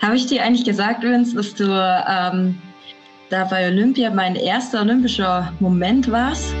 Habe 0.00 0.16
ich 0.16 0.26
dir 0.26 0.42
eigentlich 0.42 0.64
gesagt, 0.64 1.02
Vince, 1.02 1.34
dass 1.34 1.54
du 1.54 1.64
ähm, 1.64 2.58
da 3.30 3.44
bei 3.44 3.66
Olympia 3.66 4.10
mein 4.10 4.36
erster 4.36 4.82
olympischer 4.82 5.52
Moment 5.58 6.10
warst? 6.10 6.54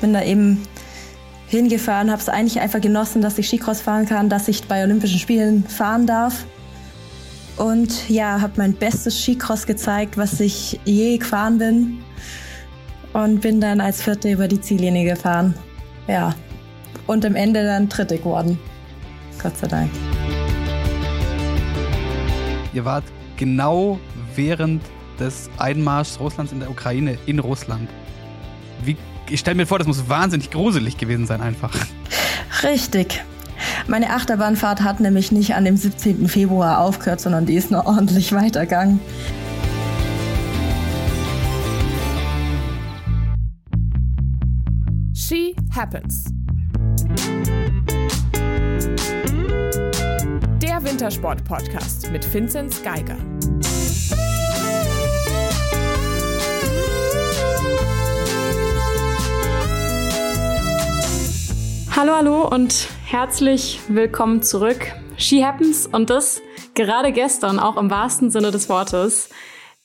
Bin 0.00 0.12
da 0.12 0.22
eben 0.22 0.62
hingefahren, 1.46 2.10
habe 2.10 2.20
es 2.20 2.28
eigentlich 2.28 2.60
einfach 2.60 2.80
genossen, 2.80 3.22
dass 3.22 3.38
ich 3.38 3.48
Skicross 3.48 3.80
fahren 3.80 4.06
kann, 4.06 4.28
dass 4.28 4.48
ich 4.48 4.64
bei 4.64 4.82
Olympischen 4.82 5.18
Spielen 5.18 5.64
fahren 5.64 6.06
darf. 6.06 6.44
Und 7.56 8.08
ja, 8.08 8.40
habe 8.40 8.54
mein 8.56 8.72
bestes 8.72 9.22
Skicross 9.22 9.66
gezeigt, 9.66 10.16
was 10.16 10.40
ich 10.40 10.80
je 10.84 11.18
gefahren 11.18 11.58
bin. 11.58 11.98
Und 13.12 13.40
bin 13.40 13.60
dann 13.60 13.80
als 13.80 14.02
Vierte 14.02 14.30
über 14.30 14.48
die 14.48 14.60
Ziellinie 14.60 15.04
gefahren. 15.14 15.54
Ja. 16.08 16.34
Und 17.06 17.24
am 17.26 17.34
Ende 17.34 17.64
dann 17.64 17.88
Dritte 17.88 18.18
geworden. 18.18 18.58
Gott 19.42 19.56
sei 19.58 19.66
Dank. 19.66 19.90
Ihr 22.72 22.84
wart 22.84 23.04
genau 23.36 23.98
während 24.34 24.82
des 25.18 25.50
Einmarschs 25.58 26.20
Russlands 26.20 26.52
in 26.52 26.60
der 26.60 26.70
Ukraine 26.70 27.18
in 27.26 27.38
Russland. 27.38 27.88
Wie, 28.84 28.96
ich 29.28 29.40
stelle 29.40 29.56
mir 29.56 29.66
vor, 29.66 29.78
das 29.78 29.86
muss 29.86 30.08
wahnsinnig 30.08 30.50
gruselig 30.50 30.96
gewesen 30.96 31.26
sein 31.26 31.40
einfach. 31.40 31.74
Richtig. 32.62 33.22
Meine 33.86 34.10
Achterbahnfahrt 34.10 34.82
hat 34.82 35.00
nämlich 35.00 35.32
nicht 35.32 35.54
an 35.54 35.64
dem 35.64 35.76
17. 35.76 36.28
Februar 36.28 36.78
aufgehört, 36.78 37.20
sondern 37.20 37.44
die 37.46 37.54
ist 37.54 37.70
noch 37.70 37.86
ordentlich 37.86 38.32
weitergegangen. 38.32 39.00
She 45.12 45.54
Happens. 45.74 46.39
Wintersport-Podcast 51.00 52.10
mit 52.12 52.34
Vinzenz 52.34 52.82
Geiger. 52.82 53.16
Hallo, 61.96 62.12
hallo 62.14 62.48
und 62.48 62.88
herzlich 63.06 63.80
willkommen 63.88 64.42
zurück. 64.42 64.92
She 65.16 65.42
Happens 65.42 65.86
und 65.86 66.10
das 66.10 66.42
gerade 66.74 67.12
gestern, 67.12 67.58
auch 67.58 67.78
im 67.78 67.90
wahrsten 67.90 68.30
Sinne 68.30 68.50
des 68.50 68.68
Wortes. 68.68 69.30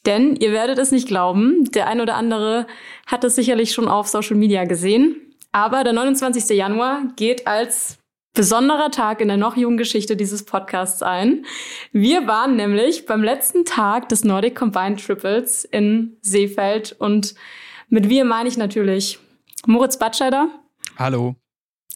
Denn 0.05 0.35
ihr 0.35 0.51
werdet 0.51 0.77
es 0.79 0.91
nicht 0.91 1.07
glauben, 1.07 1.71
der 1.71 1.87
ein 1.87 2.01
oder 2.01 2.15
andere 2.15 2.67
hat 3.07 3.23
es 3.23 3.35
sicherlich 3.35 3.71
schon 3.71 3.87
auf 3.87 4.09
Social 4.09 4.35
Media 4.35 4.65
gesehen. 4.65 5.15
Aber 5.53 5.85
der 5.85 5.93
29. 5.93 6.49
Januar 6.57 7.03
geht 7.15 7.47
als 7.47 7.99
besonderer 8.35 8.91
Tag 8.91 9.21
in 9.21 9.27
der 9.27 9.37
noch 9.37 9.57
jungen 9.57 9.77
Geschichte 9.77 10.15
dieses 10.15 10.43
Podcasts 10.43 11.01
ein. 11.01 11.45
Wir 11.91 12.27
waren 12.27 12.55
nämlich 12.55 13.07
beim 13.07 13.23
letzten 13.23 13.65
Tag 13.65 14.09
des 14.09 14.23
Nordic 14.23 14.55
Combined 14.55 15.03
Triples 15.03 15.65
in 15.65 16.17
Seefeld 16.21 16.95
und 16.99 17.33
mit 17.89 18.09
wir 18.09 18.25
meine 18.25 18.49
ich 18.49 18.57
natürlich 18.57 19.17
Moritz 19.65 19.97
Batscheider. 19.97 20.49
Hallo 20.97 21.35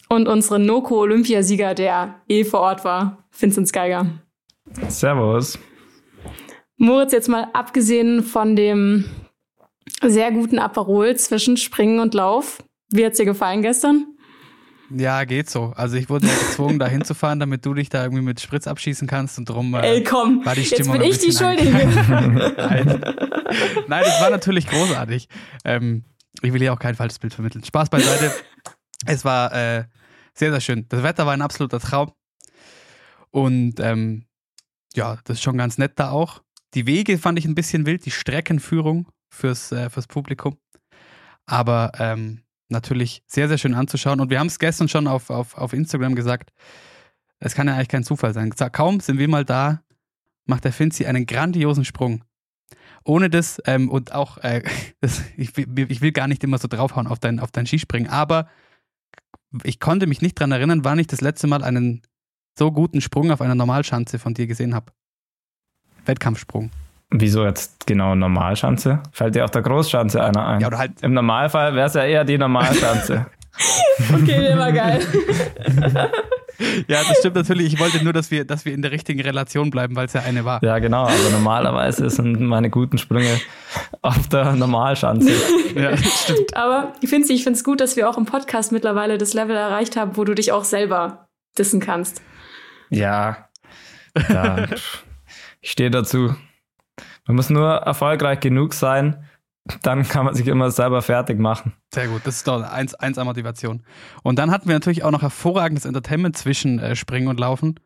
und 0.10 0.28
unseren 0.28 0.66
Noko-Olympiasieger, 0.66 1.76
der 1.76 2.22
eh 2.28 2.44
vor 2.44 2.62
Ort 2.62 2.84
war, 2.84 3.24
Vincent 3.32 3.72
Geiger. 3.72 4.08
Servus. 4.90 5.58
Moritz, 6.78 7.14
jetzt 7.14 7.30
mal 7.30 7.48
abgesehen 7.54 8.24
von 8.24 8.56
dem 8.56 9.06
sehr 10.02 10.32
guten 10.32 10.60
Aperol 10.60 11.16
zwischen 11.16 11.58
Springen 11.58 12.00
und 12.00 12.14
Lauf, 12.14 12.64
wie 12.92 13.06
hat's 13.06 13.18
dir 13.18 13.26
gefallen 13.26 13.62
gestern? 13.62 14.08
Ja, 14.92 15.24
geht 15.24 15.50
so. 15.50 15.74
Also 15.76 15.98
ich 15.98 16.10
wurde 16.10 16.28
ja 16.28 16.34
gezwungen, 16.34 16.80
da 16.80 16.88
hinzufahren, 16.88 17.40
damit 17.40 17.66
du 17.66 17.74
dich 17.74 17.90
da 17.90 18.04
irgendwie 18.04 18.24
mit 18.24 18.40
Spritz 18.40 18.68
abschießen 18.68 19.08
kannst 19.08 19.38
und 19.38 19.48
drum 19.48 19.74
äh, 19.76 19.82
Ey, 19.82 20.04
komm, 20.04 20.44
war 20.46 20.56
die 20.56 20.66
Stimmung 20.66 21.02
jetzt 21.02 21.02
bin 21.02 21.12
ich 21.12 21.18
die 21.20 21.32
Schuldige. 21.32 21.72
Nein. 22.58 23.02
Nein, 23.88 24.04
das 24.04 24.22
war 24.22 24.30
natürlich 24.30 24.68
großartig. 24.68 25.28
Ähm, 25.64 26.06
ich 26.42 26.54
will 26.54 26.60
hier 26.60 26.74
auch 26.74 26.80
kein 26.80 26.96
falsches 26.96 27.20
Bild 27.20 27.34
vermitteln. 27.34 27.64
Spaß 27.64 27.90
beiseite. 27.90 28.34
Es 29.06 29.26
war 29.26 29.54
äh, 29.54 29.86
sehr, 30.34 30.52
sehr 30.52 30.62
schön. 30.62 30.86
Das 30.90 31.04
Wetter 31.04 31.26
war 31.26 31.34
ein 31.34 31.42
absoluter 31.42 31.80
Traum. 31.80 32.12
Und 33.32 33.80
ähm, 33.80 34.26
ja, 34.96 35.20
das 35.24 35.38
ist 35.38 35.44
schon 35.44 35.58
ganz 35.58 35.78
nett 35.78 35.94
da 35.96 36.10
auch. 36.10 36.42
Die 36.74 36.88
Wege 36.88 37.18
fand 37.18 37.38
ich 37.40 37.46
ein 37.46 37.56
bisschen 37.56 37.86
wild, 37.86 38.06
die 38.06 38.12
Streckenführung 38.12 39.08
fürs, 39.30 39.72
äh, 39.72 39.90
fürs 39.90 40.08
Publikum. 40.08 40.58
Aber 41.46 41.92
ähm, 42.00 42.42
natürlich 42.70 43.24
sehr, 43.28 43.48
sehr 43.48 43.58
schön 43.58 43.74
anzuschauen. 43.74 44.20
Und 44.20 44.30
wir 44.30 44.40
haben 44.40 44.48
es 44.48 44.60
gestern 44.60 44.88
schon 44.88 45.08
auf, 45.08 45.30
auf, 45.30 45.58
auf 45.58 45.74
Instagram 45.74 46.16
gesagt. 46.16 46.52
Es 47.40 47.56
kann 47.56 47.68
ja 47.68 47.76
eigentlich 47.76 47.88
kein 47.88 48.04
Zufall 48.04 48.34
sein. 48.34 48.52
Kaum 48.72 49.00
sind 49.00 49.18
wir 49.18 49.28
mal 49.28 49.46
da, 49.46 49.82
macht 50.46 50.66
der 50.66 50.74
Finzi 50.74 51.06
einen 51.06 51.26
grandiosen 51.26 51.86
Sprung. 51.86 52.24
Ohne 53.06 53.30
das, 53.30 53.62
ähm, 53.66 53.90
und 53.90 54.14
auch, 54.14 54.38
äh, 54.40 54.64
das, 55.02 55.24
ich, 55.38 55.58
ich, 55.58 56.02
will 56.02 56.12
gar 56.12 56.28
nicht 56.28 56.44
immer 56.44 56.58
so 56.58 56.68
draufhauen 56.68 57.08
auf 57.08 57.20
dein, 57.20 57.40
auf 57.40 57.52
dein 57.52 57.66
Skispringen, 57.66 58.10
aber 58.10 58.48
ich 59.64 59.80
konnte 59.80 60.06
mich 60.06 60.22
nicht 60.22 60.40
dran 60.40 60.52
erinnern, 60.52 60.84
wann 60.84 61.00
ich 61.00 61.08
das 61.08 61.22
letzte 61.22 61.48
Mal 61.48 61.64
einen 61.64 62.02
so 62.58 62.72
guten 62.72 63.02
Sprung 63.02 63.32
auf 63.32 63.42
einer 63.42 63.56
Normalschanze 63.56 64.20
von 64.20 64.34
dir 64.34 64.48
gesehen 64.48 64.76
habe. 64.76 64.92
Wettkampfsprung. 66.06 66.72
Wieso 67.12 67.44
jetzt 67.44 67.88
genau 67.88 68.14
Normalschanze? 68.14 69.02
Fällt 69.12 69.34
dir 69.34 69.44
auf 69.44 69.52
der 69.52 69.64
Großschanze 69.64 70.24
einer 70.24 70.46
ein? 70.46 70.62
Ja, 70.62 70.68
oder 70.68 70.78
halt 70.78 71.02
Im 71.02 71.14
Normalfall 71.14 71.74
wäre 71.74 71.88
es 71.88 71.96
ja 71.96 72.04
eher 72.04 72.24
die 72.24 72.38
Normalschanze. 72.38 73.26
okay, 74.14 74.42
der 74.42 74.58
war 74.60 74.72
geil. 74.72 75.02
ja, 76.88 77.02
das 77.08 77.18
stimmt 77.18 77.36
natürlich. 77.36 77.74
Ich 77.74 77.80
wollte 77.80 78.04
nur, 78.04 78.14
dass 78.14 78.30
wir, 78.30 78.46
dass 78.46 78.64
wir 78.64 78.74
in 78.76 78.84
der 78.84 78.92
richtigen 78.92 79.22
Relation 79.22 79.72
bleiben, 79.72 79.96
weil 79.96 80.06
es 80.06 80.14
ja 80.14 80.22
eine 80.22 80.46
war. 80.46 80.64
Ja, 80.64 80.78
genau. 80.78 81.04
Aber 81.04 81.30
normalerweise 81.32 82.12
sind 82.12 82.40
meine 82.42 82.70
guten 82.70 83.00
Sprünge 83.00 83.40
auf 84.04 84.28
der 84.30 84.54
Normalschanze. 84.54 85.32
ja, 85.76 85.98
stimmt. 86.24 86.56
Aber 86.56 86.94
ich 87.02 87.10
finde 87.10 87.34
ich 87.34 87.46
es 87.46 87.64
gut, 87.64 87.82
dass 87.82 87.96
wir 87.96 88.08
auch 88.08 88.20
im 88.20 88.26
Podcast 88.26 88.72
mittlerweile 88.72 89.18
das 89.18 89.34
Level 89.34 89.56
erreicht 89.56 89.98
haben, 89.98 90.16
wo 90.16 90.26
du 90.26 90.36
dich 90.36 90.52
auch 90.52 90.64
selber 90.64 91.28
dissen 91.58 91.80
kannst. 91.80 92.22
Ja. 92.92 93.50
ja 94.30 94.68
ich 95.62 95.72
stehe 95.72 95.90
dazu. 95.90 96.36
Man 97.30 97.36
muss 97.36 97.52
nur 97.52 97.70
erfolgreich 97.74 98.40
genug 98.40 98.74
sein, 98.74 99.24
dann 99.84 100.02
kann 100.08 100.26
man 100.26 100.34
sich 100.34 100.48
immer 100.48 100.72
selber 100.72 101.04
fertig 101.04 101.38
machen. 101.38 101.74
Sehr 101.94 102.08
gut, 102.08 102.22
das 102.24 102.38
ist 102.38 102.48
doch 102.48 102.64
eins, 102.64 102.96
eins 102.96 103.20
an 103.20 103.28
Motivation. 103.28 103.84
Und 104.24 104.40
dann 104.40 104.50
hatten 104.50 104.68
wir 104.68 104.74
natürlich 104.74 105.04
auch 105.04 105.12
noch 105.12 105.22
hervorragendes 105.22 105.86
Entertainment 105.86 106.36
zwischen 106.36 106.80
äh, 106.80 106.96
Springen 106.96 107.28
und 107.28 107.40
Laufen, 107.40 107.80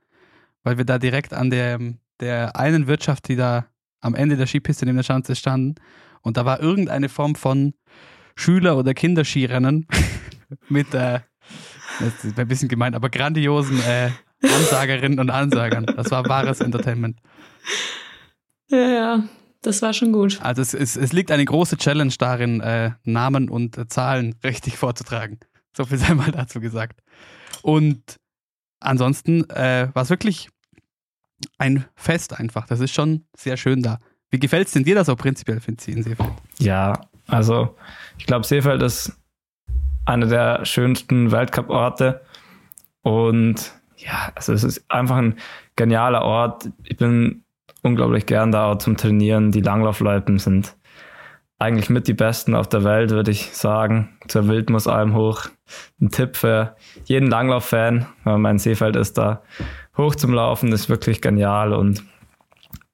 weil 0.63 0.77
wir 0.77 0.85
da 0.85 0.97
direkt 0.97 1.33
an 1.33 1.49
der, 1.49 1.77
der 2.21 2.55
einen 2.55 2.87
Wirtschaft, 2.87 3.27
die 3.27 3.35
da 3.35 3.65
am 3.99 4.15
Ende 4.15 4.37
der 4.37 4.47
Skipiste 4.47 4.85
neben 4.85 4.95
der 4.95 5.03
Schanze 5.03 5.35
standen. 5.35 5.75
Und 6.21 6.37
da 6.37 6.45
war 6.45 6.61
irgendeine 6.61 7.09
Form 7.09 7.35
von 7.35 7.73
Schüler- 8.37 8.77
oder 8.77 8.93
Kinderskirennen 8.93 9.87
mit, 10.69 10.93
äh, 10.93 11.19
das 11.99 12.23
ist 12.23 12.39
ein 12.39 12.47
bisschen 12.47 12.69
gemeint, 12.69 12.95
aber 12.95 13.09
grandiosen 13.09 13.83
äh, 13.83 14.09
Ansagerinnen 14.41 15.19
und 15.19 15.29
Ansagern. 15.29 15.85
Das 15.85 16.11
war 16.11 16.29
wahres 16.29 16.61
Entertainment. 16.61 17.19
Ja, 18.73 18.89
ja. 18.89 19.23
Das 19.61 19.81
war 19.81 19.93
schon 19.93 20.11
gut. 20.11 20.39
Also 20.41 20.61
es, 20.61 20.73
es, 20.73 20.97
es 20.97 21.13
liegt 21.13 21.31
eine 21.31 21.45
große 21.45 21.77
Challenge 21.77 22.13
darin, 22.17 22.59
äh, 22.59 22.91
Namen 23.05 23.49
und 23.49 23.77
äh, 23.77 23.87
Zahlen 23.87 24.35
richtig 24.43 24.77
vorzutragen. 24.77 25.39
So 25.75 25.85
viel 25.85 25.97
sei 25.97 26.13
mal 26.15 26.31
dazu 26.31 26.59
gesagt. 26.59 27.01
Und 27.61 28.17
ansonsten 28.81 29.49
äh, 29.49 29.87
war 29.93 30.03
es 30.03 30.09
wirklich 30.09 30.49
ein 31.57 31.85
Fest 31.95 32.37
einfach. 32.37 32.67
Das 32.67 32.81
ist 32.81 32.93
schon 32.93 33.25
sehr 33.37 33.55
schön 33.55 33.81
da. 33.81 33.99
Wie 34.29 34.39
gefällt 34.39 34.67
es 34.67 34.73
denn 34.73 34.83
dir 34.83 34.95
das 34.95 35.07
auch 35.07 35.17
prinzipiell, 35.17 35.61
Finzi, 35.61 35.91
in 35.91 36.03
Seefeld? 36.03 36.31
Ja, 36.59 36.99
also 37.27 37.75
ich 38.17 38.25
glaube, 38.25 38.45
Seefeld 38.45 38.81
ist 38.81 39.13
einer 40.05 40.25
der 40.25 40.65
schönsten 40.65 41.31
Weltcup-Orte. 41.31 42.21
Und 43.01 43.71
ja, 43.95 44.31
also 44.35 44.51
es 44.51 44.63
ist 44.63 44.83
einfach 44.89 45.17
ein 45.17 45.37
genialer 45.75 46.23
Ort. 46.23 46.69
Ich 46.83 46.97
bin 46.97 47.42
unglaublich 47.83 48.25
gern 48.25 48.51
da 48.51 48.79
zum 48.79 48.97
Trainieren. 48.97 49.51
Die 49.51 49.61
Langlaufleuten 49.61 50.39
sind 50.39 50.75
eigentlich 51.59 51.89
mit 51.89 52.07
die 52.07 52.13
besten 52.13 52.55
auf 52.55 52.67
der 52.67 52.83
Welt, 52.83 53.11
würde 53.11 53.31
ich 53.31 53.53
sagen. 53.53 54.17
Zur 54.27 54.47
Wildmusalm 54.47 55.13
hoch. 55.15 55.45
Ein 56.01 56.09
Tipp 56.09 56.35
für 56.35 56.75
jeden 57.05 57.29
Langlauf-Fan. 57.29 58.05
Mein 58.25 58.57
Seefeld 58.57 58.95
ist 58.95 59.17
da 59.17 59.43
hoch 59.97 60.15
zum 60.15 60.33
Laufen, 60.33 60.71
ist 60.71 60.89
wirklich 60.89 61.21
genial 61.21 61.73
und 61.73 62.03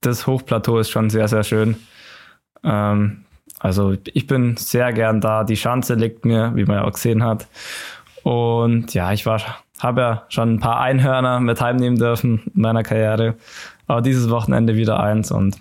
das 0.02 0.28
Hochplateau 0.28 0.80
ist 0.80 0.90
schon 0.90 1.10
sehr, 1.10 1.28
sehr 1.28 1.44
schön. 1.44 1.78
Ähm, 2.64 3.26
also 3.60 3.96
ich 4.06 4.28
bin 4.28 4.56
sehr 4.58 4.94
gern 4.94 5.20
da. 5.20 5.44
Die 5.44 5.58
Schanze 5.58 5.96
liegt 5.96 6.26
mir, 6.26 6.52
wie 6.56 6.66
man 6.66 6.78
ja 6.78 6.84
auch 6.86 6.94
gesehen 6.94 7.24
hat. 7.24 7.48
Und 8.24 8.94
ja, 8.94 9.12
ich 9.12 9.26
habe 9.26 10.02
ja 10.02 10.24
schon 10.30 10.54
ein 10.54 10.60
paar 10.60 10.80
Einhörner 10.80 11.40
mit 11.40 11.60
heimnehmen 11.60 11.98
dürfen 11.98 12.44
in 12.54 12.62
meiner 12.62 12.84
Karriere. 12.84 13.36
Aber 13.90 14.02
dieses 14.02 14.30
Wochenende 14.30 14.76
wieder 14.76 15.00
eins 15.00 15.32
und 15.32 15.60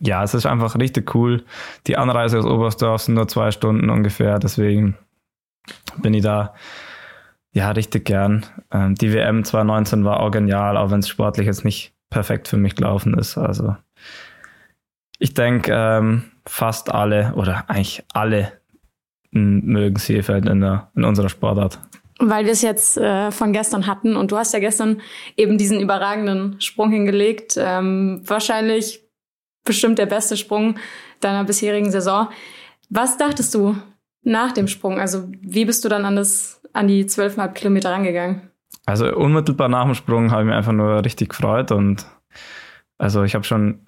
ja, 0.00 0.24
es 0.24 0.34
ist 0.34 0.46
einfach 0.46 0.76
richtig 0.76 1.14
cool. 1.14 1.44
Die 1.86 1.96
Anreise 1.96 2.38
aus 2.38 2.44
Oberstdorf 2.44 3.02
sind 3.02 3.14
nur 3.14 3.28
zwei 3.28 3.50
Stunden 3.52 3.88
ungefähr, 3.88 4.38
deswegen 4.38 4.96
bin 5.98 6.12
ich 6.14 6.22
da 6.22 6.54
ja, 7.52 7.70
richtig 7.70 8.04
gern. 8.04 8.46
Ähm, 8.72 8.94
die 8.94 9.12
WM 9.12 9.44
2019 9.44 10.04
war 10.04 10.20
auch 10.20 10.30
genial, 10.30 10.76
auch 10.76 10.90
wenn 10.90 11.00
es 11.00 11.08
sportlich 11.08 11.46
jetzt 11.46 11.64
nicht 11.64 11.92
perfekt 12.08 12.48
für 12.48 12.56
mich 12.56 12.74
gelaufen 12.76 13.14
ist. 13.14 13.38
Also 13.38 13.76
ich 15.18 15.34
denke, 15.34 15.72
ähm, 15.72 16.24
fast 16.46 16.92
alle 16.92 17.34
oder 17.34 17.68
eigentlich 17.68 18.04
alle 18.12 18.52
mögen 19.30 19.96
Seefeld 19.96 20.48
in, 20.48 20.60
der, 20.60 20.90
in 20.96 21.04
unserer 21.04 21.28
Sportart. 21.28 21.78
Weil 22.22 22.44
wir 22.44 22.52
es 22.52 22.62
jetzt 22.62 22.98
äh, 22.98 23.30
von 23.30 23.52
gestern 23.52 23.86
hatten 23.86 24.14
und 24.14 24.30
du 24.30 24.36
hast 24.36 24.52
ja 24.52 24.60
gestern 24.60 25.00
eben 25.36 25.56
diesen 25.56 25.80
überragenden 25.80 26.60
Sprung 26.60 26.90
hingelegt. 26.90 27.56
Ähm, 27.56 28.22
wahrscheinlich 28.24 29.02
bestimmt 29.64 29.98
der 29.98 30.06
beste 30.06 30.36
Sprung 30.36 30.76
deiner 31.20 31.44
bisherigen 31.44 31.90
Saison. 31.90 32.28
Was 32.90 33.16
dachtest 33.16 33.54
du 33.54 33.76
nach 34.22 34.52
dem 34.52 34.68
Sprung? 34.68 34.98
Also 34.98 35.28
wie 35.40 35.64
bist 35.64 35.84
du 35.84 35.88
dann 35.88 36.04
an, 36.04 36.16
das, 36.16 36.60
an 36.72 36.88
die 36.88 37.04
12,5 37.04 37.52
Kilometer 37.52 37.90
rangegangen? 37.90 38.50
Also 38.86 39.14
unmittelbar 39.14 39.68
nach 39.68 39.84
dem 39.84 39.94
Sprung 39.94 40.30
habe 40.30 40.42
ich 40.42 40.46
mich 40.46 40.56
einfach 40.56 40.72
nur 40.72 41.04
richtig 41.04 41.30
gefreut 41.30 41.72
und 41.72 42.06
also 42.98 43.22
ich 43.22 43.34
habe 43.34 43.44
schon, 43.44 43.86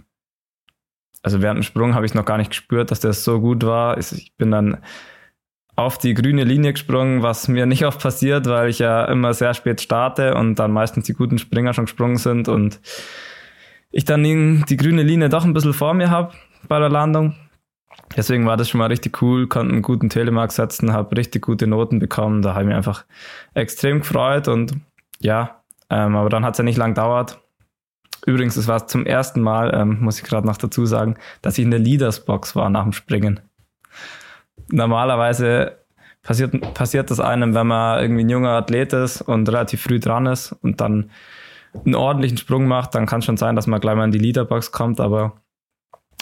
also 1.22 1.42
während 1.42 1.58
dem 1.58 1.64
Sprung 1.64 1.94
habe 1.94 2.06
ich 2.06 2.14
noch 2.14 2.24
gar 2.24 2.38
nicht 2.38 2.50
gespürt, 2.50 2.90
dass 2.90 3.00
der 3.00 3.12
so 3.12 3.40
gut 3.40 3.64
war. 3.64 3.98
Ich 3.98 4.34
bin 4.36 4.50
dann 4.50 4.78
auf 5.82 5.98
die 5.98 6.14
grüne 6.14 6.44
Linie 6.44 6.72
gesprungen, 6.72 7.22
was 7.22 7.48
mir 7.48 7.66
nicht 7.66 7.84
oft 7.84 8.00
passiert, 8.00 8.46
weil 8.46 8.70
ich 8.70 8.78
ja 8.78 9.04
immer 9.04 9.34
sehr 9.34 9.54
spät 9.54 9.80
starte 9.80 10.34
und 10.34 10.56
dann 10.56 10.72
meistens 10.72 11.06
die 11.06 11.12
guten 11.12 11.38
Springer 11.38 11.74
schon 11.74 11.84
gesprungen 11.86 12.16
sind 12.16 12.48
und 12.48 12.80
ich 13.90 14.04
dann 14.04 14.22
die 14.24 14.76
grüne 14.76 15.02
Linie 15.02 15.28
doch 15.28 15.44
ein 15.44 15.52
bisschen 15.52 15.74
vor 15.74 15.94
mir 15.94 16.10
habe 16.10 16.32
bei 16.68 16.78
der 16.78 16.88
Landung. 16.88 17.34
Deswegen 18.16 18.46
war 18.46 18.56
das 18.56 18.68
schon 18.68 18.78
mal 18.78 18.86
richtig 18.86 19.20
cool, 19.22 19.46
konnte 19.46 19.72
einen 19.72 19.82
guten 19.82 20.08
Telemark 20.08 20.52
setzen, 20.52 20.92
habe 20.92 21.16
richtig 21.16 21.42
gute 21.42 21.66
Noten 21.66 21.98
bekommen. 21.98 22.42
Da 22.42 22.50
habe 22.50 22.62
ich 22.62 22.68
mich 22.68 22.76
einfach 22.76 23.04
extrem 23.54 24.00
gefreut 24.00 24.48
und 24.48 24.74
ja, 25.20 25.62
ähm, 25.90 26.16
aber 26.16 26.28
dann 26.28 26.44
hat 26.44 26.54
es 26.54 26.58
ja 26.58 26.64
nicht 26.64 26.78
lang 26.78 26.94
gedauert. 26.94 27.40
Übrigens, 28.24 28.56
es 28.56 28.68
war 28.68 28.86
zum 28.86 29.04
ersten 29.04 29.40
Mal, 29.40 29.72
ähm, 29.74 29.98
muss 30.00 30.18
ich 30.18 30.24
gerade 30.24 30.46
noch 30.46 30.56
dazu 30.56 30.86
sagen, 30.86 31.16
dass 31.42 31.58
ich 31.58 31.64
in 31.64 31.70
der 31.70 31.80
Leaders-Box 31.80 32.54
war 32.54 32.70
nach 32.70 32.84
dem 32.84 32.92
Springen 32.92 33.40
normalerweise 34.70 35.78
passiert, 36.22 36.74
passiert 36.74 37.10
das 37.10 37.20
einem, 37.20 37.54
wenn 37.54 37.66
man 37.66 38.00
irgendwie 38.00 38.24
ein 38.24 38.28
junger 38.28 38.50
Athlet 38.50 38.92
ist 38.92 39.22
und 39.22 39.48
relativ 39.48 39.82
früh 39.82 40.00
dran 40.00 40.26
ist 40.26 40.52
und 40.62 40.80
dann 40.80 41.10
einen 41.84 41.94
ordentlichen 41.94 42.38
Sprung 42.38 42.66
macht, 42.66 42.94
dann 42.94 43.06
kann 43.06 43.20
es 43.20 43.24
schon 43.24 43.36
sein, 43.36 43.56
dass 43.56 43.66
man 43.66 43.80
gleich 43.80 43.96
mal 43.96 44.04
in 44.04 44.12
die 44.12 44.18
Leaderbox 44.18 44.72
kommt, 44.72 45.00
aber 45.00 45.32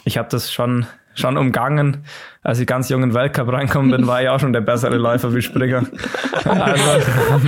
ich 0.04 0.16
habe 0.16 0.28
das 0.30 0.52
schon, 0.52 0.86
schon 1.14 1.36
umgangen. 1.36 2.04
Als 2.42 2.60
ich 2.60 2.66
ganz 2.66 2.88
jung 2.88 3.02
in 3.02 3.10
den 3.10 3.14
Weltcup 3.14 3.52
reinkommen 3.52 3.90
bin, 3.90 4.06
war 4.06 4.22
ich 4.22 4.28
auch 4.28 4.40
schon 4.40 4.52
der 4.52 4.60
bessere 4.60 4.96
Läufer 4.96 5.34
wie 5.34 5.42
Springer. 5.42 5.84
Also 6.44 6.84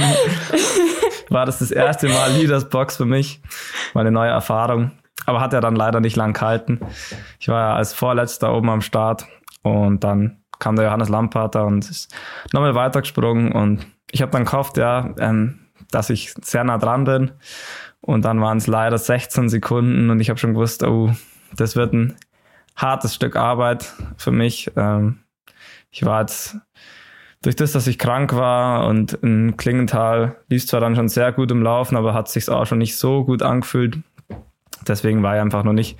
war 1.30 1.46
das 1.46 1.60
das 1.60 1.70
erste 1.70 2.08
Mal 2.08 2.32
Leadersbox 2.32 2.96
für 2.96 3.06
mich, 3.06 3.40
meine 3.94 4.10
neue 4.10 4.30
Erfahrung. 4.30 4.92
Aber 5.24 5.40
hat 5.40 5.52
er 5.52 5.60
dann 5.60 5.76
leider 5.76 6.00
nicht 6.00 6.16
lang 6.16 6.32
gehalten. 6.32 6.80
Ich 7.38 7.48
war 7.48 7.60
ja 7.60 7.76
als 7.76 7.94
Vorletzter 7.94 8.52
oben 8.54 8.68
am 8.70 8.80
Start 8.80 9.26
und 9.62 10.02
dann 10.02 10.41
kam 10.62 10.76
der 10.76 10.86
Johannes 10.86 11.08
Lampater 11.08 11.66
und 11.66 11.90
ist 11.90 12.14
nochmal 12.52 12.76
weitergesprungen 12.76 13.50
und 13.50 13.84
ich 14.12 14.22
habe 14.22 14.30
dann 14.30 14.44
gehofft, 14.44 14.76
ja, 14.76 15.12
ähm, 15.18 15.58
dass 15.90 16.08
ich 16.08 16.32
sehr 16.40 16.62
nah 16.62 16.78
dran 16.78 17.04
bin 17.04 17.32
und 18.00 18.24
dann 18.24 18.40
waren 18.40 18.58
es 18.58 18.68
leider 18.68 18.96
16 18.96 19.48
Sekunden 19.48 20.08
und 20.08 20.20
ich 20.20 20.30
habe 20.30 20.38
schon 20.38 20.54
gewusst, 20.54 20.84
oh, 20.84 21.10
das 21.56 21.74
wird 21.74 21.92
ein 21.92 22.16
hartes 22.76 23.14
Stück 23.14 23.34
Arbeit 23.34 23.92
für 24.16 24.30
mich. 24.30 24.70
Ähm, 24.76 25.18
ich 25.90 26.04
war 26.04 26.20
jetzt 26.20 26.56
durch 27.42 27.56
das, 27.56 27.72
dass 27.72 27.88
ich 27.88 27.98
krank 27.98 28.32
war 28.32 28.86
und 28.86 29.14
in 29.14 29.56
Klingenthal 29.56 30.36
lief 30.48 30.64
zwar 30.66 30.80
dann 30.80 30.94
schon 30.94 31.08
sehr 31.08 31.32
gut 31.32 31.50
im 31.50 31.62
Laufen, 31.62 31.96
aber 31.96 32.14
hat 32.14 32.28
sich 32.28 32.48
auch 32.48 32.66
schon 32.66 32.78
nicht 32.78 32.96
so 32.96 33.24
gut 33.24 33.42
angefühlt. 33.42 33.98
Deswegen 34.86 35.24
war 35.24 35.34
ich 35.34 35.40
einfach 35.40 35.64
noch 35.64 35.72
nicht 35.72 35.98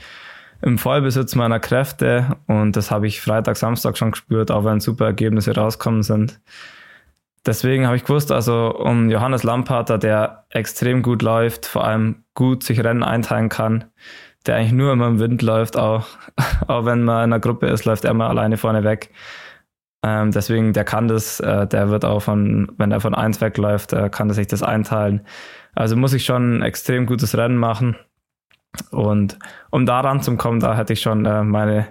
im 0.62 0.78
Vollbesitz 0.78 1.34
meiner 1.34 1.60
Kräfte 1.60 2.36
und 2.46 2.76
das 2.76 2.90
habe 2.90 3.06
ich 3.06 3.20
Freitag, 3.20 3.56
Samstag 3.56 3.98
schon 3.98 4.12
gespürt, 4.12 4.50
auch 4.50 4.64
wenn 4.64 4.80
super 4.80 5.06
Ergebnisse 5.06 5.54
rauskommen 5.54 6.02
sind. 6.02 6.40
Deswegen 7.44 7.86
habe 7.86 7.96
ich 7.96 8.04
gewusst, 8.04 8.30
also 8.30 8.72
um 8.72 9.10
Johannes 9.10 9.42
Lampater, 9.42 9.98
der 9.98 10.46
extrem 10.50 11.02
gut 11.02 11.22
läuft, 11.22 11.66
vor 11.66 11.84
allem 11.84 12.22
gut 12.34 12.62
sich 12.62 12.82
Rennen 12.82 13.02
einteilen 13.02 13.48
kann, 13.48 13.86
der 14.46 14.56
eigentlich 14.56 14.72
nur 14.72 14.92
immer 14.92 15.08
im 15.08 15.18
Wind 15.18 15.42
läuft, 15.42 15.76
auch, 15.76 16.06
auch 16.68 16.84
wenn 16.84 17.02
man 17.02 17.24
in 17.24 17.32
einer 17.32 17.40
Gruppe 17.40 17.66
ist, 17.66 17.84
läuft 17.84 18.04
er 18.04 18.12
immer 18.12 18.28
alleine 18.28 18.56
vorne 18.56 18.84
weg. 18.84 19.10
Ähm, 20.04 20.30
deswegen, 20.30 20.72
der 20.72 20.84
kann 20.84 21.08
das, 21.08 21.40
äh, 21.40 21.66
der 21.66 21.90
wird 21.90 22.04
auch 22.04 22.20
von, 22.20 22.72
wenn 22.76 22.92
er 22.92 23.00
von 23.00 23.14
eins 23.14 23.40
wegläuft, 23.40 23.92
äh, 23.92 24.08
kann 24.08 24.28
er 24.28 24.34
sich 24.34 24.46
das 24.46 24.62
einteilen. 24.62 25.26
Also 25.74 25.96
muss 25.96 26.12
ich 26.12 26.24
schon 26.24 26.58
ein 26.58 26.62
extrem 26.62 27.06
gutes 27.06 27.36
Rennen 27.36 27.56
machen. 27.56 27.96
Und 28.90 29.38
um 29.70 29.86
da 29.86 30.00
ranzukommen, 30.00 30.60
da 30.60 30.76
hätte 30.76 30.92
ich 30.92 31.00
schon 31.00 31.26
äh, 31.26 31.42
meine, 31.42 31.88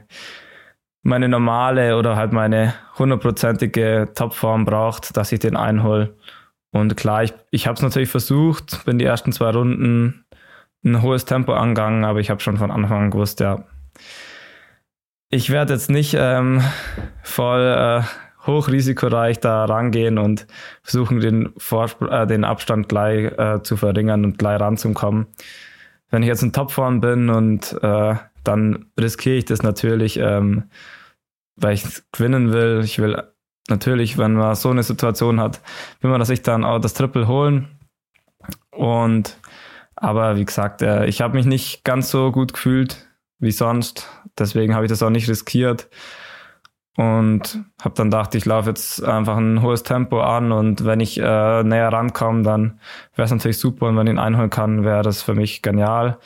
meine 1.04 1.30
normale 1.30 1.98
oder 1.98 2.16
halt 2.16 2.32
meine 2.32 2.74
hundertprozentige 2.98 4.10
Topform 4.16 4.66
braucht, 4.66 5.16
dass 5.16 5.32
ich 5.32 5.40
den 5.40 5.56
einhol. 5.56 6.16
Und 6.72 6.96
klar, 6.98 7.24
ich, 7.24 7.34
ich 7.52 7.68
habe 7.68 7.76
es 7.76 7.82
natürlich 7.82 8.10
versucht, 8.10 8.86
bin 8.86 8.98
die 8.98 9.06
ersten 9.06 9.32
zwei 9.32 9.52
Runden 9.52 10.26
ein 10.84 11.02
hohes 11.02 11.26
Tempo 11.26 11.54
angegangen, 11.54 12.06
aber 12.06 12.20
ich 12.20 12.30
habe 12.30 12.40
schon 12.40 12.58
von 12.58 12.72
Anfang 12.72 13.04
an 13.04 13.12
gewusst, 13.12 13.40
ja, 13.40 13.66
ich 15.30 15.50
werde 15.50 15.74
jetzt 15.74 15.90
nicht 15.90 16.16
ähm, 16.18 16.62
voll 17.24 17.62
äh, 17.62 18.02
hochrisikoreich 18.48 19.40
da 19.40 19.66
rangehen 19.66 20.18
und 20.18 20.48
versuchen, 20.82 21.20
den, 21.20 21.54
Vorspr 21.58 22.12
äh, 22.12 22.28
den 22.28 22.44
Abstand 22.44 22.90
gleich 22.90 23.32
äh, 23.38 23.62
zu 23.62 23.78
verringern 23.78 24.26
und 24.26 24.38
gleich 24.40 24.60
ranzukommen 24.60 25.28
wenn 26.12 26.22
ich 26.22 26.28
jetzt 26.28 26.44
in 26.44 26.54
Topform 26.54 27.02
bin 27.02 27.30
und 27.30 27.76
äh, 27.82 28.16
dann 28.44 28.86
riskiere 29.00 29.38
ich 29.38 29.46
das 29.46 29.64
natürlich, 29.64 30.18
ähm, 30.18 30.70
weil 31.56 31.74
ich 31.74 31.86
gewinnen 32.12 32.52
will. 32.52 32.82
Ich 32.84 33.00
will 33.00 33.22
natürlich, 33.70 34.18
wenn 34.18 34.34
man 34.34 34.56
so 34.56 34.70
eine 34.70 34.84
Situation 34.84 35.40
hat, 35.40 35.62
will 36.02 36.12
man, 36.12 36.20
dass 36.20 36.30
ich 36.30 36.42
dann 36.42 36.64
auch 36.64 36.80
das 36.80 36.94
Triple 36.94 37.28
holen. 37.28 37.80
Und 38.72 39.38
aber 39.96 40.36
wie 40.36 40.46
gesagt, 40.46 40.82
äh, 40.82 41.06
ich 41.06 41.22
habe 41.22 41.36
mich 41.36 41.46
nicht 41.46 41.84
ganz 41.84 42.10
so 42.10 42.32
gut 42.32 42.54
gefühlt 42.54 43.08
wie 43.40 43.52
sonst. 43.52 44.10
Deswegen 44.38 44.74
habe 44.74 44.86
ich 44.86 44.90
das 44.90 45.04
auch 45.04 45.10
nicht 45.10 45.30
riskiert. 45.30 45.90
Und 46.98 47.64
habe 47.82 47.96
dann 47.96 48.12
gedacht, 48.12 48.36
ich 48.36 48.46
laufe 48.46 48.70
jetzt 48.70 49.04
einfach 49.04 49.38
ein 49.38 49.62
hohes 49.62 49.84
Tempo 49.84 50.20
an 50.20 50.52
und 50.52 50.86
wenn 50.86 51.00
ich 51.00 51.18
äh, 51.18 51.64
näher 51.64 51.92
rankomme, 51.92 52.44
dann 52.44 52.80
wäre 53.16 53.26
es 53.26 53.32
natürlich 53.32 53.60
super 53.60 53.88
und 53.88 53.98
wenn 53.98 54.08
ich 54.08 54.14
ihn 54.14 54.20
einholen 54.20 54.50
kann, 54.50 54.84
wäre 54.84 55.02
das 55.02 55.22
für 55.22 55.34
mich 55.34 55.62
genial. 55.62 56.18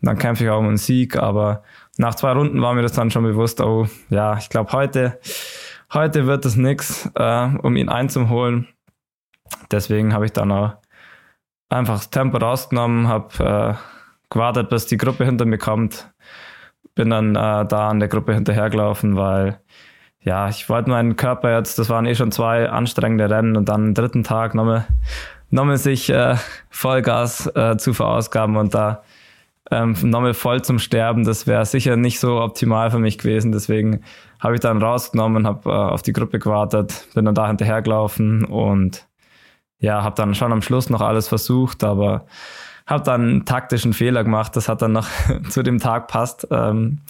Und 0.00 0.06
dann 0.06 0.18
kämpfe 0.18 0.44
ich 0.44 0.50
auch 0.50 0.60
um 0.60 0.68
einen 0.68 0.78
Sieg, 0.78 1.16
aber 1.16 1.62
nach 1.98 2.14
zwei 2.14 2.32
Runden 2.32 2.60
war 2.62 2.72
mir 2.74 2.82
das 2.82 2.92
dann 2.92 3.10
schon 3.10 3.24
bewusst, 3.24 3.60
oh 3.60 3.86
ja, 4.08 4.36
ich 4.38 4.48
glaube 4.48 4.72
heute, 4.72 5.20
heute 5.92 6.26
wird 6.26 6.44
es 6.46 6.56
nix, 6.56 7.10
äh, 7.14 7.48
um 7.62 7.76
ihn 7.76 7.90
einzuholen. 7.90 8.66
Deswegen 9.70 10.14
habe 10.14 10.24
ich 10.24 10.32
dann 10.32 10.50
auch 10.50 10.76
einfach 11.68 11.96
das 11.96 12.10
Tempo 12.10 12.38
rausgenommen, 12.38 13.08
habe 13.08 13.44
äh, 13.44 13.74
gewartet, 14.30 14.70
bis 14.70 14.86
die 14.86 14.96
Gruppe 14.96 15.24
hinter 15.24 15.44
mir 15.44 15.58
kommt. 15.58 16.10
Bin 16.94 17.10
dann 17.10 17.36
äh, 17.36 17.66
da 17.66 17.88
an 17.88 18.00
der 18.00 18.08
Gruppe 18.08 18.34
hinterhergelaufen, 18.34 19.16
weil 19.16 19.60
ja, 20.24 20.48
ich 20.48 20.68
wollte 20.70 20.90
meinen 20.90 21.16
Körper 21.16 21.54
jetzt, 21.56 21.78
das 21.78 21.90
waren 21.90 22.06
eh 22.06 22.14
schon 22.14 22.32
zwei 22.32 22.68
anstrengende 22.68 23.28
Rennen 23.28 23.56
und 23.56 23.68
dann 23.68 23.88
am 23.88 23.94
dritten 23.94 24.24
Tag 24.24 24.54
nochmal, 24.54 24.86
nochmal 25.50 25.76
sich 25.76 26.08
äh, 26.10 26.36
Vollgas 26.70 27.46
äh, 27.54 27.76
zu 27.76 27.92
verausgaben 27.92 28.56
und 28.56 28.74
da 28.74 29.02
ähm, 29.70 29.94
nochmal 30.02 30.34
voll 30.34 30.62
zum 30.62 30.78
Sterben, 30.78 31.24
das 31.24 31.46
wäre 31.46 31.66
sicher 31.66 31.96
nicht 31.96 32.20
so 32.20 32.40
optimal 32.40 32.90
für 32.90 32.98
mich 32.98 33.18
gewesen. 33.18 33.52
Deswegen 33.52 34.02
habe 34.40 34.54
ich 34.54 34.60
dann 34.60 34.82
rausgenommen, 34.82 35.46
habe 35.46 35.70
äh, 35.70 35.72
auf 35.72 36.02
die 36.02 36.12
Gruppe 36.12 36.38
gewartet, 36.38 37.06
bin 37.14 37.26
dann 37.26 37.34
da 37.34 37.46
hinterhergelaufen 37.46 38.44
und 38.44 39.06
ja, 39.78 40.02
habe 40.02 40.16
dann 40.16 40.34
schon 40.34 40.52
am 40.52 40.62
Schluss 40.62 40.90
noch 40.90 41.00
alles 41.00 41.28
versucht, 41.28 41.84
aber 41.84 42.26
habe 42.86 43.04
dann 43.04 43.20
einen 43.22 43.44
taktischen 43.44 43.92
Fehler 43.92 44.24
gemacht. 44.24 44.56
Das 44.56 44.68
hat 44.68 44.82
dann 44.82 44.92
noch 44.92 45.08
zu 45.48 45.62
dem 45.62 45.78
Tag 45.78 46.08
passt. 46.08 46.46
Ähm, 46.50 47.00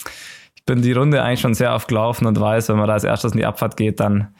bin 0.66 0.82
die 0.82 0.92
Runde 0.92 1.22
eigentlich 1.22 1.40
schon 1.40 1.54
sehr 1.54 1.74
oft 1.74 1.88
gelaufen 1.88 2.26
und 2.26 2.40
weiß, 2.40 2.68
wenn 2.68 2.76
man 2.76 2.86
da 2.86 2.94
als 2.94 3.04
erstes 3.04 3.32
in 3.32 3.38
die 3.38 3.44
Abfahrt 3.44 3.76
geht, 3.76 4.00
dann 4.00 4.34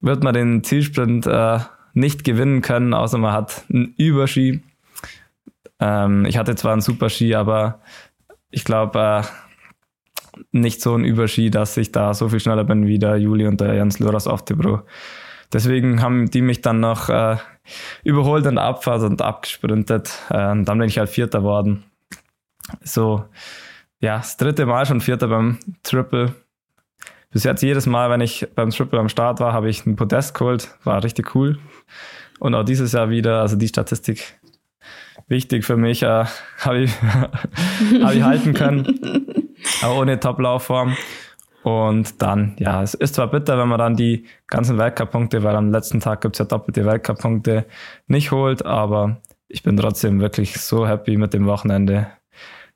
wird 0.00 0.22
man 0.22 0.34
den 0.34 0.62
Zielsprint 0.62 1.26
äh, 1.26 1.58
nicht 1.94 2.24
gewinnen 2.24 2.62
können, 2.62 2.94
außer 2.94 3.18
man 3.18 3.32
hat 3.32 3.64
einen 3.72 3.94
Überski. 3.96 4.62
Ähm, 5.80 6.24
ich 6.26 6.38
hatte 6.38 6.54
zwar 6.54 6.72
einen 6.72 6.80
Superski, 6.80 7.34
aber 7.34 7.80
ich 8.50 8.64
glaube 8.64 8.98
äh, 8.98 9.22
nicht 10.52 10.80
so 10.80 10.94
einen 10.94 11.04
Überski, 11.04 11.50
dass 11.50 11.76
ich 11.76 11.90
da 11.90 12.14
so 12.14 12.28
viel 12.28 12.40
schneller 12.40 12.64
bin 12.64 12.86
wie 12.86 12.98
der 12.98 13.16
Juli 13.16 13.46
und 13.46 13.60
der 13.60 13.74
Jens 13.74 13.98
Luras 13.98 14.26
auf 14.26 14.44
Tibro. 14.44 14.82
Deswegen 15.52 16.02
haben 16.02 16.30
die 16.30 16.42
mich 16.42 16.60
dann 16.60 16.80
noch 16.80 17.08
äh, 17.08 17.36
überholt 18.04 18.44
der 18.44 18.56
Abfahrt 18.58 19.02
und 19.02 19.22
abgesprintet. 19.22 20.10
Äh, 20.30 20.50
und 20.50 20.66
dann 20.66 20.78
bin 20.78 20.88
ich 20.88 20.98
halt 20.98 21.08
Vierter 21.08 21.42
worden. 21.42 21.84
So, 22.82 23.24
ja, 24.00 24.18
das 24.18 24.36
dritte 24.36 24.66
Mal 24.66 24.86
schon 24.86 25.00
Vierter 25.00 25.28
beim 25.28 25.58
Triple. 25.82 26.34
Bis 27.30 27.44
jetzt 27.44 27.62
jedes 27.62 27.86
Mal, 27.86 28.10
wenn 28.10 28.20
ich 28.20 28.46
beim 28.54 28.70
Triple 28.70 28.98
am 28.98 29.08
Start 29.08 29.40
war, 29.40 29.52
habe 29.52 29.68
ich 29.68 29.84
ein 29.84 29.96
Podest 29.96 30.34
geholt. 30.34 30.74
War 30.84 31.02
richtig 31.04 31.34
cool. 31.34 31.58
Und 32.38 32.54
auch 32.54 32.64
dieses 32.64 32.92
Jahr 32.92 33.10
wieder, 33.10 33.40
also 33.40 33.56
die 33.56 33.68
Statistik 33.68 34.38
wichtig 35.26 35.64
für 35.64 35.76
mich, 35.76 36.02
äh, 36.02 36.24
habe 36.58 36.78
ich, 36.80 36.92
hab 38.02 38.14
ich 38.14 38.22
halten 38.22 38.54
können. 38.54 39.48
Aber 39.82 39.98
ohne 39.98 40.20
Top-Laufform. 40.20 40.96
Und 41.64 42.22
dann, 42.22 42.54
ja, 42.58 42.82
es 42.82 42.94
ist 42.94 43.16
zwar 43.16 43.28
bitter, 43.28 43.58
wenn 43.58 43.68
man 43.68 43.78
dann 43.78 43.96
die 43.96 44.24
ganzen 44.46 44.78
Weltcup-Punkte, 44.78 45.42
weil 45.42 45.56
am 45.56 45.70
letzten 45.70 46.00
Tag 46.00 46.20
gibt's 46.20 46.38
ja 46.38 46.44
doppelte 46.44 46.86
Weltcup-Punkte, 46.86 47.66
nicht 48.06 48.30
holt, 48.30 48.64
aber 48.64 49.20
ich 49.48 49.62
bin 49.62 49.76
trotzdem 49.76 50.20
wirklich 50.20 50.60
so 50.60 50.86
happy 50.86 51.16
mit 51.16 51.34
dem 51.34 51.46
Wochenende. 51.46 52.06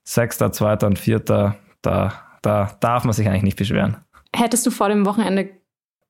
Sechster, 0.04 0.52
zweiter 0.52 0.86
und 0.86 0.98
vierter, 0.98 1.56
da, 1.80 2.12
da 2.42 2.76
darf 2.80 3.04
man 3.04 3.12
sich 3.12 3.28
eigentlich 3.28 3.42
nicht 3.42 3.58
beschweren. 3.58 3.98
Hättest 4.34 4.66
du 4.66 4.70
vor 4.70 4.88
dem 4.88 5.06
Wochenende 5.06 5.50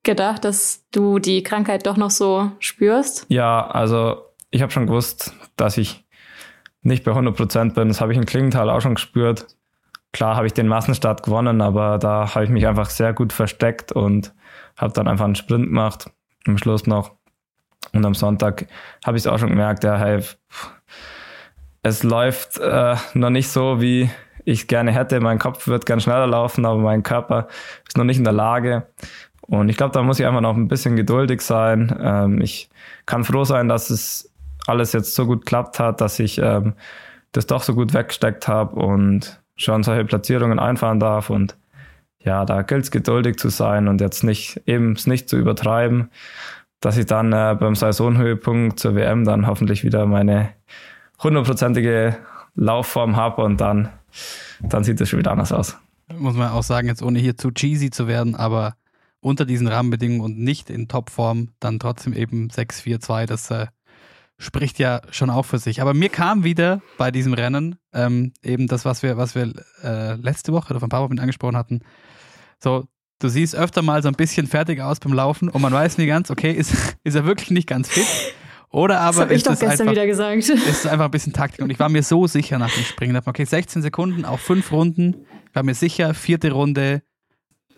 gedacht, 0.03 0.45
dass 0.45 0.85
du 0.91 1.19
die 1.19 1.43
Krankheit 1.43 1.87
doch 1.87 1.97
noch 1.97 2.11
so 2.11 2.53
spürst? 2.59 3.27
Ja, 3.29 3.67
also 3.67 4.25
ich 4.51 4.63
habe 4.63 4.73
schon 4.73 4.87
gewusst, 4.87 5.35
dass 5.57 5.79
ich 5.79 6.05
nicht 6.83 7.05
bei 7.05 7.13
100 7.13 7.37
Prozent 7.37 7.75
bin. 7.75 7.89
Das 7.89 8.01
habe 8.01 8.13
ich 8.13 8.19
in 8.19 8.27
Klingenthal 8.27 8.71
auch 8.71 8.81
schon 8.81 8.95
gespürt. 8.95 9.47
Klar 10.13 10.37
habe 10.37 10.47
ich 10.47 10.53
den 10.53 10.69
Massenstart 10.69 11.23
gewonnen, 11.23 11.61
aber 11.61 11.99
da 11.99 12.35
habe 12.35 12.45
ich 12.45 12.51
mich 12.51 12.67
einfach 12.67 12.91
sehr 12.91 13.13
gut 13.13 13.33
versteckt 13.33 13.93
und 13.93 14.35
habe 14.77 14.93
dann 14.93 15.09
einfach 15.09 15.25
einen 15.25 15.37
Sprint 15.37 15.67
gemacht. 15.67 16.11
Am 16.47 16.59
Schluss 16.59 16.87
noch. 16.87 17.13
Und 17.93 18.05
am 18.05 18.15
Sonntag 18.15 18.67
habe 19.05 19.17
ich 19.17 19.23
es 19.23 19.27
auch 19.27 19.39
schon 19.39 19.51
gemerkt, 19.51 19.85
ja, 19.85 19.97
hey, 19.97 20.23
es 21.83 22.03
läuft 22.03 22.59
äh, 22.59 22.97
noch 23.15 23.31
nicht 23.31 23.49
so, 23.49 23.81
wie 23.81 24.11
ich 24.45 24.69
gerne 24.69 24.93
hätte. 24.93 25.21
Mein 25.21 25.39
Kopf 25.39 25.67
wird 25.67 25.87
gern 25.87 26.01
schneller 26.01 26.27
laufen, 26.27 26.65
aber 26.65 26.79
mein 26.79 27.03
Körper 27.03 27.49
ist 27.87 27.97
noch 27.97 28.05
nicht 28.05 28.19
in 28.19 28.25
der 28.25 28.33
Lage. 28.33 28.87
Und 29.43 29.69
ich 29.69 29.77
glaube, 29.77 29.93
da 29.93 30.03
muss 30.03 30.21
ich 30.21 30.27
einfach 30.27 30.41
noch 30.41 30.57
ein 30.57 30.69
bisschen 30.69 30.97
geduldig 30.97 31.41
sein. 31.43 31.95
Ähm, 32.01 32.41
ich 32.41 32.71
kann 33.07 33.25
froh 33.25 33.45
sein, 33.45 33.69
dass 33.69 33.91
es 33.91 34.33
alles 34.67 34.93
jetzt 34.93 35.15
so 35.15 35.27
gut 35.27 35.45
klappt 35.45 35.81
hat, 35.81 36.01
dass 36.01 36.19
ich 36.21 36.39
ähm, 36.39 36.75
das 37.33 37.47
doch 37.47 37.63
so 37.63 37.75
gut 37.75 37.95
weggesteckt 37.95 38.47
habe 38.47 38.77
und 38.77 39.41
schon 39.57 39.83
solche 39.83 40.05
Platzierungen 40.05 40.61
einfahren 40.61 41.01
darf. 41.01 41.31
Und 41.31 41.57
ja, 42.21 42.45
da 42.45 42.63
gilt 42.63 42.85
es 42.85 42.91
geduldig 42.93 43.37
zu 43.37 43.49
sein 43.49 43.89
und 43.89 44.01
jetzt 44.01 44.23
nicht 44.23 44.63
eben 44.67 44.93
es 44.93 45.09
nicht 45.09 45.29
zu 45.29 45.37
übertreiben, 45.37 46.11
dass 46.79 46.97
ich 46.97 47.07
dann 47.07 47.33
äh, 47.33 47.57
beim 47.59 47.75
Saisonhöhepunkt 47.75 48.79
zur 48.79 48.95
WM 48.95 49.25
dann 49.25 49.49
hoffentlich 49.49 49.83
wieder 49.83 50.07
meine 50.07 50.51
hundertprozentige 51.23 52.17
Laufform 52.55 53.17
habe 53.17 53.43
und 53.43 53.61
dann, 53.61 53.89
dann 54.61 54.85
sieht 54.85 55.01
es 55.01 55.09
schon 55.09 55.19
wieder 55.19 55.33
anders 55.33 55.53
aus. 55.53 55.77
Muss 56.17 56.35
man 56.35 56.51
auch 56.51 56.63
sagen, 56.63 56.89
jetzt 56.89 57.03
ohne 57.03 57.19
hier 57.19 57.37
zu 57.37 57.51
cheesy 57.51 57.91
zu 57.91 58.07
werden, 58.07 58.35
aber 58.35 58.75
unter 59.21 59.45
diesen 59.45 59.69
Rahmenbedingungen 59.69 60.21
und 60.21 60.39
nicht 60.39 60.69
in 60.69 60.89
Topform, 60.89 61.51
dann 61.61 61.79
trotzdem 61.79 62.13
eben 62.13 62.49
6-4-2, 62.49 63.27
das 63.27 63.51
äh, 63.51 63.67
spricht 64.37 64.79
ja 64.79 65.01
schon 65.11 65.31
auch 65.31 65.45
für 65.45 65.59
sich. 65.59 65.81
Aber 65.81 65.95
mir 65.95 66.09
kam 66.09 66.45
wieder 66.45 66.83
bei 66.99 67.11
diesem 67.11 67.33
Rennen 67.33 67.77
ähm, 67.95 68.33
eben 68.43 68.67
das, 68.67 68.85
was 68.85 69.03
wir, 69.03 69.17
was 69.17 69.35
wir 69.35 69.53
äh, 69.83 70.15
letzte 70.15 70.53
Woche 70.53 70.71
oder 70.71 70.81
vor 70.81 70.89
ein 70.89 70.91
paar 70.91 71.05
Wochen 71.05 71.21
angesprochen 71.21 71.57
hatten. 71.57 71.81
So, 72.59 72.87
du 73.21 73.29
siehst 73.29 73.55
öfter 73.55 73.83
mal 73.83 74.03
so 74.03 74.09
ein 74.09 74.15
bisschen 74.15 74.49
fertig 74.49 74.81
aus 74.81 74.99
beim 74.99 75.13
Laufen 75.13 75.49
und 75.49 75.63
man 75.63 75.73
weiß 75.73 75.99
nie 75.99 76.07
ganz, 76.07 76.31
okay, 76.31 76.53
ist, 76.53 76.97
ist 77.05 77.15
er 77.15 77.25
wirklich 77.25 77.51
nicht 77.53 77.69
ganz 77.69 77.89
fit? 77.89 78.07
Oder 78.73 79.01
aber 79.01 79.27
das 79.27 79.37
ist 79.37 79.47
ich 79.47 79.59
gestern 79.61 79.71
einfach, 79.71 79.93
wieder 79.93 80.07
gesagt. 80.07 80.39
ist 80.39 80.67
es 80.67 80.87
einfach 80.87 81.05
ein 81.05 81.11
bisschen 81.11 81.35
Taktik. 81.35 81.63
Und 81.63 81.71
ich 81.71 81.79
war 81.79 81.91
mir 81.91 82.03
so 82.03 82.27
sicher 82.27 82.59
nach 82.59 82.73
dem 82.73 82.85
Springen. 82.85 83.21
Okay, 83.25 83.45
16 83.45 83.83
Sekunden 83.83 84.25
auf 84.25 84.41
fünf 84.41 84.73
Runden. 84.73 85.27
Ich 85.49 85.55
war 85.55 85.63
mir 85.63 85.75
sicher, 85.75 86.15
vierte 86.15 86.53
Runde 86.53 87.03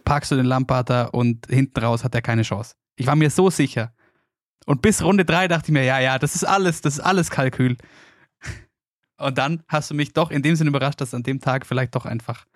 packst 0.05 0.31
du 0.31 0.37
den 0.37 0.47
Lamparter 0.47 1.13
und 1.13 1.47
hinten 1.49 1.81
raus 1.81 2.05
hat 2.05 2.15
er 2.15 2.23
keine 2.23 2.43
Chance. 2.43 2.77
Ich 2.97 3.07
war 3.07 3.17
mir 3.17 3.31
so 3.31 3.51
sicher. 3.51 3.93
Und 4.67 4.83
bis 4.83 5.03
Runde 5.03 5.25
drei 5.25 5.49
dachte 5.49 5.67
ich 5.69 5.73
mir, 5.73 5.85
ja, 5.85 5.99
ja, 5.99 6.19
das 6.19 6.37
ist 6.37 6.45
alles, 6.45 6.81
das 6.81 6.95
ist 6.95 7.01
alles 7.01 7.31
Kalkül. 7.31 7.77
Und 9.19 9.39
dann 9.39 9.63
hast 9.69 9.91
du 9.91 9.95
mich 9.95 10.13
doch 10.13 10.31
in 10.31 10.43
dem 10.43 10.57
Sinne 10.57 10.71
überrascht, 10.71 11.01
dass 11.01 11.15
an 11.15 11.23
dem 11.23 11.41
Tag 11.41 11.67
vielleicht 11.67 11.95
doch 11.95 12.05
einfach 12.07 12.47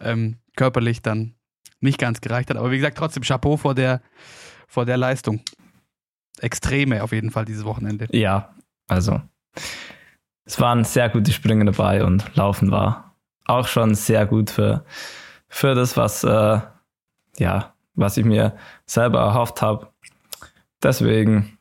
ähm, 0.00 0.38
körperlich 0.56 1.02
dann 1.02 1.34
nicht 1.80 1.98
ganz 1.98 2.20
gereicht 2.20 2.50
hat. 2.50 2.56
Aber 2.56 2.70
wie 2.70 2.76
gesagt, 2.76 2.98
trotzdem 2.98 3.22
Chapeau 3.22 3.56
vor 3.56 3.74
der, 3.74 4.02
vor 4.66 4.84
der 4.86 4.96
Leistung. 4.96 5.40
Extreme 6.40 7.02
auf 7.02 7.12
jeden 7.12 7.30
Fall 7.30 7.44
dieses 7.44 7.64
Wochenende. 7.64 8.06
Ja, 8.10 8.54
also 8.88 9.20
es 10.44 10.60
waren 10.60 10.84
sehr 10.84 11.08
gute 11.08 11.32
Sprünge 11.32 11.64
dabei 11.64 12.04
und 12.04 12.34
Laufen 12.36 12.70
war 12.70 13.16
auch 13.46 13.66
schon 13.66 13.94
sehr 13.94 14.26
gut 14.26 14.50
für, 14.50 14.84
für 15.48 15.74
das, 15.74 15.96
was, 15.96 16.24
äh, 16.24 16.60
ja, 17.38 17.74
was 17.94 18.16
ich 18.16 18.24
mir 18.24 18.56
selber 18.86 19.20
erhofft 19.20 19.62
habe. 19.62 19.92
Deswegen 20.82 21.58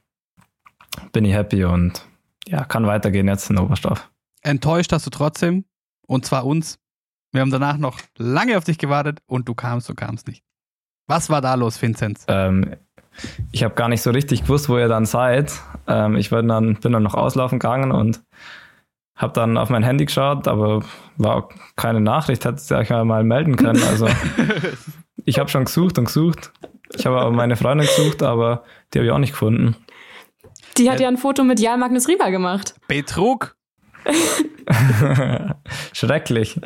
bin 1.12 1.26
ich 1.26 1.34
happy 1.34 1.64
und 1.66 2.06
ja, 2.48 2.64
kann 2.64 2.86
weitergehen 2.86 3.28
jetzt 3.28 3.50
in 3.50 3.58
Oberstoff. 3.58 4.10
Enttäuscht 4.42 4.92
hast 4.92 5.06
du 5.06 5.10
trotzdem, 5.10 5.66
und 6.06 6.26
zwar 6.26 6.46
uns. 6.46 6.80
Wir 7.32 7.42
haben 7.42 7.52
danach 7.52 7.78
noch 7.78 8.00
lange 8.18 8.58
auf 8.58 8.64
dich 8.64 8.78
gewartet 8.78 9.20
und 9.26 9.50
du 9.50 9.56
kamst 9.56 9.90
und 9.90 9.96
kamst 9.96 10.28
nicht. 10.28 10.44
Was 11.08 11.30
war 11.30 11.42
da 11.42 11.56
los, 11.56 11.82
Vinzenz? 11.82 12.26
Ähm, 12.28 12.76
ich 13.52 13.64
habe 13.64 13.76
gar 13.76 13.90
nicht 13.90 14.02
so 14.02 14.12
richtig 14.12 14.44
gewusst, 14.44 14.70
wo 14.70 14.78
ihr 14.78 14.88
dann 14.88 15.06
seid. 15.06 15.54
Ähm, 15.88 16.16
ich 16.16 16.30
bin 16.30 16.48
dann, 16.48 16.76
bin 16.76 16.92
dann 16.92 17.04
noch 17.04 17.14
auslaufen 17.14 17.60
gegangen 17.60 17.92
und 17.92 18.22
habe 19.16 19.34
dann 19.34 19.58
auf 19.58 19.70
mein 19.70 19.84
Handy 19.84 20.06
geschaut, 20.06 20.48
aber 20.48 20.84
war 21.18 21.50
keine 21.76 22.02
Nachricht, 22.02 22.44
hätte 22.46 22.62
ich 22.62 22.72
euch 22.72 22.90
mal 22.90 23.24
melden 23.24 23.56
können. 23.56 23.82
Also 23.84 24.08
ich 25.26 25.40
habe 25.40 25.50
schon 25.50 25.66
gesucht 25.66 25.98
und 25.98 26.06
gesucht. 26.06 26.52
Ich 26.94 27.06
habe 27.06 27.20
aber 27.20 27.32
meine 27.32 27.56
Freundin 27.56 27.88
gesucht, 27.88 28.22
aber 28.24 28.64
die 28.94 29.00
habe 29.00 29.06
ich 29.06 29.12
auch 29.12 29.18
nicht 29.18 29.32
gefunden. 29.32 29.76
Die 30.78 30.92
hat 30.92 31.00
ja 31.00 31.08
ein 31.08 31.18
Foto 31.18 31.44
mit 31.44 31.60
Jan 31.60 31.80
Magnus 31.80 32.08
Rieber 32.08 32.32
gemacht. 32.32 32.76
Betrug. 32.88 33.56
Schrecklich. 35.94 36.60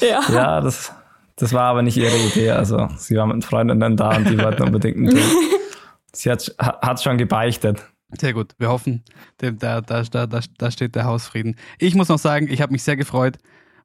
Ja. 0.00 0.20
Ja, 0.30 0.60
das, 0.60 0.92
das 1.36 1.52
war 1.52 1.64
aber 1.64 1.82
nicht 1.82 1.96
ihre 1.96 2.16
Idee. 2.16 2.50
Also 2.50 2.88
sie 2.96 3.16
war 3.16 3.26
mit 3.26 3.44
Freundinnen 3.44 3.96
da 3.96 4.16
und 4.16 4.28
die 4.28 4.38
wollten 4.38 4.62
unbedingt 4.62 4.96
ein 4.98 5.06
Bild. 5.06 5.24
Sie 6.12 6.30
hat 6.30 6.54
hat 6.58 7.02
schon 7.02 7.18
gebeichtet. 7.18 7.84
Sehr 8.18 8.32
gut. 8.32 8.54
Wir 8.56 8.70
hoffen, 8.70 9.04
da, 9.36 9.50
da, 9.50 9.82
da, 9.82 10.02
da, 10.02 10.26
da 10.26 10.70
steht 10.70 10.94
der 10.94 11.04
Hausfrieden. 11.04 11.56
Ich 11.78 11.94
muss 11.94 12.08
noch 12.08 12.18
sagen, 12.18 12.48
ich 12.50 12.62
habe 12.62 12.72
mich 12.72 12.82
sehr 12.82 12.96
gefreut, 12.96 13.36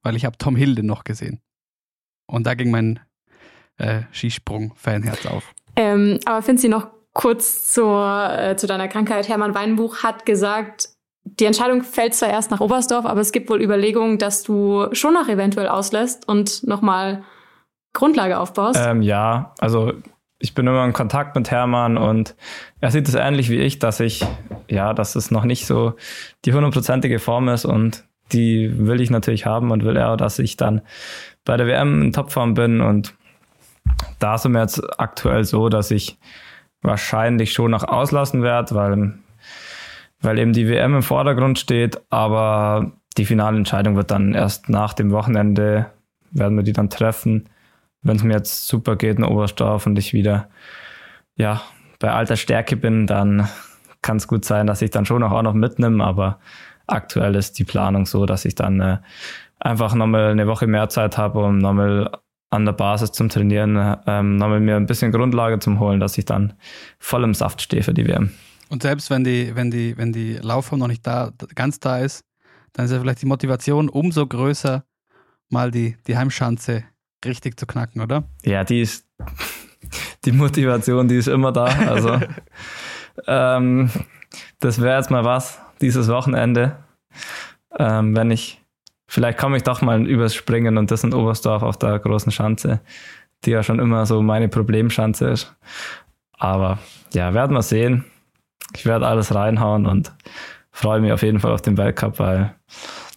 weil 0.02 0.16
ich 0.16 0.24
habe 0.24 0.38
Tom 0.38 0.56
Hilde 0.56 0.84
noch 0.84 1.04
gesehen. 1.04 1.42
Und 2.28 2.48
da 2.48 2.54
ging 2.54 2.72
mein 2.72 3.02
äh, 3.78 4.04
Skisprung-Fanherz 4.14 5.26
auf. 5.26 5.54
Ähm, 5.76 6.20
aber 6.26 6.42
finden 6.42 6.62
Sie 6.62 6.70
noch 6.70 6.88
kurz 7.14 7.74
zur, 7.74 8.30
äh, 8.32 8.56
zu 8.56 8.68
deiner 8.68 8.88
Krankheit. 8.88 9.28
Hermann 9.28 9.56
Weinbuch 9.56 10.04
hat 10.04 10.26
gesagt, 10.26 10.90
die 11.24 11.46
Entscheidung 11.46 11.84
fällt 11.84 12.14
zwar 12.14 12.30
erst 12.30 12.52
nach 12.52 12.62
Oberstdorf, 12.62 13.06
aber 13.06 13.22
es 13.22 13.32
gibt 13.32 13.50
wohl 13.50 13.62
Überlegungen, 13.62 14.18
dass 14.18 14.44
du 14.44 14.88
schon 14.94 15.14
noch 15.14 15.28
eventuell 15.28 15.68
auslässt 15.68 16.28
und 16.28 16.66
nochmal 16.66 17.24
Grundlage 17.94 18.40
aufbaust. 18.40 18.80
Ähm, 18.82 19.02
ja, 19.02 19.54
also 19.60 19.94
ich 20.40 20.56
bin 20.56 20.68
immer 20.68 20.86
in 20.86 20.94
Kontakt 20.94 21.36
mit 21.36 21.52
Hermann 21.52 21.98
und 21.98 22.36
er 22.80 22.92
sieht 22.92 23.08
es 23.08 23.16
ähnlich 23.16 23.50
wie 23.50 23.60
ich, 23.60 23.80
dass 23.80 24.00
ich, 24.00 24.26
ja, 24.70 24.94
dass 24.94 25.16
es 25.16 25.32
noch 25.32 25.44
nicht 25.44 25.66
so 25.66 25.94
die 26.46 26.54
hundertprozentige 26.54 27.20
Form 27.20 27.48
ist 27.50 27.66
und 27.66 28.06
die 28.34 28.72
will 28.88 29.02
ich 29.02 29.10
natürlich 29.10 29.46
haben 29.46 29.72
und 29.72 29.84
will 29.84 29.98
er, 29.98 30.18
dass 30.18 30.40
ich 30.40 30.58
dann 30.58 30.82
bei 31.46 31.58
der 31.58 31.68
WM 31.68 32.02
in 32.02 32.14
Topform 32.14 32.54
bin 32.54 32.82
und 32.82 33.14
da 34.20 34.38
sind 34.38 34.54
wir 34.54 34.62
jetzt 34.62 34.82
aktuell 35.00 35.44
so, 35.44 35.70
dass 35.70 35.92
ich 35.92 36.18
wahrscheinlich 36.82 37.54
schon 37.54 37.72
noch 37.72 37.84
auslassen 37.84 38.42
werde, 38.42 38.76
weil, 38.76 39.14
weil 40.22 40.40
eben 40.40 40.54
die 40.54 40.68
WM 40.68 40.96
im 40.96 41.04
Vordergrund 41.04 41.60
steht, 41.60 42.02
aber 42.10 42.92
die 43.18 43.26
finale 43.26 43.58
Entscheidung 43.58 43.96
wird 43.96 44.12
dann 44.12 44.34
erst 44.34 44.70
nach 44.70 44.94
dem 44.94 45.12
Wochenende, 45.12 45.88
werden 46.32 46.56
wir 46.56 46.64
die 46.64 46.74
dann 46.74 46.90
treffen. 46.90 47.50
Wenn 48.02 48.16
es 48.16 48.24
mir 48.24 48.34
jetzt 48.34 48.68
super 48.68 48.96
geht 48.96 49.18
in 49.18 49.24
Oberstdorf 49.24 49.86
und 49.86 49.98
ich 49.98 50.14
wieder 50.14 50.50
ja, 51.36 51.62
bei 52.00 52.12
alter 52.12 52.36
Stärke 52.36 52.76
bin, 52.76 53.08
dann 53.08 53.48
kann 54.02 54.18
es 54.18 54.28
gut 54.28 54.46
sein, 54.46 54.68
dass 54.68 54.82
ich 54.82 54.90
dann 54.90 55.06
schon 55.06 55.24
auch 55.24 55.42
noch 55.42 55.54
mitnehme, 55.54 56.04
aber 56.04 56.40
aktuell 56.88 57.36
ist 57.36 57.60
die 57.60 57.64
Planung 57.64 58.06
so, 58.06 58.26
dass 58.26 58.46
ich 58.46 58.56
dann 58.56 58.80
äh, 58.80 58.98
einfach 59.60 59.94
nochmal 59.94 60.32
eine 60.32 60.48
Woche 60.48 60.68
mehr 60.68 60.90
Zeit 60.90 61.18
habe, 61.18 61.44
um 61.44 61.60
nochmal 61.60 62.12
an 62.50 62.66
der 62.66 62.74
Basis 62.74 63.12
zum 63.12 63.30
Trainieren, 63.30 63.98
ähm, 64.08 64.36
nochmal 64.36 64.60
mir 64.60 64.76
ein 64.76 64.86
bisschen 64.86 65.12
Grundlage 65.12 65.60
zum 65.60 65.80
Holen, 65.80 66.00
dass 66.00 66.18
ich 66.18 66.26
dann 66.26 66.54
voll 67.00 67.24
im 67.24 67.34
Saft 67.34 67.62
stehe 67.62 67.84
für 67.84 67.94
die 67.94 68.08
WM. 68.08 68.32
Und 68.70 68.84
selbst 68.84 69.10
wenn 69.10 69.24
die, 69.24 69.56
wenn 69.56 69.72
die, 69.72 69.98
wenn 69.98 70.12
die 70.12 70.34
Laufform 70.36 70.80
noch 70.80 70.88
nicht 70.88 71.06
da, 71.06 71.32
ganz 71.56 71.80
da 71.80 72.00
ist, 72.00 72.26
dann 72.74 72.86
ist 72.86 72.92
ja 72.92 73.00
vielleicht 73.00 73.22
die 73.22 73.28
Motivation 73.28 73.90
umso 73.90 74.26
größer, 74.28 74.84
mal 75.50 75.72
die, 75.72 75.98
die 76.08 76.18
Heimschanze 76.18 76.84
richtig 77.26 77.60
zu 77.60 77.66
knacken, 77.66 78.02
oder? 78.02 78.24
Ja, 78.44 78.64
die 78.64 78.82
ist, 78.82 79.08
die 80.26 80.32
Motivation, 80.32 81.08
die 81.08 81.18
ist 81.18 81.28
immer 81.28 81.52
da. 81.52 81.66
Also, 81.66 82.20
ähm, 83.28 83.90
das 84.60 84.82
wäre 84.82 84.98
jetzt 84.98 85.12
mal 85.12 85.26
was, 85.26 85.60
dieses 85.82 86.08
Wochenende. 86.08 86.78
Ähm, 87.78 88.16
wenn 88.16 88.32
ich, 88.32 88.62
vielleicht 89.08 89.38
komme 89.38 89.58
ich 89.58 89.64
doch 89.64 89.82
mal 89.82 90.06
übers 90.06 90.36
Springen 90.36 90.78
und 90.78 90.92
das 90.92 91.04
in 91.04 91.14
Oberstdorf 91.14 91.64
auf 91.64 91.78
der 91.78 92.00
großen 92.00 92.32
Schanze, 92.32 92.82
die 93.46 93.52
ja 93.52 93.64
schon 93.64 93.80
immer 93.80 94.06
so 94.06 94.22
meine 94.22 94.50
Problemschanze 94.50 95.30
ist. 95.30 95.56
Aber 96.38 96.80
ja, 97.14 97.34
werden 97.34 97.56
wir 97.56 97.62
sehen. 97.62 98.06
ich 98.76 98.86
werde 98.86 99.08
alles 99.08 99.34
reinhauen 99.34 99.86
und 99.86 100.14
freue 100.72 101.02
mich 101.02 101.12
auf 101.12 101.22
jeden 101.22 101.40
Fall 101.40 101.52
auf 101.52 101.62
den 101.62 101.78
Weltcup, 101.78 102.20
weil 102.20 102.56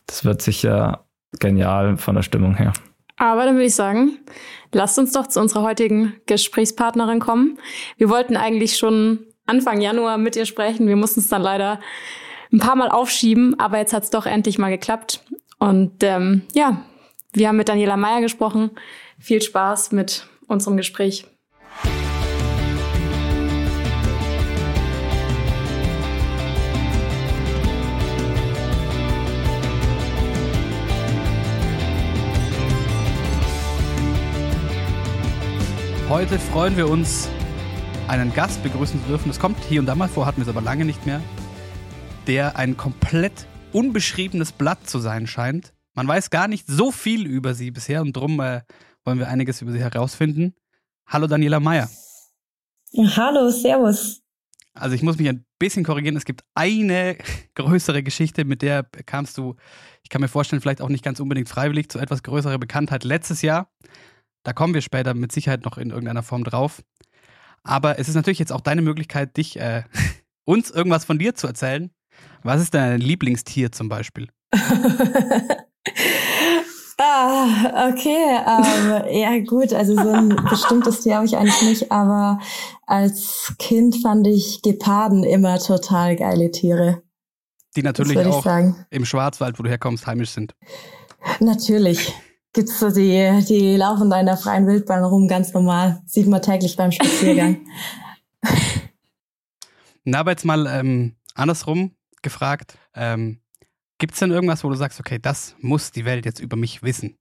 das 0.07 0.25
wird 0.25 0.43
sicher 0.43 1.05
genial 1.41 1.97
von 1.97 2.15
der 2.15 2.23
Stimmung 2.23 2.55
her. 2.57 2.73
Aber 3.17 3.45
dann 3.45 3.55
würde 3.55 3.67
ich 3.67 3.75
sagen, 3.75 4.19
lasst 4.73 4.99
uns 4.99 5.13
doch 5.13 5.27
zu 5.27 5.41
unserer 5.41 5.63
heutigen 5.63 6.15
Gesprächspartnerin 6.27 7.21
kommen. 7.21 7.59
Wir 7.97 8.09
wollten 8.09 8.37
eigentlich 8.37 8.77
schon 8.77 9.27
Anfang 9.47 9.81
Januar 9.81 10.19
mit 10.19 10.37
ihr 10.37 10.47
sprechen. 10.47 10.89
Wir 10.89 10.97
mussten 10.97 11.21
es 11.21 11.29
dann 11.29 11.43
leider 11.43 11.81
ein 12.53 12.59
paar 12.59 12.77
Mal 12.77 12.89
aufschieben, 12.89 13.59
aber 13.59 13.79
jetzt 13.79 13.93
hat 13.93 14.05
es 14.05 14.11
doch 14.11 14.27
endlich 14.27 14.59
mal 14.59 14.71
geklappt. 14.71 15.25
Und 15.59 16.03
ähm, 16.03 16.43
ja, 16.55 16.85
wir 17.33 17.49
haben 17.49 17.57
mit 17.57 17.69
Daniela 17.69 17.97
Meyer 17.97 18.21
gesprochen. 18.21 18.71
Viel 19.19 19.43
Spaß 19.43 19.93
mit 19.93 20.27
unserem 20.47 20.77
Gespräch. 20.77 21.27
Heute 36.15 36.39
freuen 36.39 36.77
wir 36.77 36.89
uns, 36.89 37.29
einen 38.07 38.33
Gast 38.33 38.63
begrüßen 38.63 39.03
zu 39.03 39.09
dürfen. 39.09 39.31
Das 39.31 39.41
kommt 39.41 39.59
hier 39.65 39.81
und 39.81 39.87
da 39.87 39.97
mal 39.97 40.09
vor, 40.09 40.27
hatten 40.27 40.37
wir 40.37 40.43
es 40.45 40.49
aber 40.49 40.61
lange 40.61 40.85
nicht 40.85 41.05
mehr, 41.07 41.21
der 42.29 42.57
ein 42.57 42.77
komplett 42.77 43.49
unbeschriebenes 43.73 44.53
Blatt 44.53 44.89
zu 44.89 45.01
sein 45.01 45.27
scheint. 45.27 45.75
Man 45.93 46.07
weiß 46.07 46.31
gar 46.31 46.47
nicht 46.47 46.69
so 46.69 46.93
viel 46.93 47.27
über 47.27 47.53
sie 47.53 47.73
bisher 47.73 48.01
und 48.01 48.15
darum 48.15 48.39
äh, 48.39 48.61
wollen 49.05 49.19
wir 49.19 49.27
einiges 49.27 49.61
über 49.61 49.73
sie 49.73 49.81
herausfinden. 49.81 50.55
Hallo 51.09 51.27
Daniela 51.27 51.59
Meyer. 51.59 51.91
Hallo, 52.97 53.51
Servus. 53.51 54.23
Also 54.73 54.95
ich 54.95 55.03
muss 55.03 55.19
mich 55.19 55.29
ein 55.29 55.45
bisschen 55.59 55.83
korrigieren. 55.83 56.17
Es 56.17 56.25
gibt 56.25 56.45
eine 56.55 57.19
größere 57.57 58.05
Geschichte, 58.05 58.45
mit 58.45 58.63
der 58.63 58.85
kamst 58.85 59.37
du, 59.37 59.57
ich 60.05 60.11
kann 60.11 60.21
mir 60.21 60.29
vorstellen, 60.29 60.63
vielleicht 60.63 60.81
auch 60.81 60.91
nicht 60.91 61.03
ganz 61.03 61.19
unbedingt 61.19 61.49
freiwillig 61.49 61.89
zu 61.89 61.99
etwas 61.99 62.23
größerer 62.23 62.59
Bekanntheit 62.59 63.03
letztes 63.03 63.43
Jahr. 63.43 63.69
Da 64.45 64.53
kommen 64.53 64.75
wir 64.75 64.83
später 64.83 65.15
mit 65.15 65.33
Sicherheit 65.33 65.65
noch 65.65 65.79
in 65.79 65.91
irgendeiner 65.91 66.23
Form 66.23 66.45
drauf. 66.45 66.83
Aber 67.65 67.99
es 67.99 68.09
ist 68.09 68.15
natürlich 68.15 68.39
jetzt 68.39 68.53
auch 68.53 68.61
deine 68.61 68.83
Möglichkeit, 68.83 69.37
dich 69.37 69.59
äh, 69.59 69.83
uns 70.45 70.71
irgendwas 70.71 71.05
von 71.05 71.19
dir 71.19 71.35
zu 71.35 71.47
erzählen. 71.47 71.91
Was 72.43 72.61
ist 72.61 72.75
dein 72.75 73.01
Lieblingstier 73.01 73.73
zum 73.73 73.89
Beispiel? 73.89 74.29
ah, 76.99 77.89
okay. 77.89 78.39
Ähm, 78.47 79.05
ja, 79.11 79.39
gut. 79.41 79.73
Also 79.73 79.95
so 79.95 80.11
ein 80.11 80.29
bestimmtes 80.51 81.01
Tier 81.01 81.17
habe 81.17 81.27
ich 81.27 81.37
eigentlich 81.37 81.63
nicht, 81.63 81.91
aber 81.91 82.39
als 82.87 83.55
Kind 83.59 83.97
fand 83.97 84.27
ich 84.27 84.61
Geparden 84.63 85.25
immer 85.25 85.59
total 85.59 86.17
geile 86.17 86.51
Tiere. 86.51 87.03
Die 87.77 87.83
natürlich 87.83 88.19
auch 88.19 88.47
im 88.91 89.05
Schwarzwald, 89.05 89.59
wo 89.59 89.65
du 89.65 89.71
herkommst, 89.71 90.07
heimisch 90.07 90.31
sind. 90.31 90.55
Natürlich 91.41 92.13
gibt's 92.55 92.81
so 92.81 92.91
die, 92.91 93.45
die 93.47 93.77
laufen 93.77 94.09
da 94.09 94.19
in 94.19 94.27
der 94.27 94.39
freien 94.39 94.67
Wildbahn 94.67 95.05
rum, 95.05 95.29
ganz 95.29 95.53
normal. 95.53 96.01
Sieht 96.07 96.27
man 96.27 96.41
täglich 96.41 96.77
beim 96.77 96.93
Spaziergang. 96.93 97.67
Na, 100.05 100.21
aber 100.21 100.31
jetzt 100.31 100.45
mal 100.45 100.67
ähm, 100.67 101.17
andersrum 101.35 101.95
gefragt. 102.23 102.79
Ähm, 102.95 103.41
Gibt 103.99 104.15
es 104.15 104.21
denn 104.21 104.31
irgendwas, 104.31 104.65
wo 104.65 104.69
du 104.69 104.77
sagst, 104.77 105.01
okay, 105.01 105.19
das 105.21 105.57
muss 105.61 105.91
die 105.91 106.05
Welt 106.05 106.25
jetzt 106.25 106.41
über 106.41 106.57
mich 106.57 106.83
wissen? 106.83 107.19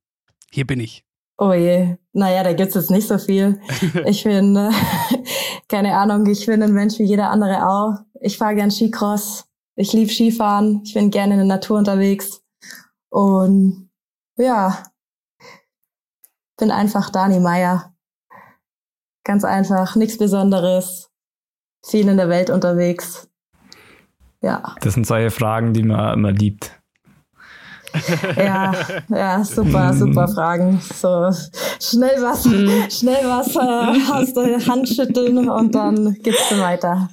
Hier 0.51 0.65
bin 0.65 0.79
ich. 0.79 1.03
Oh 1.37 1.53
je, 1.53 1.97
naja, 2.11 2.43
da 2.43 2.53
gibt's 2.53 2.75
jetzt 2.75 2.91
nicht 2.91 3.07
so 3.07 3.17
viel. 3.17 3.59
Ich 4.05 4.23
bin, 4.23 4.55
äh, 4.55 4.71
keine 5.67 5.97
Ahnung, 5.97 6.25
ich 6.27 6.45
bin 6.45 6.61
ein 6.61 6.73
Mensch 6.73 6.99
wie 6.99 7.03
jeder 7.03 7.29
andere 7.31 7.67
auch. 7.67 7.95
Ich 8.21 8.37
fahre 8.37 8.55
gern 8.55 8.71
Skicross. 8.71 9.45
Ich 9.75 9.93
liebe 9.93 10.11
Skifahren. 10.11 10.81
Ich 10.85 10.93
bin 10.93 11.09
gerne 11.09 11.33
in 11.33 11.39
der 11.39 11.47
Natur 11.47 11.79
unterwegs. 11.79 12.43
Und 13.09 13.89
ja, 14.37 14.83
bin 16.57 16.71
einfach 16.71 17.09
Dani 17.09 17.39
Meier. 17.39 17.93
Ganz 19.23 19.43
einfach, 19.45 19.95
nichts 19.95 20.17
Besonderes. 20.17 21.09
Viel 21.85 22.07
in 22.07 22.17
der 22.17 22.29
Welt 22.29 22.49
unterwegs. 22.49 23.29
Ja. 24.41 24.75
Das 24.81 24.93
sind 24.93 25.07
solche 25.07 25.31
Fragen, 25.31 25.73
die 25.73 25.83
man 25.83 26.13
immer 26.13 26.31
liebt. 26.31 26.82
Ja, 28.37 28.73
ja, 29.09 29.43
super, 29.43 29.93
super 29.93 30.27
Fragen. 30.27 30.81
So 30.93 31.29
schnell 31.79 32.21
was, 32.21 32.43
schnell 32.43 33.23
was 33.25 33.55
äh, 33.55 34.11
aus 34.11 34.33
der 34.33 34.65
Hand 34.65 34.89
schütteln 34.89 35.49
und 35.49 35.75
dann 35.75 36.15
geht's 36.23 36.49
dann 36.49 36.59
weiter. 36.59 37.09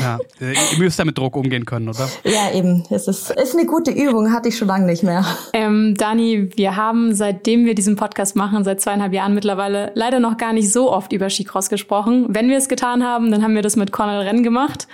Ja, 0.00 0.18
ihr 0.40 0.78
müsst 0.78 0.98
damit 0.98 1.18
Druck 1.18 1.36
umgehen 1.36 1.64
können, 1.64 1.88
oder? 1.88 2.08
Ja, 2.24 2.52
eben. 2.52 2.84
Es 2.90 3.08
ist, 3.08 3.30
ist 3.30 3.54
eine 3.54 3.66
gute 3.66 3.90
Übung, 3.90 4.32
hatte 4.32 4.48
ich 4.48 4.56
schon 4.56 4.68
lange 4.68 4.86
nicht 4.86 5.02
mehr. 5.02 5.24
Ähm, 5.52 5.94
Dani, 5.96 6.50
wir 6.56 6.76
haben, 6.76 7.14
seitdem 7.14 7.64
wir 7.64 7.74
diesen 7.74 7.96
Podcast 7.96 8.36
machen, 8.36 8.64
seit 8.64 8.80
zweieinhalb 8.80 9.12
Jahren 9.12 9.34
mittlerweile, 9.34 9.92
leider 9.94 10.20
noch 10.20 10.36
gar 10.36 10.52
nicht 10.52 10.72
so 10.72 10.92
oft 10.92 11.12
über 11.12 11.30
Skicross 11.30 11.68
gesprochen. 11.68 12.26
Wenn 12.28 12.48
wir 12.48 12.56
es 12.56 12.68
getan 12.68 13.04
haben, 13.04 13.30
dann 13.30 13.42
haben 13.42 13.54
wir 13.54 13.62
das 13.62 13.76
mit 13.76 13.92
Cornel 13.92 14.22
Renn 14.22 14.42
gemacht. 14.42 14.88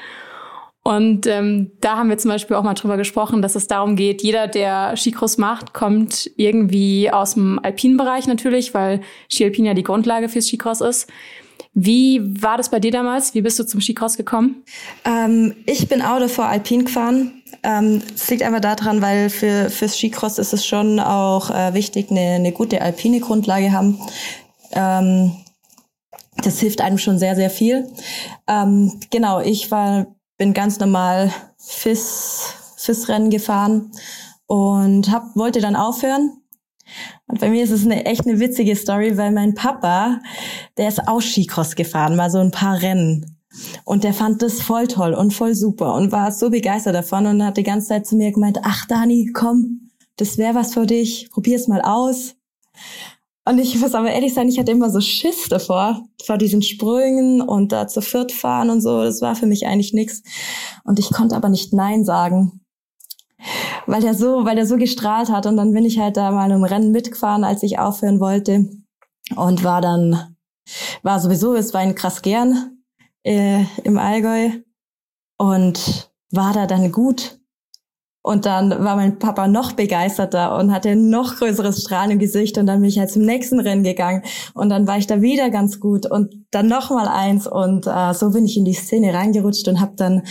Und 0.83 1.27
ähm, 1.27 1.73
da 1.81 1.97
haben 1.99 2.09
wir 2.09 2.16
zum 2.16 2.31
Beispiel 2.31 2.57
auch 2.57 2.62
mal 2.62 2.75
drüber 2.75 2.97
gesprochen, 2.97 3.43
dass 3.43 3.55
es 3.55 3.66
darum 3.66 3.97
geht, 3.97 4.23
jeder, 4.23 4.49
der 4.49 4.97
Skicross 4.97 5.37
macht, 5.37 5.75
kommt 5.75 6.31
irgendwie 6.37 7.11
aus 7.11 7.35
dem 7.35 7.59
alpinen 7.62 7.99
Bereich 7.99 8.27
natürlich, 8.27 8.73
weil 8.73 9.03
Ski 9.29 9.45
Alpin 9.45 9.66
ja 9.66 9.75
die 9.75 9.83
Grundlage 9.83 10.29
fürs 10.31 10.47
Skicross 10.47 10.81
ist. 10.81 11.07
Wie 11.75 12.21
war 12.43 12.57
das 12.57 12.71
bei 12.71 12.81
dir 12.81 12.90
damals? 12.90 13.35
Wie 13.35 13.43
bist 13.43 13.59
du 13.59 13.64
zum 13.64 13.81
Skicross 13.81 14.16
gekommen? 14.16 14.64
Ähm, 15.05 15.55
ich 15.66 15.87
bin 15.87 16.03
auch 16.03 16.19
davor 16.19 16.47
alpin 16.47 16.87
gefahren. 16.87 17.43
Ähm, 17.62 18.03
es 18.14 18.29
liegt 18.31 18.43
einfach 18.43 18.61
daran, 18.61 19.03
weil 19.03 19.31
für 19.31 19.71
fürs 19.71 19.97
Skicross 19.97 20.38
ist 20.38 20.53
es 20.53 20.66
schon 20.66 20.99
auch 20.99 21.51
äh, 21.51 21.75
wichtig, 21.75 22.11
eine, 22.11 22.37
eine 22.37 22.53
gute 22.53 22.81
alpine 22.81 23.21
Grundlage 23.21 23.73
haben. 23.73 24.01
Ähm, 24.73 25.37
das 26.43 26.59
hilft 26.59 26.81
einem 26.81 26.99
schon 26.99 27.19
sehr, 27.19 27.37
sehr 27.37 27.51
viel. 27.51 27.87
Ähm, 28.49 28.99
genau, 29.11 29.40
ich 29.40 29.71
war 29.71 30.07
bin 30.40 30.55
ganz 30.55 30.81
normal 30.81 31.31
FIS, 31.59 32.55
FIS-Rennen 32.79 33.29
gefahren 33.29 33.90
und 34.46 35.12
hab, 35.12 35.37
wollte 35.37 35.61
dann 35.61 35.76
aufhören. 35.76 36.33
Und 37.26 37.40
bei 37.40 37.50
mir 37.50 37.62
ist 37.62 37.72
es 37.72 37.85
eine 37.85 38.07
echt 38.07 38.26
eine 38.26 38.40
witzige 38.40 38.74
Story, 38.74 39.18
weil 39.18 39.33
mein 39.33 39.55
Papa, 39.55 40.20
der 40.79 40.88
ist 40.88 41.07
auch 41.07 41.20
Skicross 41.20 41.76
gefahren, 41.76 42.16
mal 42.16 42.31
so 42.31 42.38
ein 42.38 42.53
paar 42.53 42.81
Rennen. 42.81 43.37
Und 43.85 44.03
der 44.03 44.14
fand 44.14 44.40
das 44.40 44.62
voll 44.62 44.88
toll 44.88 45.12
und 45.12 45.35
voll 45.35 45.55
super 45.55 45.94
und 45.94 46.11
war 46.11 46.33
so 46.33 46.48
begeistert 46.48 46.94
davon 46.94 47.26
und 47.26 47.44
hat 47.44 47.59
die 47.59 47.62
ganze 47.62 47.88
Zeit 47.88 48.07
zu 48.07 48.16
mir 48.16 48.33
gemeint, 48.33 48.61
ach 48.62 48.87
Dani, 48.87 49.33
komm, 49.35 49.90
das 50.16 50.38
wäre 50.38 50.55
was 50.55 50.72
für 50.72 50.87
dich, 50.87 51.29
probier's 51.31 51.68
mal 51.68 51.83
aus. 51.83 52.35
Und 53.44 53.59
ich 53.59 53.79
muss 53.81 53.94
aber 53.94 54.11
ehrlich 54.11 54.35
sein, 54.35 54.48
ich 54.48 54.59
hatte 54.59 54.72
immer 54.72 54.90
so 54.90 55.00
Schiss 55.00 55.48
davor, 55.48 56.05
vor 56.24 56.37
diesen 56.37 56.62
Sprüngen 56.62 57.40
und 57.40 57.72
da 57.72 57.88
zu 57.88 58.03
viert 58.03 58.33
fahren 58.33 58.70
und 58.70 58.81
so. 58.81 59.03
Das 59.03 59.22
war 59.22 59.35
für 59.35 59.46
mich 59.46 59.66
eigentlich 59.66 59.92
nichts. 59.92 60.22
Und 60.85 60.98
ich 60.98 61.11
konnte 61.11 61.37
aber 61.37 61.48
nicht 61.48 61.72
Nein 61.72 62.05
sagen. 62.05 62.61
Weil 63.87 64.03
der 64.03 64.14
so, 64.14 64.44
weil 64.44 64.57
der 64.57 64.66
so 64.66 64.76
gestrahlt 64.76 65.31
hat. 65.31 65.46
Und 65.46 65.57
dann 65.57 65.72
bin 65.72 65.85
ich 65.85 65.98
halt 65.98 66.16
da 66.16 66.31
mal 66.31 66.50
im 66.50 66.64
Rennen 66.64 66.92
mitgefahren, 66.92 67.44
als 67.44 67.62
ich 67.62 67.79
aufhören 67.79 68.20
wollte. 68.20 68.68
Und 69.35 69.64
war 69.64 69.81
dann, 69.81 70.37
war 71.03 71.18
sowieso, 71.18 71.55
es 71.55 71.72
war 71.72 71.81
ein 71.81 71.94
krass 71.94 72.20
gern 72.20 72.83
äh, 73.22 73.64
im 73.85 73.98
Allgäu. 73.98 74.50
Und 75.38 76.12
war 76.31 76.53
da 76.53 76.66
dann 76.66 76.92
gut. 76.92 77.39
Und 78.22 78.44
dann 78.44 78.70
war 78.85 78.96
mein 78.96 79.18
Papa 79.18 79.48
noch 79.48 79.72
begeisterter 79.72 80.59
und 80.59 80.72
hatte 80.72 80.94
noch 80.94 81.37
größeres 81.37 81.83
Strahlen 81.83 82.12
im 82.12 82.18
Gesicht. 82.18 82.59
Und 82.59 82.66
dann 82.66 82.80
bin 82.80 82.88
ich 82.90 82.98
halt 82.98 83.11
zum 83.11 83.22
nächsten 83.22 83.61
Rennen 83.61 83.83
gegangen. 83.83 84.22
Und 84.52 84.68
dann 84.68 84.87
war 84.87 84.98
ich 84.98 85.06
da 85.06 85.22
wieder 85.22 85.50
ganz 85.50 85.80
gut. 85.80 86.04
Und 86.11 86.35
dann 86.50 86.68
noch 86.68 86.90
mal 86.90 87.09
eins. 87.09 87.46
Und 87.46 87.87
äh, 87.87 88.12
so 88.12 88.33
bin 88.33 88.44
ich 88.44 88.56
in 88.56 88.64
die 88.64 88.74
Szene 88.74 89.14
reingerutscht 89.14 89.68
und 89.68 89.80
habe 89.80 89.92
dann 89.96 90.22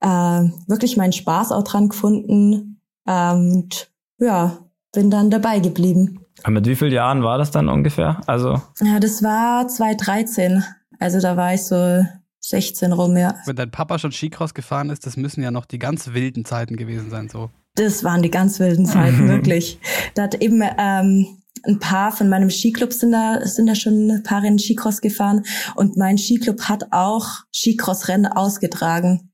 äh, 0.00 0.48
wirklich 0.68 0.96
meinen 0.96 1.12
Spaß 1.12 1.52
auch 1.52 1.64
dran 1.64 1.90
gefunden. 1.90 2.80
Ähm, 3.06 3.54
und 3.54 3.90
ja, 4.18 4.58
bin 4.92 5.10
dann 5.10 5.30
dabei 5.30 5.58
geblieben. 5.58 6.20
Und 6.46 6.52
mit 6.52 6.66
wie 6.66 6.76
vielen 6.76 6.92
Jahren 6.92 7.22
war 7.22 7.38
das 7.38 7.50
dann 7.50 7.68
ungefähr? 7.68 8.20
Also 8.26 8.60
Ja, 8.80 9.00
das 9.00 9.22
war 9.22 9.66
2013. 9.68 10.62
Also 10.98 11.20
da 11.20 11.36
war 11.36 11.54
ich 11.54 11.64
so 11.64 12.04
16 12.46 12.92
rum, 12.92 13.16
ja. 13.16 13.34
Wenn 13.46 13.56
dein 13.56 13.70
Papa 13.70 13.98
schon 13.98 14.12
Skicross 14.12 14.52
gefahren 14.52 14.90
ist, 14.90 15.06
das 15.06 15.16
müssen 15.16 15.42
ja 15.42 15.50
noch 15.50 15.64
die 15.64 15.78
ganz 15.78 16.12
wilden 16.12 16.44
Zeiten 16.44 16.76
gewesen 16.76 17.10
sein, 17.10 17.28
so. 17.28 17.50
Das 17.74 18.04
waren 18.04 18.22
die 18.22 18.30
ganz 18.30 18.60
wilden 18.60 18.84
Zeiten, 18.84 19.28
wirklich. 19.28 19.78
Da 20.14 20.24
hat 20.24 20.34
eben 20.42 20.62
ähm, 20.78 21.38
ein 21.62 21.78
paar 21.78 22.12
von 22.12 22.28
meinem 22.28 22.50
Skiclub 22.50 22.92
sind 22.92 23.12
da, 23.12 23.46
sind 23.46 23.66
da 23.66 23.74
schon 23.74 24.10
ein 24.10 24.22
paar 24.22 24.42
Rennen 24.42 24.58
Skicross 24.58 25.00
gefahren 25.00 25.44
und 25.74 25.96
mein 25.96 26.18
Skiclub 26.18 26.62
hat 26.62 26.92
auch 26.92 27.26
Skicross-Rennen 27.54 28.26
ausgetragen. 28.26 29.30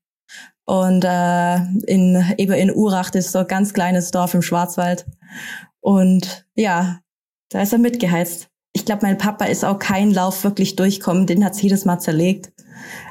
Und 0.64 1.04
äh, 1.04 1.56
in, 1.88 2.24
eben 2.38 2.52
in 2.52 2.72
Urach, 2.72 3.10
das 3.10 3.26
ist 3.26 3.32
so 3.32 3.40
ein 3.40 3.48
ganz 3.48 3.74
kleines 3.74 4.12
Dorf 4.12 4.34
im 4.34 4.42
Schwarzwald. 4.42 5.04
Und 5.80 6.46
ja, 6.54 7.00
da 7.48 7.62
ist 7.62 7.72
er 7.72 7.80
mitgeheizt. 7.80 8.49
Ich 8.72 8.84
glaube, 8.84 9.02
mein 9.02 9.18
Papa 9.18 9.46
ist 9.46 9.64
auch 9.64 9.78
kein 9.78 10.12
Lauf 10.12 10.44
wirklich 10.44 10.76
durchkommen, 10.76 11.26
den 11.26 11.44
hat's 11.44 11.60
jedes 11.60 11.84
Mal 11.84 11.98
zerlegt. 11.98 12.52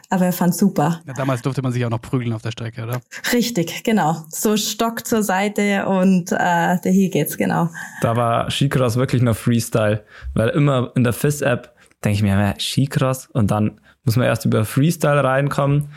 aber 0.10 0.26
er 0.26 0.34
fand 0.34 0.56
super. 0.56 1.02
Ja, 1.06 1.14
damals 1.14 1.42
durfte 1.42 1.62
man 1.62 1.72
sich 1.72 1.86
auch 1.86 1.90
noch 1.90 2.02
prügeln 2.02 2.34
auf 2.34 2.42
der 2.42 2.52
Strecke, 2.52 2.84
oder? 2.84 3.02
Richtig, 3.32 3.84
genau. 3.84 4.24
So 4.30 4.58
Stock 4.58 5.06
zur 5.06 5.22
Seite 5.24 5.86
und 5.86 6.32
äh, 6.32 6.78
hier 6.84 7.10
geht's, 7.10 7.38
genau. 7.38 7.70
Da 8.02 8.16
war 8.16 8.50
Skicross 8.50 8.96
wirklich 8.96 9.22
noch 9.22 9.36
Freestyle, 9.36 10.04
weil 10.34 10.50
immer 10.50 10.92
in 10.96 11.04
der 11.04 11.14
FIS-App 11.14 11.76
denke 12.04 12.16
ich 12.16 12.24
mir, 12.24 12.56
Skicross 12.58 13.28
und 13.28 13.52
dann 13.52 13.80
muss 14.04 14.16
man 14.16 14.26
erst 14.26 14.46
über 14.46 14.66
Freestyle 14.66 15.24
reinkommen 15.24 15.90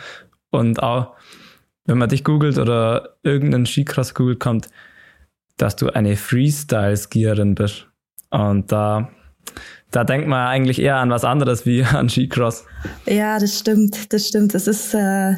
und 0.50 0.82
auch, 0.82 1.14
wenn 1.86 1.98
man 1.98 2.08
dich 2.08 2.24
googelt 2.24 2.58
oder 2.58 3.16
irgendeinen 3.22 3.66
Skicross 3.66 4.14
googelt, 4.14 4.40
kommt, 4.40 4.68
dass 5.56 5.76
du 5.76 5.88
eine 5.88 6.16
Freestyle-Skierin 6.16 7.54
bist. 7.54 7.88
Und 8.30 8.70
da 8.72 9.10
da 9.90 10.04
denkt 10.04 10.26
man 10.26 10.46
eigentlich 10.46 10.80
eher 10.80 10.96
an 10.96 11.10
was 11.10 11.24
anderes 11.24 11.66
wie 11.66 11.84
an 11.92 12.08
Skicross. 12.08 12.64
Ja, 13.06 13.38
das 13.38 13.58
stimmt, 13.58 14.12
das 14.12 14.28
stimmt. 14.28 14.54
Es 14.54 14.66
ist 14.66 14.94
äh, 14.94 15.36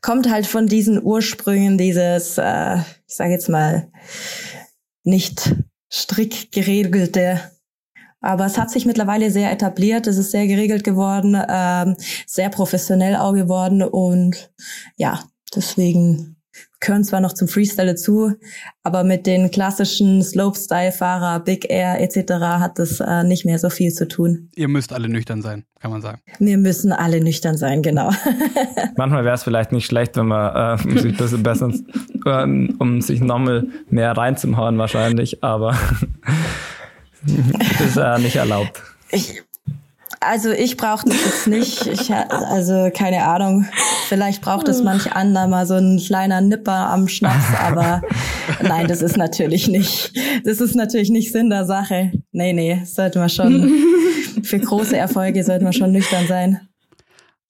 kommt 0.00 0.30
halt 0.30 0.46
von 0.46 0.66
diesen 0.66 1.02
Ursprüngen 1.02 1.78
dieses, 1.78 2.38
äh, 2.38 2.78
ich 3.06 3.14
sage 3.14 3.32
jetzt 3.32 3.48
mal, 3.48 3.90
nicht 5.04 5.54
strikt 5.92 6.52
geregelte. 6.52 7.40
Aber 8.20 8.46
es 8.46 8.58
hat 8.58 8.70
sich 8.70 8.84
mittlerweile 8.84 9.30
sehr 9.30 9.52
etabliert, 9.52 10.06
es 10.08 10.18
ist 10.18 10.32
sehr 10.32 10.46
geregelt 10.48 10.82
geworden, 10.82 11.40
ähm, 11.48 11.96
sehr 12.26 12.48
professionell 12.48 13.14
auch 13.14 13.32
geworden 13.32 13.82
und 13.82 14.50
ja, 14.96 15.22
deswegen 15.54 16.37
gehören 16.80 17.04
zwar 17.04 17.20
noch 17.20 17.32
zum 17.32 17.48
Freestyle 17.48 17.88
dazu, 17.88 18.32
aber 18.82 19.04
mit 19.04 19.26
den 19.26 19.50
klassischen 19.50 20.22
Slopestyle-Fahrer, 20.22 21.40
Big 21.40 21.70
Air 21.70 22.00
etc. 22.00 22.32
hat 22.60 22.78
das 22.78 23.00
äh, 23.00 23.24
nicht 23.24 23.44
mehr 23.44 23.58
so 23.58 23.70
viel 23.70 23.92
zu 23.92 24.06
tun. 24.06 24.50
Ihr 24.54 24.68
müsst 24.68 24.92
alle 24.92 25.08
nüchtern 25.08 25.42
sein, 25.42 25.64
kann 25.80 25.90
man 25.90 26.02
sagen. 26.02 26.20
Wir 26.38 26.58
müssen 26.58 26.92
alle 26.92 27.20
nüchtern 27.20 27.56
sein, 27.56 27.82
genau. 27.82 28.10
Manchmal 28.96 29.24
wäre 29.24 29.34
es 29.34 29.42
vielleicht 29.42 29.72
nicht 29.72 29.86
schlecht, 29.86 30.16
wenn 30.16 30.26
man 30.26 30.78
äh, 30.78 30.98
sich 30.98 31.12
ein 31.12 31.16
bisschen 31.16 31.42
besser, 31.42 31.72
um, 32.24 32.76
um 32.78 33.00
sich 33.00 33.20
nochmal 33.20 33.66
mehr 33.90 34.12
reinzuhauen 34.16 34.78
wahrscheinlich, 34.78 35.42
aber 35.42 35.76
ist 37.84 37.96
äh, 37.96 38.18
nicht 38.18 38.36
erlaubt. 38.36 38.82
Ich, 39.10 39.42
also 40.20 40.50
ich 40.50 40.76
brauche 40.76 41.08
das 41.08 41.24
jetzt 41.24 41.46
nicht. 41.46 41.86
Ich, 41.86 42.12
also 42.12 42.90
keine 42.94 43.24
Ahnung. 43.24 43.66
Vielleicht 44.08 44.42
braucht 44.42 44.68
es 44.68 44.82
manch 44.82 45.12
anderer 45.12 45.46
mal 45.46 45.66
so 45.66 45.74
ein 45.74 45.98
kleiner 45.98 46.40
Nipper 46.40 46.90
am 46.90 47.08
Schnaps, 47.08 47.54
aber 47.60 48.02
nein, 48.62 48.88
das 48.88 49.02
ist 49.02 49.16
natürlich 49.16 49.68
nicht. 49.68 50.12
Das 50.44 50.60
ist 50.60 50.74
natürlich 50.74 51.10
nicht 51.10 51.32
Sinn 51.32 51.50
der 51.50 51.64
Sache. 51.64 52.12
Nee, 52.32 52.52
nee, 52.52 52.82
sollte 52.84 53.18
man 53.18 53.28
schon. 53.28 53.70
Für 54.42 54.58
große 54.58 54.96
Erfolge 54.96 55.44
sollte 55.44 55.64
man 55.64 55.72
schon 55.72 55.92
nüchtern 55.92 56.26
sein. 56.26 56.68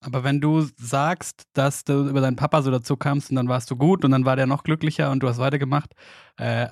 Aber 0.01 0.23
wenn 0.23 0.41
du 0.41 0.67
sagst, 0.77 1.43
dass 1.55 1.85
du 1.85 2.09
über 2.09 2.21
deinen 2.21 2.37
Papa 2.37 2.63
so 2.63 2.71
dazu 2.71 2.97
kamst 2.97 3.31
und 3.31 3.37
dann 3.37 3.49
warst 3.49 3.71
du 3.71 3.77
gut 3.77 4.05
und 4.05 4.13
dann 4.13 4.25
war 4.25 4.37
der 4.37 4.47
noch 4.47 4.63
glücklicher 4.63 5.11
und 5.11 5.23
du 5.23 5.29
hast 5.29 5.39
weitergemacht, 5.39 5.93
äh, 6.37 6.69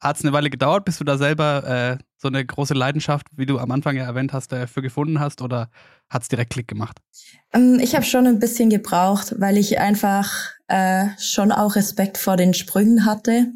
hat 0.00 0.16
es 0.16 0.24
eine 0.24 0.32
Weile 0.32 0.50
gedauert, 0.50 0.84
bis 0.84 0.98
du 0.98 1.04
da 1.04 1.18
selber 1.18 1.98
äh, 1.98 2.04
so 2.16 2.28
eine 2.28 2.44
große 2.44 2.74
Leidenschaft, 2.74 3.26
wie 3.36 3.46
du 3.46 3.58
am 3.58 3.70
Anfang 3.70 3.96
ja 3.96 4.04
erwähnt 4.04 4.32
hast, 4.32 4.52
dafür 4.52 4.82
gefunden 4.82 5.20
hast 5.20 5.42
oder 5.42 5.70
hat 6.08 6.22
es 6.22 6.28
direkt 6.28 6.52
Klick 6.52 6.68
gemacht? 6.68 6.98
Ähm, 7.52 7.78
ich 7.80 7.94
habe 7.94 8.04
schon 8.04 8.26
ein 8.26 8.38
bisschen 8.38 8.70
gebraucht, 8.70 9.34
weil 9.38 9.56
ich 9.56 9.78
einfach 9.78 10.52
äh, 10.68 11.06
schon 11.18 11.52
auch 11.52 11.76
Respekt 11.76 12.18
vor 12.18 12.36
den 12.36 12.54
Sprüngen 12.54 13.04
hatte. 13.04 13.52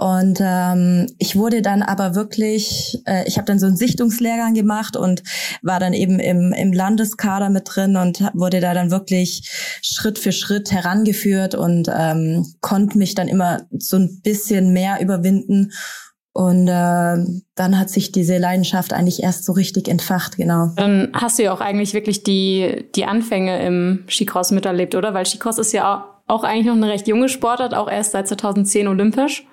Und 0.00 0.38
ähm, 0.40 1.08
ich 1.18 1.36
wurde 1.36 1.60
dann 1.60 1.82
aber 1.82 2.14
wirklich, 2.14 3.02
äh, 3.04 3.28
ich 3.28 3.36
habe 3.36 3.44
dann 3.44 3.58
so 3.58 3.66
einen 3.66 3.76
Sichtungslehrgang 3.76 4.54
gemacht 4.54 4.96
und 4.96 5.22
war 5.60 5.78
dann 5.78 5.92
eben 5.92 6.18
im, 6.18 6.54
im 6.54 6.72
Landeskader 6.72 7.50
mit 7.50 7.64
drin 7.66 7.98
und 7.98 8.22
wurde 8.32 8.60
da 8.60 8.72
dann 8.72 8.90
wirklich 8.90 9.50
Schritt 9.82 10.18
für 10.18 10.32
Schritt 10.32 10.72
herangeführt 10.72 11.54
und 11.54 11.90
ähm, 11.94 12.46
konnte 12.62 12.96
mich 12.96 13.14
dann 13.14 13.28
immer 13.28 13.60
so 13.78 13.98
ein 13.98 14.22
bisschen 14.22 14.72
mehr 14.72 15.02
überwinden. 15.02 15.72
Und 16.32 16.66
äh, 16.68 17.18
dann 17.54 17.78
hat 17.78 17.90
sich 17.90 18.10
diese 18.10 18.38
Leidenschaft 18.38 18.94
eigentlich 18.94 19.22
erst 19.22 19.44
so 19.44 19.52
richtig 19.52 19.86
entfacht, 19.86 20.38
genau. 20.38 20.70
Dann 20.76 21.10
hast 21.12 21.38
du 21.38 21.42
ja 21.42 21.52
auch 21.52 21.60
eigentlich 21.60 21.92
wirklich 21.92 22.22
die, 22.22 22.86
die 22.94 23.04
Anfänge 23.04 23.62
im 23.66 24.04
Skicross 24.08 24.50
miterlebt, 24.50 24.94
oder? 24.94 25.12
Weil 25.12 25.26
Skicross 25.26 25.58
ist 25.58 25.72
ja 25.72 26.06
auch 26.26 26.42
eigentlich 26.42 26.66
noch 26.66 26.76
eine 26.76 26.88
recht 26.88 27.06
junge 27.06 27.28
Sportart, 27.28 27.74
auch 27.74 27.90
erst 27.90 28.12
seit 28.12 28.28
2010 28.28 28.88
olympisch. 28.88 29.44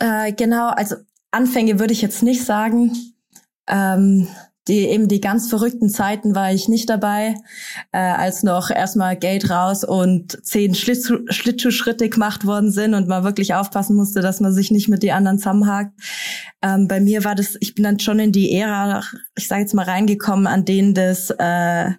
Äh, 0.00 0.32
genau, 0.32 0.68
also 0.70 0.96
Anfänge 1.30 1.78
würde 1.78 1.92
ich 1.92 2.02
jetzt 2.02 2.22
nicht 2.22 2.44
sagen. 2.44 2.92
Ähm, 3.68 4.26
die 4.68 4.86
eben 4.86 5.08
die 5.08 5.20
ganz 5.20 5.48
verrückten 5.48 5.88
Zeiten 5.88 6.34
war 6.34 6.52
ich 6.52 6.68
nicht 6.68 6.88
dabei, 6.88 7.34
äh, 7.92 7.98
als 7.98 8.42
noch 8.42 8.70
erstmal 8.70 9.16
Geld 9.16 9.50
raus 9.50 9.84
und 9.84 10.38
zehn 10.46 10.74
Schlittschuh 10.74 11.18
Schlittschuhschritte 11.28 12.08
gemacht 12.08 12.46
worden 12.46 12.70
sind 12.70 12.94
und 12.94 13.08
man 13.08 13.24
wirklich 13.24 13.54
aufpassen 13.54 13.96
musste, 13.96 14.20
dass 14.20 14.40
man 14.40 14.52
sich 14.52 14.70
nicht 14.70 14.88
mit 14.88 15.02
die 15.02 15.12
anderen 15.12 15.38
zusammenhakt. 15.38 15.92
Ähm, 16.62 16.88
bei 16.88 17.00
mir 17.00 17.24
war 17.24 17.34
das, 17.34 17.56
ich 17.60 17.74
bin 17.74 17.84
dann 17.84 17.98
schon 17.98 18.18
in 18.18 18.32
die 18.32 18.52
Ära, 18.52 19.02
ich 19.34 19.48
sage 19.48 19.62
jetzt 19.62 19.74
mal 19.74 19.86
reingekommen, 19.86 20.46
an 20.46 20.64
denen 20.64 20.94
das 20.94 21.30
äh, 21.30 21.90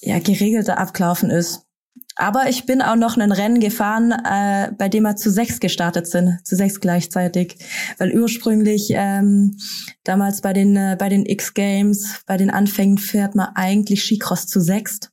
ja 0.00 0.18
geregelter 0.18 0.78
abgelaufen 0.78 1.30
ist. 1.30 1.66
Aber 2.16 2.48
ich 2.48 2.66
bin 2.66 2.82
auch 2.82 2.96
noch 2.96 3.16
ein 3.16 3.32
Rennen 3.32 3.60
gefahren, 3.60 4.12
äh, 4.12 4.72
bei 4.76 4.88
dem 4.88 5.04
wir 5.04 5.16
zu 5.16 5.30
sechs 5.30 5.60
gestartet 5.60 6.06
sind, 6.06 6.40
zu 6.44 6.56
sechs 6.56 6.80
gleichzeitig, 6.80 7.56
weil 7.98 8.12
ursprünglich 8.18 8.90
ähm, 8.94 9.56
damals 10.04 10.40
bei 10.40 10.52
den 10.52 10.76
äh, 10.76 10.96
bei 10.98 11.08
den 11.08 11.26
X 11.26 11.54
Games, 11.54 12.22
bei 12.26 12.36
den 12.36 12.50
Anfängen 12.50 12.98
fährt 12.98 13.34
man 13.34 13.50
eigentlich 13.54 14.04
Skicross 14.04 14.46
zu 14.46 14.60
sechst 14.60 15.10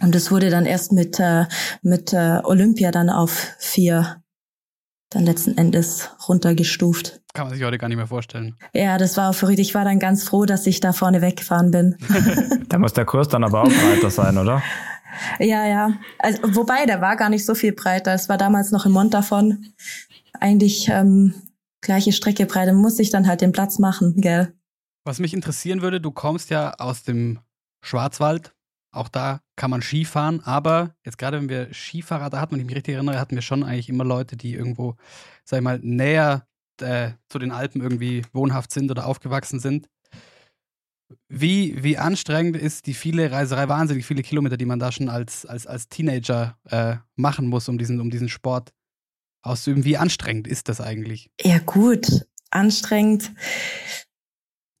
und 0.00 0.14
das 0.14 0.30
wurde 0.30 0.50
dann 0.50 0.66
erst 0.66 0.92
mit 0.92 1.20
äh, 1.20 1.46
mit 1.82 2.12
äh, 2.12 2.40
Olympia 2.42 2.90
dann 2.90 3.10
auf 3.10 3.54
vier 3.58 4.22
dann 5.10 5.24
letzten 5.24 5.56
Endes 5.56 6.10
runtergestuft. 6.28 7.20
Kann 7.34 7.46
man 7.46 7.54
sich 7.54 7.64
heute 7.64 7.78
gar 7.78 7.88
nicht 7.88 7.96
mehr 7.96 8.06
vorstellen. 8.06 8.56
Ja, 8.72 8.98
das 8.98 9.16
war 9.16 9.30
auch 9.30 9.34
verrückt. 9.34 9.58
Ich 9.58 9.74
war 9.74 9.84
dann 9.84 9.98
ganz 9.98 10.24
froh, 10.24 10.44
dass 10.44 10.66
ich 10.66 10.80
da 10.80 10.92
vorne 10.92 11.20
weggefahren 11.20 11.70
bin. 11.70 11.96
da 12.68 12.78
muss 12.78 12.92
der 12.92 13.04
Kurs 13.04 13.28
dann 13.28 13.44
aber 13.44 13.62
auch 13.62 13.68
breiter 13.68 14.10
sein, 14.10 14.38
oder? 14.38 14.62
Ja, 15.38 15.66
ja. 15.66 15.98
Also, 16.18 16.42
wobei, 16.54 16.86
der 16.86 17.00
war 17.00 17.16
gar 17.16 17.28
nicht 17.28 17.44
so 17.44 17.54
viel 17.54 17.72
breiter. 17.72 18.14
Es 18.14 18.28
war 18.28 18.38
damals 18.38 18.70
noch 18.70 18.86
im 18.86 18.92
Mont 18.92 19.14
davon. 19.14 19.66
Eigentlich 20.40 20.88
ähm, 20.88 21.34
gleiche 21.80 22.12
Strecke 22.12 22.46
breite. 22.46 22.72
Muss 22.72 22.98
ich 22.98 23.10
dann 23.10 23.26
halt 23.26 23.40
den 23.40 23.52
Platz 23.52 23.78
machen, 23.78 24.14
gell? 24.20 24.52
Was 25.04 25.18
mich 25.18 25.34
interessieren 25.34 25.82
würde, 25.82 26.00
du 26.00 26.10
kommst 26.10 26.50
ja 26.50 26.74
aus 26.78 27.02
dem 27.02 27.38
Schwarzwald. 27.82 28.54
Auch 28.90 29.08
da 29.08 29.40
kann 29.56 29.70
man 29.70 29.82
Skifahren, 29.82 30.40
aber 30.44 30.94
jetzt 31.04 31.18
gerade 31.18 31.38
wenn 31.38 31.48
wir 31.48 31.74
Skifahrer 31.74 32.30
da 32.30 32.40
hatten, 32.40 32.52
wenn 32.52 32.60
ich 32.60 32.66
mich 32.66 32.76
richtig 32.76 32.94
erinnere, 32.94 33.18
hatten 33.18 33.34
wir 33.34 33.42
schon 33.42 33.64
eigentlich 33.64 33.88
immer 33.88 34.04
Leute, 34.04 34.36
die 34.36 34.54
irgendwo, 34.54 34.94
sag 35.44 35.58
ich 35.58 35.64
mal, 35.64 35.80
näher 35.82 36.46
äh, 36.80 37.10
zu 37.28 37.40
den 37.40 37.50
Alpen 37.50 37.80
irgendwie 37.80 38.22
wohnhaft 38.32 38.70
sind 38.70 38.90
oder 38.90 39.06
aufgewachsen 39.06 39.58
sind. 39.58 39.88
Wie, 41.28 41.82
wie 41.82 41.98
anstrengend 41.98 42.56
ist 42.56 42.86
die 42.86 42.94
viele 42.94 43.30
Reiserei, 43.30 43.68
wahnsinnig 43.68 44.06
viele 44.06 44.22
Kilometer, 44.22 44.56
die 44.56 44.64
man 44.64 44.78
da 44.78 44.92
schon 44.92 45.08
als, 45.08 45.44
als, 45.46 45.66
als 45.66 45.88
Teenager 45.88 46.56
äh, 46.70 46.96
machen 47.16 47.48
muss, 47.48 47.68
um 47.68 47.78
diesen, 47.78 48.00
um 48.00 48.10
diesen 48.10 48.28
Sport 48.28 48.72
auszuüben. 49.42 49.84
Wie 49.84 49.96
anstrengend 49.96 50.48
ist 50.48 50.68
das 50.68 50.80
eigentlich? 50.80 51.30
Ja, 51.40 51.58
gut. 51.58 52.26
Anstrengend 52.50 53.32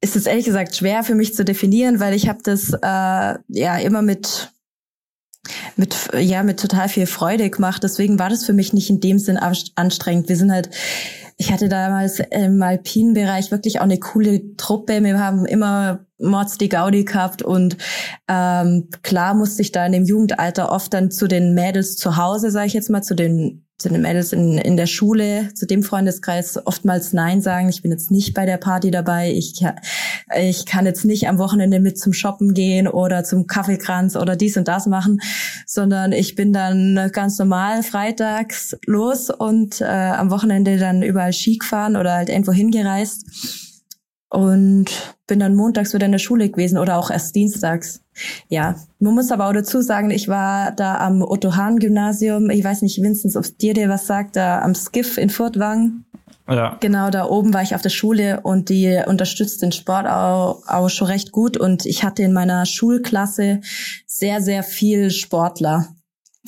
ist 0.00 0.16
es 0.16 0.26
ehrlich 0.26 0.44
gesagt 0.44 0.76
schwer 0.76 1.02
für 1.02 1.14
mich 1.14 1.34
zu 1.34 1.44
definieren, 1.44 1.98
weil 1.98 2.14
ich 2.14 2.28
habe 2.28 2.40
das 2.42 2.72
äh, 2.72 3.38
ja 3.48 3.78
immer 3.78 4.02
mit 4.02 4.52
mit 5.76 6.10
ja 6.14 6.42
mit 6.42 6.60
total 6.60 6.88
viel 6.88 7.06
Freude 7.06 7.50
gemacht. 7.50 7.82
Deswegen 7.82 8.18
war 8.18 8.30
das 8.30 8.44
für 8.44 8.52
mich 8.52 8.72
nicht 8.72 8.90
in 8.90 9.00
dem 9.00 9.18
Sinn 9.18 9.38
anstrengend. 9.38 10.28
Wir 10.28 10.36
sind 10.36 10.52
halt 10.52 10.70
ich 11.36 11.50
hatte 11.50 11.68
damals 11.68 12.20
im 12.20 12.62
alpinen 12.62 13.14
Bereich 13.14 13.50
wirklich 13.50 13.78
auch 13.80 13.84
eine 13.84 13.98
coole 13.98 14.56
Truppe. 14.56 15.02
Wir 15.02 15.18
haben 15.18 15.46
immer 15.46 16.06
Mods 16.18 16.58
die 16.58 16.68
Gaudi 16.68 17.04
gehabt 17.04 17.42
und 17.42 17.76
ähm, 18.28 18.88
klar 19.02 19.34
musste 19.34 19.62
ich 19.62 19.72
da 19.72 19.84
in 19.84 19.92
dem 19.92 20.04
Jugendalter 20.04 20.70
oft 20.70 20.94
dann 20.94 21.10
zu 21.10 21.26
den 21.26 21.54
Mädels 21.54 21.96
zu 21.96 22.16
Hause, 22.16 22.50
sage 22.50 22.68
ich 22.68 22.72
jetzt 22.72 22.90
mal, 22.90 23.02
zu 23.02 23.14
den 23.14 23.63
zu 23.84 23.90
den 23.90 24.00
Mädels 24.00 24.32
in, 24.32 24.56
in 24.56 24.78
der 24.78 24.86
Schule, 24.86 25.52
zu 25.52 25.66
dem 25.66 25.82
Freundeskreis 25.82 26.58
oftmals 26.66 27.12
Nein 27.12 27.42
sagen. 27.42 27.68
Ich 27.68 27.82
bin 27.82 27.90
jetzt 27.90 28.10
nicht 28.10 28.32
bei 28.32 28.46
der 28.46 28.56
Party 28.56 28.90
dabei. 28.90 29.30
Ich, 29.30 29.62
ich 30.40 30.64
kann 30.64 30.86
jetzt 30.86 31.04
nicht 31.04 31.28
am 31.28 31.36
Wochenende 31.36 31.80
mit 31.80 31.98
zum 31.98 32.14
Shoppen 32.14 32.54
gehen 32.54 32.88
oder 32.88 33.24
zum 33.24 33.46
Kaffeekranz 33.46 34.16
oder 34.16 34.36
dies 34.36 34.56
und 34.56 34.68
das 34.68 34.86
machen, 34.86 35.20
sondern 35.66 36.12
ich 36.12 36.34
bin 36.34 36.54
dann 36.54 37.10
ganz 37.12 37.38
normal 37.38 37.82
freitags 37.82 38.74
los 38.86 39.28
und 39.28 39.82
äh, 39.82 39.84
am 39.84 40.30
Wochenende 40.30 40.78
dann 40.78 41.02
überall 41.02 41.34
Ski 41.34 41.58
gefahren 41.58 41.96
oder 41.96 42.14
halt 42.14 42.30
irgendwo 42.30 42.52
hingereist 42.52 43.63
und 44.34 45.16
bin 45.26 45.38
dann 45.38 45.54
montags 45.54 45.94
wieder 45.94 46.06
in 46.06 46.12
der 46.12 46.18
Schule 46.18 46.48
gewesen 46.48 46.76
oder 46.76 46.98
auch 46.98 47.10
erst 47.10 47.34
dienstags. 47.34 48.02
Ja, 48.48 48.76
man 48.98 49.14
muss 49.14 49.30
aber 49.30 49.48
auch 49.48 49.52
dazu 49.52 49.80
sagen, 49.80 50.10
ich 50.10 50.28
war 50.28 50.72
da 50.72 50.98
am 50.98 51.22
Otto 51.22 51.56
Hahn 51.56 51.78
Gymnasium. 51.78 52.50
Ich 52.50 52.64
weiß 52.64 52.82
nicht, 52.82 53.00
Vinzenz, 53.00 53.36
ob 53.36 53.44
dir 53.58 53.74
dir 53.74 53.88
was 53.88 54.06
sagt, 54.06 54.36
da 54.36 54.60
am 54.60 54.74
Skiff 54.74 55.18
in 55.18 55.30
Furtwang. 55.30 56.04
Ja. 56.48 56.76
Genau, 56.80 57.08
da 57.10 57.26
oben 57.26 57.54
war 57.54 57.62
ich 57.62 57.74
auf 57.74 57.80
der 57.80 57.90
Schule 57.90 58.40
und 58.42 58.68
die 58.68 59.00
unterstützt 59.06 59.62
den 59.62 59.72
Sport 59.72 60.06
auch, 60.06 60.62
auch 60.66 60.90
schon 60.90 61.06
recht 61.06 61.32
gut. 61.32 61.56
Und 61.56 61.86
ich 61.86 62.04
hatte 62.04 62.22
in 62.22 62.32
meiner 62.32 62.66
Schulklasse 62.66 63.60
sehr, 64.06 64.42
sehr 64.42 64.62
viel 64.62 65.10
Sportler. 65.10 65.88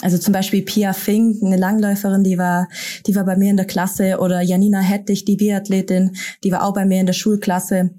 Also 0.02 0.18
zum 0.18 0.32
Beispiel 0.32 0.62
Pia 0.62 0.92
Fink, 0.92 1.42
eine 1.42 1.56
Langläuferin, 1.56 2.22
die 2.22 2.36
war, 2.36 2.68
die 3.06 3.14
war 3.14 3.24
bei 3.24 3.36
mir 3.36 3.50
in 3.50 3.56
der 3.56 3.66
Klasse 3.66 4.18
oder 4.18 4.42
Janina 4.42 4.80
Hettich, 4.80 5.24
die 5.24 5.36
Biathletin, 5.36 6.16
die 6.44 6.52
war 6.52 6.64
auch 6.64 6.74
bei 6.74 6.84
mir 6.84 7.00
in 7.00 7.06
der 7.06 7.14
Schulklasse. 7.14 7.94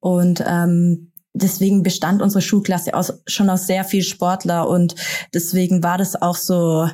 Und 0.00 0.44
ähm, 0.46 1.10
deswegen 1.32 1.82
bestand 1.82 2.20
unsere 2.20 2.42
Schulklasse 2.42 2.94
aus, 2.94 3.22
schon 3.26 3.48
aus 3.48 3.66
sehr 3.66 3.84
viel 3.84 4.02
Sportler 4.02 4.68
und 4.68 4.94
deswegen 5.32 5.82
war 5.82 5.98
das 5.98 6.20
auch 6.20 6.36
so, 6.36 6.88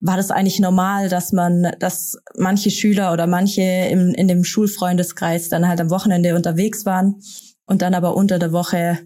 war 0.00 0.16
das 0.16 0.30
eigentlich 0.30 0.60
normal, 0.60 1.08
dass 1.08 1.32
man, 1.32 1.72
dass 1.78 2.18
manche 2.36 2.70
Schüler 2.70 3.12
oder 3.12 3.26
manche 3.26 3.62
im, 3.62 4.12
in 4.14 4.28
dem 4.28 4.44
Schulfreundeskreis 4.44 5.48
dann 5.48 5.68
halt 5.68 5.80
am 5.80 5.90
Wochenende 5.90 6.34
unterwegs 6.34 6.84
waren 6.84 7.16
und 7.66 7.82
dann 7.82 7.94
aber 7.94 8.16
unter 8.16 8.38
der 8.38 8.52
Woche 8.52 8.98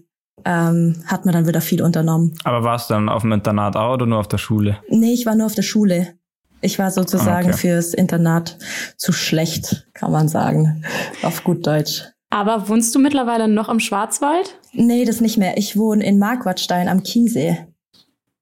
ähm, 0.45 1.03
hat 1.05 1.25
man 1.25 1.33
dann 1.33 1.47
wieder 1.47 1.61
viel 1.61 1.81
unternommen. 1.81 2.33
Aber 2.43 2.63
warst 2.63 2.89
du 2.89 2.93
dann 2.93 3.09
auf 3.09 3.21
dem 3.23 3.31
Internat 3.31 3.75
auch 3.75 3.93
oder 3.93 4.05
nur 4.05 4.19
auf 4.19 4.27
der 4.27 4.37
Schule? 4.37 4.77
Nee, 4.89 5.13
ich 5.13 5.25
war 5.25 5.35
nur 5.35 5.45
auf 5.45 5.55
der 5.55 5.61
Schule. 5.63 6.15
Ich 6.61 6.77
war 6.77 6.91
sozusagen 6.91 7.49
Okay. 7.49 7.57
fürs 7.57 7.93
Internat 7.93 8.57
zu 8.97 9.11
schlecht, 9.13 9.87
kann 9.93 10.11
man 10.11 10.27
sagen, 10.27 10.83
auf 11.23 11.43
gut 11.43 11.65
Deutsch. 11.65 12.03
Aber 12.29 12.67
wohnst 12.69 12.93
du 12.93 12.99
mittlerweile 12.99 13.47
noch 13.47 13.69
im 13.69 13.79
Schwarzwald? 13.79 14.59
Nee, 14.73 15.05
das 15.05 15.21
nicht 15.21 15.37
mehr. 15.37 15.57
Ich 15.57 15.77
wohne 15.77 16.05
in 16.05 16.19
Marquardstein 16.19 16.87
am 16.89 17.03
Chiemsee. 17.03 17.57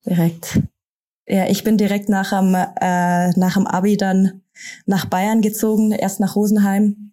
Direkt. 0.05 0.59
Ja, 1.27 1.45
ich 1.47 1.63
bin 1.63 1.77
direkt 1.77 2.09
nach 2.09 2.29
dem, 2.29 2.55
äh, 2.55 3.29
nach 3.37 3.53
dem 3.53 3.67
Abi 3.67 3.97
dann 3.97 4.41
nach 4.85 5.05
Bayern 5.05 5.41
gezogen, 5.41 5.91
erst 5.91 6.19
nach 6.19 6.35
Rosenheim, 6.35 7.06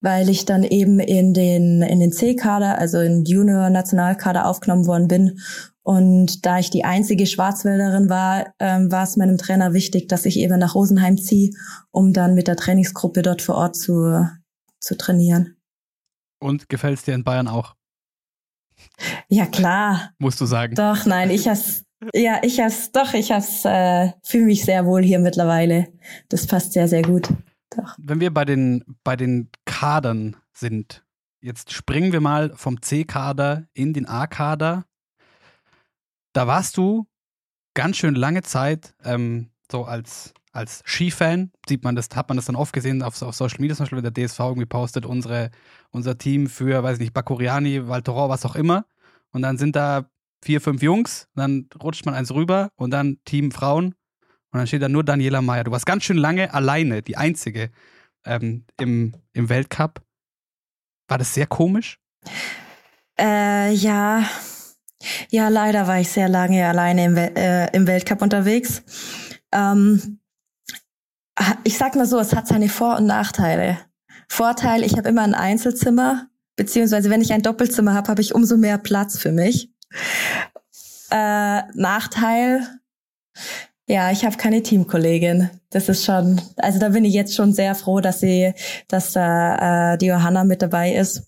weil 0.00 0.28
ich 0.28 0.44
dann 0.44 0.64
eben 0.64 0.98
in 0.98 1.34
den, 1.34 1.82
in 1.82 2.00
den 2.00 2.12
C-Kader, 2.12 2.78
also 2.78 3.00
in 3.00 3.24
Junior-Nationalkader 3.24 4.46
aufgenommen 4.46 4.86
worden 4.86 5.08
bin. 5.08 5.38
Und 5.82 6.44
da 6.46 6.58
ich 6.58 6.70
die 6.70 6.84
einzige 6.84 7.26
Schwarzwälderin 7.26 8.08
war, 8.08 8.54
ähm, 8.58 8.92
war 8.92 9.02
es 9.02 9.16
meinem 9.16 9.38
Trainer 9.38 9.72
wichtig, 9.72 10.08
dass 10.08 10.26
ich 10.26 10.38
eben 10.38 10.58
nach 10.58 10.74
Rosenheim 10.74 11.18
ziehe, 11.18 11.50
um 11.90 12.12
dann 12.12 12.34
mit 12.34 12.48
der 12.48 12.56
Trainingsgruppe 12.56 13.22
dort 13.22 13.42
vor 13.42 13.56
Ort 13.56 13.76
zu, 13.76 14.26
zu 14.78 14.96
trainieren. 14.96 15.56
Und 16.38 16.68
gefällt 16.68 16.98
es 16.98 17.04
dir 17.04 17.14
in 17.14 17.24
Bayern 17.24 17.48
auch, 17.48 17.74
Ja, 19.28 19.46
klar. 19.46 20.10
musst 20.18 20.40
du 20.40 20.46
sagen. 20.46 20.74
Doch, 20.74 21.06
nein, 21.06 21.30
ich 21.30 21.48
has, 21.48 21.84
ja, 22.14 22.38
ich 22.42 22.60
has, 22.60 22.92
doch, 22.92 23.14
ich 23.14 23.30
has, 23.32 23.64
äh, 23.64 24.12
fühle 24.22 24.46
mich 24.46 24.64
sehr 24.64 24.86
wohl 24.86 25.02
hier 25.02 25.18
mittlerweile. 25.18 25.88
Das 26.28 26.46
passt 26.46 26.72
sehr, 26.72 26.88
sehr 26.88 27.02
gut. 27.02 27.28
Doch. 27.76 27.94
Wenn 27.98 28.20
wir 28.20 28.32
bei 28.32 28.44
den, 28.44 28.84
bei 29.04 29.16
den 29.16 29.48
Kadern 29.80 30.36
sind, 30.52 31.06
jetzt 31.40 31.72
springen 31.72 32.12
wir 32.12 32.20
mal 32.20 32.52
vom 32.54 32.82
C-Kader 32.82 33.66
in 33.72 33.94
den 33.94 34.04
A-Kader. 34.04 34.84
Da 36.34 36.46
warst 36.46 36.76
du 36.76 37.06
ganz 37.72 37.96
schön 37.96 38.14
lange 38.14 38.42
Zeit 38.42 38.94
ähm, 39.04 39.48
so 39.72 39.84
als, 39.84 40.34
als 40.52 40.82
Skifan, 40.84 41.50
sieht 41.66 41.82
man 41.82 41.96
das, 41.96 42.10
hat 42.14 42.28
man 42.28 42.36
das 42.36 42.44
dann 42.44 42.56
oft 42.56 42.74
gesehen 42.74 43.02
auf, 43.02 43.22
auf 43.22 43.34
Social 43.34 43.58
Media, 43.58 43.74
zum 43.74 43.84
Beispiel, 43.84 44.02
der 44.02 44.12
DSV 44.12 44.40
irgendwie 44.40 44.66
postet, 44.66 45.06
unsere, 45.06 45.50
unser 45.88 46.18
Team 46.18 46.48
für, 46.48 46.82
weiß 46.82 46.96
ich 46.96 47.00
nicht, 47.00 47.14
Bakuriani, 47.14 47.88
Valtoror, 47.88 48.28
was 48.28 48.44
auch 48.44 48.56
immer. 48.56 48.84
Und 49.30 49.40
dann 49.40 49.56
sind 49.56 49.76
da 49.76 50.10
vier, 50.44 50.60
fünf 50.60 50.82
Jungs, 50.82 51.26
dann 51.34 51.70
rutscht 51.82 52.04
man 52.04 52.14
eins 52.14 52.34
rüber 52.34 52.70
und 52.76 52.90
dann 52.90 53.16
Team 53.24 53.50
Frauen 53.50 53.94
und 54.50 54.58
dann 54.58 54.66
steht 54.66 54.82
da 54.82 54.90
nur 54.90 55.04
Daniela 55.04 55.40
Meyer. 55.40 55.64
Du 55.64 55.70
warst 55.70 55.86
ganz 55.86 56.04
schön 56.04 56.18
lange 56.18 56.52
alleine, 56.52 57.00
die 57.00 57.16
einzige 57.16 57.70
ähm, 58.24 58.64
im, 58.78 59.14
im 59.32 59.48
Weltcup. 59.48 60.02
War 61.08 61.18
das 61.18 61.34
sehr 61.34 61.46
komisch? 61.46 61.98
Äh, 63.18 63.72
ja, 63.72 64.24
ja, 65.30 65.48
leider 65.48 65.86
war 65.86 66.00
ich 66.00 66.10
sehr 66.10 66.28
lange 66.28 66.66
alleine 66.66 67.04
im, 67.04 67.16
äh, 67.16 67.66
im 67.74 67.86
Weltcup 67.86 68.22
unterwegs. 68.22 68.82
Ähm, 69.52 70.20
ich 71.64 71.78
sag 71.78 71.96
mal 71.96 72.06
so, 72.06 72.18
es 72.18 72.34
hat 72.34 72.46
seine 72.46 72.68
Vor- 72.68 72.98
und 72.98 73.06
Nachteile. 73.06 73.78
Vorteil, 74.28 74.84
ich 74.84 74.96
habe 74.96 75.08
immer 75.08 75.22
ein 75.22 75.34
Einzelzimmer, 75.34 76.28
beziehungsweise 76.56 77.10
wenn 77.10 77.22
ich 77.22 77.32
ein 77.32 77.42
Doppelzimmer 77.42 77.94
habe, 77.94 78.08
habe 78.08 78.20
ich 78.20 78.34
umso 78.34 78.56
mehr 78.56 78.78
Platz 78.78 79.18
für 79.18 79.32
mich. 79.32 79.72
Äh, 81.10 81.62
Nachteil, 81.74 82.80
ja, 83.90 84.12
ich 84.12 84.24
habe 84.24 84.36
keine 84.36 84.62
Teamkollegin. 84.62 85.50
Das 85.70 85.88
ist 85.88 86.04
schon, 86.04 86.40
also 86.56 86.78
da 86.78 86.90
bin 86.90 87.04
ich 87.04 87.12
jetzt 87.12 87.34
schon 87.34 87.52
sehr 87.52 87.74
froh, 87.74 88.00
dass 88.00 88.20
sie, 88.20 88.52
dass 88.86 89.12
da 89.12 89.94
äh, 89.94 89.98
die 89.98 90.06
Johanna 90.06 90.44
mit 90.44 90.62
dabei 90.62 90.94
ist. 90.94 91.24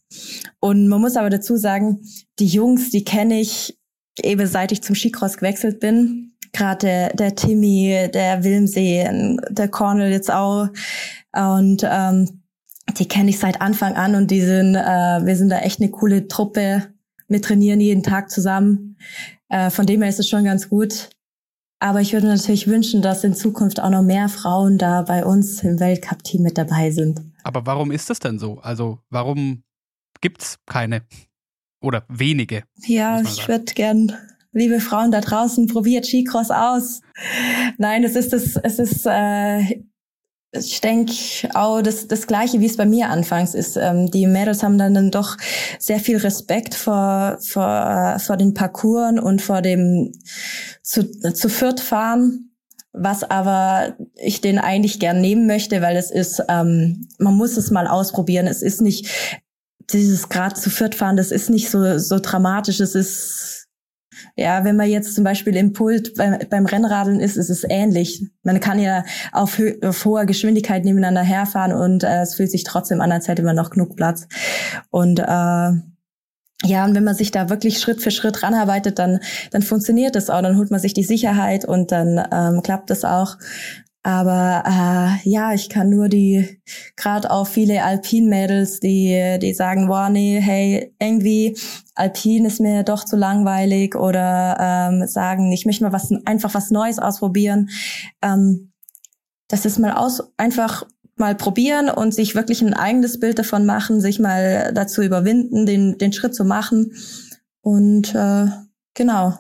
Und 0.61 0.87
man 0.87 1.01
muss 1.01 1.17
aber 1.17 1.29
dazu 1.29 1.57
sagen, 1.57 2.03
die 2.39 2.47
Jungs, 2.47 2.91
die 2.91 3.03
kenne 3.03 3.41
ich 3.41 3.77
eben 4.23 4.47
seit 4.47 4.71
ich 4.71 4.81
zum 4.81 4.95
Skicross 4.95 5.39
gewechselt 5.39 5.81
bin. 5.81 6.35
Gerade 6.53 6.87
der, 6.87 7.09
der 7.15 7.35
Timmy, 7.35 8.09
der 8.15 8.45
Wilmsee, 8.45 9.11
der 9.49 9.69
Cornel 9.69 10.13
jetzt 10.13 10.31
auch. 10.31 10.69
Und 11.35 11.85
ähm, 11.85 12.43
die 12.97 13.09
kenne 13.09 13.31
ich 13.31 13.41
seit 13.41 13.61
Anfang 13.61 13.95
an 13.95 14.15
und 14.15 14.31
die 14.31 14.43
sind, 14.43 14.77
äh, 14.77 15.27
wir 15.27 15.35
sind 15.35 15.49
da 15.49 15.59
echt 15.59 15.81
eine 15.81 15.91
coole 15.91 16.29
Truppe. 16.29 16.93
Wir 17.27 17.43
trainieren 17.43 17.81
jeden 17.81 18.05
Tag 18.05 18.31
zusammen. 18.31 18.99
Äh, 19.49 19.71
von 19.71 19.85
dem 19.85 20.03
her 20.03 20.11
ist 20.11 20.21
es 20.21 20.29
schon 20.29 20.45
ganz 20.45 20.69
gut. 20.69 21.11
Aber 21.83 22.01
ich 22.01 22.13
würde 22.13 22.29
natürlich 22.29 22.69
wünschen, 22.69 23.03
dass 23.03 23.25
in 23.25 23.35
Zukunft 23.35 23.81
auch 23.81 23.91
noch 23.91 24.05
mehr 24.05 24.29
Frauen 24.29 24.79
da 24.79 25.03
bei 25.03 25.25
uns 25.25 25.65
im 25.65 25.81
Weltcup-Team 25.81 26.41
mit 26.41 26.57
dabei 26.57 26.93
sind. 26.93 27.21
Aber 27.43 27.67
warum 27.67 27.91
ist 27.91 28.09
das 28.09 28.21
denn 28.21 28.39
so? 28.39 28.61
Also, 28.61 29.01
warum 29.11 29.65
gibt's 30.21 30.61
keine? 30.65 31.03
Oder 31.83 32.05
wenige? 32.09 32.63
Ja, 32.87 33.21
ich 33.21 33.49
würde 33.49 33.65
gern, 33.75 34.13
liebe 34.53 34.79
Frauen 34.79 35.11
da 35.11 35.21
draußen, 35.21 35.67
probiert 35.67 36.07
Skicross 36.07 36.53
aus. 36.53 37.01
Nein, 37.79 38.05
es 38.05 38.15
ist 38.15 38.33
das, 38.33 38.55
es 38.55 38.79
ist, 38.79 39.05
äh, 39.05 39.83
ich 40.53 40.83
denke 40.83 41.15
auch 41.55 41.81
das, 41.81 42.07
das 42.09 42.27
Gleiche, 42.27 42.61
wie 42.61 42.67
es 42.67 42.77
bei 42.77 42.85
mir 42.85 43.09
anfangs 43.09 43.55
ist. 43.55 43.77
Ähm, 43.77 44.11
die 44.11 44.27
Mädels 44.27 44.63
haben 44.63 44.77
dann, 44.77 44.93
dann 44.93 45.11
doch 45.11 45.39
sehr 45.79 45.99
viel 45.99 46.19
Respekt 46.19 46.75
vor, 46.75 47.39
vor, 47.41 48.19
vor 48.19 48.37
den 48.37 48.53
Parcours 48.53 49.19
und 49.21 49.41
vor 49.41 49.63
dem 49.63 50.13
zu, 50.83 51.11
zu 51.33 51.49
viert 51.49 51.81
fahren. 51.81 52.51
Was 52.93 53.25
aber 53.25 53.97
ich 54.17 54.43
den 54.43 54.59
eigentlich 54.59 55.01
gern 55.01 55.23
nehmen 55.23 55.47
möchte, 55.47 55.81
weil 55.81 55.97
es 55.97 56.11
ist, 56.11 56.43
ähm, 56.51 57.09
man 57.19 57.35
muss 57.35 57.57
es 57.57 57.71
mal 57.71 57.87
ausprobieren. 57.87 58.47
Es 58.47 58.61
ist 58.61 58.83
nicht 58.83 59.09
dieses 59.91 60.29
Grad 60.29 60.59
zu 60.59 60.69
viert 60.69 60.95
fahren, 60.95 61.17
das 61.17 61.33
ist 61.33 61.49
nicht 61.49 61.71
so, 61.71 61.99
so 61.99 62.19
dramatisch. 62.19 62.81
Es 62.81 62.95
ist, 62.95 63.52
ja, 64.37 64.65
wenn 64.65 64.77
man 64.77 64.89
jetzt 64.89 65.15
zum 65.15 65.25
Beispiel 65.25 65.57
im 65.57 65.73
Pult 65.73 66.15
beim, 66.17 66.39
beim 66.49 66.67
Rennradeln 66.67 67.21
ist, 67.21 67.37
ist 67.37 67.51
es 67.51 67.65
ähnlich. 67.69 68.25
Man 68.43 68.61
kann 68.61 68.79
ja 68.79 69.05
auf, 69.33 69.61
auf 69.83 70.05
hoher 70.05 70.27
Geschwindigkeit 70.27 70.85
nebeneinander 70.85 71.23
herfahren 71.23 71.73
und 71.73 72.05
äh, 72.05 72.23
es 72.23 72.35
fühlt 72.35 72.51
sich 72.51 72.65
trotzdem 72.65 73.01
an, 73.01 73.13
als 73.13 73.29
hätte 73.29 73.43
man 73.43 73.57
noch 73.57 73.71
genug 73.71 73.97
Platz. 73.97 74.27
Und 74.91 75.19
äh, 75.19 75.73
ja, 76.65 76.85
und 76.85 76.95
wenn 76.95 77.05
man 77.05 77.15
sich 77.15 77.31
da 77.31 77.51
wirklich 77.51 77.81
Schritt 77.81 78.01
für 78.01 78.11
Schritt 78.11 78.43
ranarbeitet, 78.43 78.99
dann, 78.99 79.21
dann 79.51 79.63
funktioniert 79.63 80.15
das 80.15 80.31
auch. 80.31 80.43
Dann 80.43 80.57
holt 80.57 80.71
man 80.71 80.81
sich 80.81 80.95
die 80.95 81.03
Sicherheit 81.03 81.65
und 81.65 81.91
dann 81.91 82.25
ähm, 82.31 82.63
klappt 82.63 82.91
das 82.91 83.05
auch. 83.05 83.37
Aber 84.05 84.65
äh, 84.67 85.29
ja, 85.29 85.53
ich 85.53 85.69
kann 85.69 85.89
nur 85.89 86.09
die, 86.09 86.61
gerade 86.97 87.31
auch 87.31 87.47
viele 87.47 87.85
Alpin-Mädels, 87.85 88.81
die, 88.81 89.39
die 89.41 89.55
sagen, 89.55 89.87
boah, 89.87 90.09
nee, 90.09 90.41
hey, 90.41 90.93
irgendwie 90.99 91.57
Alpin 91.95 92.45
ist 92.45 92.61
mir 92.61 92.83
doch 92.83 93.05
zu 93.05 93.17
langweilig 93.17 93.95
oder 93.95 94.57
ähm, 94.59 95.07
sagen, 95.07 95.53
ich 95.53 95.67
möchte 95.67 95.85
mal 95.85 95.93
was 95.93 96.11
einfach 96.25 96.53
was 96.55 96.71
Neues 96.71 96.99
ausprobieren. 96.99 97.71
Ähm, 98.23 98.73
das 99.47 99.67
ist 99.67 99.79
mal 99.79 99.93
aus, 99.93 100.23
einfach 100.37 100.85
mal 101.17 101.37
probieren 101.37 101.89
und 101.89 102.13
sich 102.13 102.35
wirklich 102.35 102.63
ein 102.63 102.75
eigenes 102.75 103.21
Bild 103.21 103.39
davon 103.39 103.67
machen, 103.67 104.01
sich 104.01 104.19
mal 104.19 104.73
dazu 104.75 105.03
überwinden, 105.03 105.65
den, 105.67 105.99
den 105.99 106.13
Schritt 106.13 106.35
zu 106.35 106.45
machen. 106.45 106.93
Und 107.61 108.15
äh, 108.17 108.47
genau, 108.95 109.39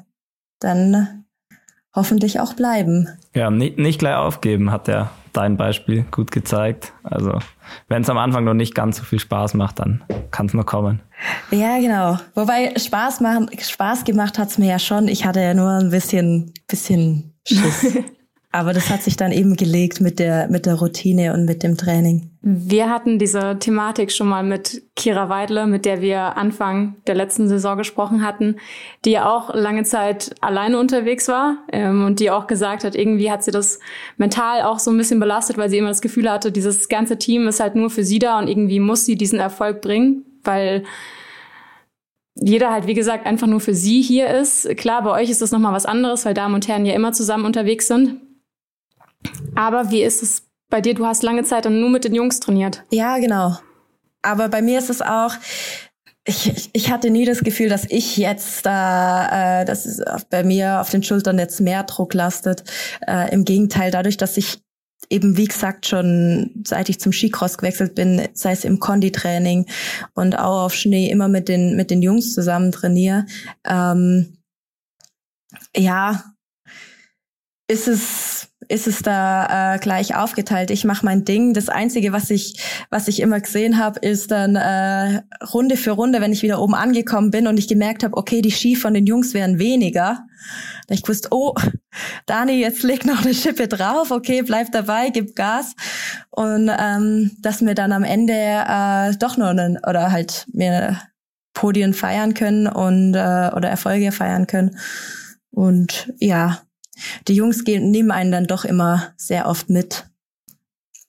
dann 0.60 1.24
hoffentlich 1.94 2.38
auch 2.38 2.54
bleiben. 2.54 3.08
Ja, 3.34 3.50
nicht, 3.50 3.78
nicht 3.78 3.98
gleich 3.98 4.16
aufgeben, 4.16 4.70
hat 4.70 4.88
ja 4.88 5.10
dein 5.32 5.56
Beispiel 5.56 6.04
gut 6.10 6.30
gezeigt. 6.30 6.92
Also, 7.02 7.38
wenn 7.88 8.02
es 8.02 8.10
am 8.10 8.18
Anfang 8.18 8.44
noch 8.44 8.54
nicht 8.54 8.74
ganz 8.74 8.98
so 8.98 9.04
viel 9.04 9.18
Spaß 9.18 9.54
macht, 9.54 9.78
dann 9.78 10.04
kann 10.30 10.46
es 10.46 10.54
noch 10.54 10.66
kommen. 10.66 11.00
Ja, 11.50 11.78
genau. 11.78 12.18
Wobei 12.34 12.74
Spaß 12.76 13.20
machen, 13.20 13.48
Spaß 13.58 14.04
gemacht 14.04 14.38
hat's 14.38 14.58
mir 14.58 14.68
ja 14.68 14.78
schon. 14.78 15.08
Ich 15.08 15.24
hatte 15.24 15.40
ja 15.40 15.54
nur 15.54 15.70
ein 15.70 15.90
bisschen, 15.90 16.52
bisschen 16.68 17.32
Schiss. 17.46 17.86
Aber 18.52 18.74
das 18.74 18.90
hat 18.90 19.02
sich 19.02 19.16
dann 19.16 19.32
eben 19.32 19.56
gelegt 19.56 20.02
mit 20.02 20.18
der, 20.18 20.48
mit 20.48 20.66
der 20.66 20.74
Routine 20.74 21.32
und 21.32 21.46
mit 21.46 21.62
dem 21.62 21.78
Training. 21.78 22.31
Wir 22.44 22.90
hatten 22.90 23.20
diese 23.20 23.56
Thematik 23.60 24.10
schon 24.10 24.26
mal 24.26 24.42
mit 24.42 24.82
Kira 24.96 25.28
Weidle, 25.28 25.68
mit 25.68 25.84
der 25.84 26.00
wir 26.00 26.36
Anfang 26.36 26.96
der 27.06 27.14
letzten 27.14 27.46
Saison 27.46 27.78
gesprochen 27.78 28.26
hatten, 28.26 28.56
die 29.04 29.12
ja 29.12 29.30
auch 29.30 29.54
lange 29.54 29.84
Zeit 29.84 30.34
alleine 30.40 30.80
unterwegs 30.80 31.28
war 31.28 31.58
ähm, 31.72 32.04
und 32.04 32.18
die 32.18 32.32
auch 32.32 32.48
gesagt 32.48 32.82
hat, 32.82 32.96
irgendwie 32.96 33.30
hat 33.30 33.44
sie 33.44 33.52
das 33.52 33.78
mental 34.16 34.62
auch 34.62 34.80
so 34.80 34.90
ein 34.90 34.98
bisschen 34.98 35.20
belastet, 35.20 35.56
weil 35.56 35.70
sie 35.70 35.78
immer 35.78 35.90
das 35.90 36.02
Gefühl 36.02 36.28
hatte, 36.28 36.50
dieses 36.50 36.88
ganze 36.88 37.16
Team 37.16 37.46
ist 37.46 37.60
halt 37.60 37.76
nur 37.76 37.90
für 37.90 38.02
sie 38.02 38.18
da 38.18 38.40
und 38.40 38.48
irgendwie 38.48 38.80
muss 38.80 39.04
sie 39.04 39.14
diesen 39.14 39.38
Erfolg 39.38 39.80
bringen, 39.80 40.24
weil 40.42 40.82
jeder 42.34 42.72
halt, 42.72 42.88
wie 42.88 42.94
gesagt, 42.94 43.24
einfach 43.24 43.46
nur 43.46 43.60
für 43.60 43.74
sie 43.74 44.02
hier 44.02 44.28
ist. 44.28 44.68
Klar, 44.78 45.02
bei 45.02 45.12
euch 45.12 45.30
ist 45.30 45.42
das 45.42 45.52
nochmal 45.52 45.74
was 45.74 45.86
anderes, 45.86 46.24
weil 46.24 46.34
Damen 46.34 46.56
und 46.56 46.66
Herren 46.66 46.86
ja 46.86 46.94
immer 46.94 47.12
zusammen 47.12 47.44
unterwegs 47.44 47.86
sind. 47.86 48.20
Aber 49.54 49.92
wie 49.92 50.02
ist 50.02 50.24
es 50.24 50.51
bei 50.72 50.80
dir, 50.80 50.94
du 50.94 51.06
hast 51.06 51.22
lange 51.22 51.44
Zeit 51.44 51.66
dann 51.66 51.80
nur 51.80 51.90
mit 51.90 52.04
den 52.04 52.14
Jungs 52.14 52.40
trainiert. 52.40 52.82
Ja, 52.90 53.18
genau. 53.18 53.58
Aber 54.22 54.48
bei 54.48 54.62
mir 54.62 54.78
ist 54.78 54.88
es 54.88 55.02
auch, 55.02 55.34
ich, 56.24 56.70
ich 56.72 56.90
hatte 56.90 57.10
nie 57.10 57.26
das 57.26 57.40
Gefühl, 57.40 57.68
dass 57.68 57.84
ich 57.90 58.16
jetzt 58.16 58.64
da, 58.64 59.60
äh, 59.60 59.64
dass 59.66 59.84
es 59.84 60.02
bei 60.30 60.42
mir 60.42 60.80
auf 60.80 60.88
den 60.88 61.02
Schultern 61.02 61.38
jetzt 61.38 61.60
mehr 61.60 61.82
Druck 61.82 62.14
lastet. 62.14 62.64
Äh, 63.06 63.32
Im 63.32 63.44
Gegenteil, 63.44 63.90
dadurch, 63.90 64.16
dass 64.16 64.38
ich 64.38 64.60
eben, 65.10 65.36
wie 65.36 65.44
gesagt, 65.44 65.86
schon 65.86 66.62
seit 66.66 66.88
ich 66.88 66.98
zum 66.98 67.12
Skicross 67.12 67.58
gewechselt 67.58 67.94
bin, 67.94 68.28
sei 68.32 68.52
es 68.52 68.64
im 68.64 68.80
Konditraining 68.80 69.66
und 70.14 70.38
auch 70.38 70.64
auf 70.64 70.74
Schnee, 70.74 71.10
immer 71.10 71.28
mit 71.28 71.48
den, 71.48 71.76
mit 71.76 71.90
den 71.90 72.00
Jungs 72.00 72.32
zusammen 72.32 72.72
trainiere, 72.72 73.26
ähm, 73.66 74.38
ja, 75.76 76.24
ist 77.68 77.88
es 77.88 78.51
ist 78.72 78.86
es 78.86 79.02
da 79.02 79.74
äh, 79.74 79.78
gleich 79.78 80.16
aufgeteilt. 80.16 80.70
Ich 80.70 80.84
mache 80.84 81.04
mein 81.04 81.26
Ding. 81.26 81.52
Das 81.52 81.68
Einzige, 81.68 82.12
was 82.12 82.30
ich, 82.30 82.58
was 82.88 83.06
ich 83.06 83.20
immer 83.20 83.38
gesehen 83.38 83.76
habe, 83.76 84.00
ist 84.00 84.30
dann 84.30 84.56
äh, 84.56 85.20
Runde 85.52 85.76
für 85.76 85.90
Runde, 85.90 86.22
wenn 86.22 86.32
ich 86.32 86.42
wieder 86.42 86.58
oben 86.58 86.74
angekommen 86.74 87.30
bin 87.30 87.46
und 87.46 87.58
ich 87.58 87.68
gemerkt 87.68 88.02
habe, 88.02 88.16
okay, 88.16 88.40
die 88.40 88.50
Ski 88.50 88.74
von 88.74 88.94
den 88.94 89.04
Jungs 89.04 89.34
wären 89.34 89.58
weniger. 89.58 90.24
Da 90.88 90.94
ich 90.94 91.06
wusste, 91.06 91.28
oh, 91.32 91.54
Dani, 92.24 92.54
jetzt 92.54 92.82
leg 92.82 93.04
noch 93.04 93.22
eine 93.22 93.34
Schippe 93.34 93.68
drauf, 93.68 94.10
okay, 94.10 94.40
bleib 94.40 94.72
dabei, 94.72 95.10
gib 95.10 95.36
Gas. 95.36 95.74
Und 96.30 96.70
ähm, 96.74 97.32
dass 97.42 97.60
wir 97.60 97.74
dann 97.74 97.92
am 97.92 98.04
Ende 98.04 98.32
äh, 98.32 99.14
doch 99.18 99.36
noch 99.36 99.48
einen, 99.48 99.76
oder 99.86 100.10
halt 100.12 100.46
mir 100.50 100.98
Podien 101.52 101.92
feiern 101.92 102.32
können 102.32 102.66
und 102.66 103.14
äh, 103.14 103.50
oder 103.54 103.68
Erfolge 103.68 104.12
feiern 104.12 104.46
können. 104.46 104.78
Und 105.50 106.10
ja, 106.18 106.62
die 107.28 107.34
Jungs 107.34 107.64
gehen, 107.64 107.90
nehmen 107.90 108.10
einen 108.10 108.32
dann 108.32 108.46
doch 108.46 108.64
immer 108.64 109.12
sehr 109.16 109.46
oft 109.46 109.70
mit. 109.70 110.06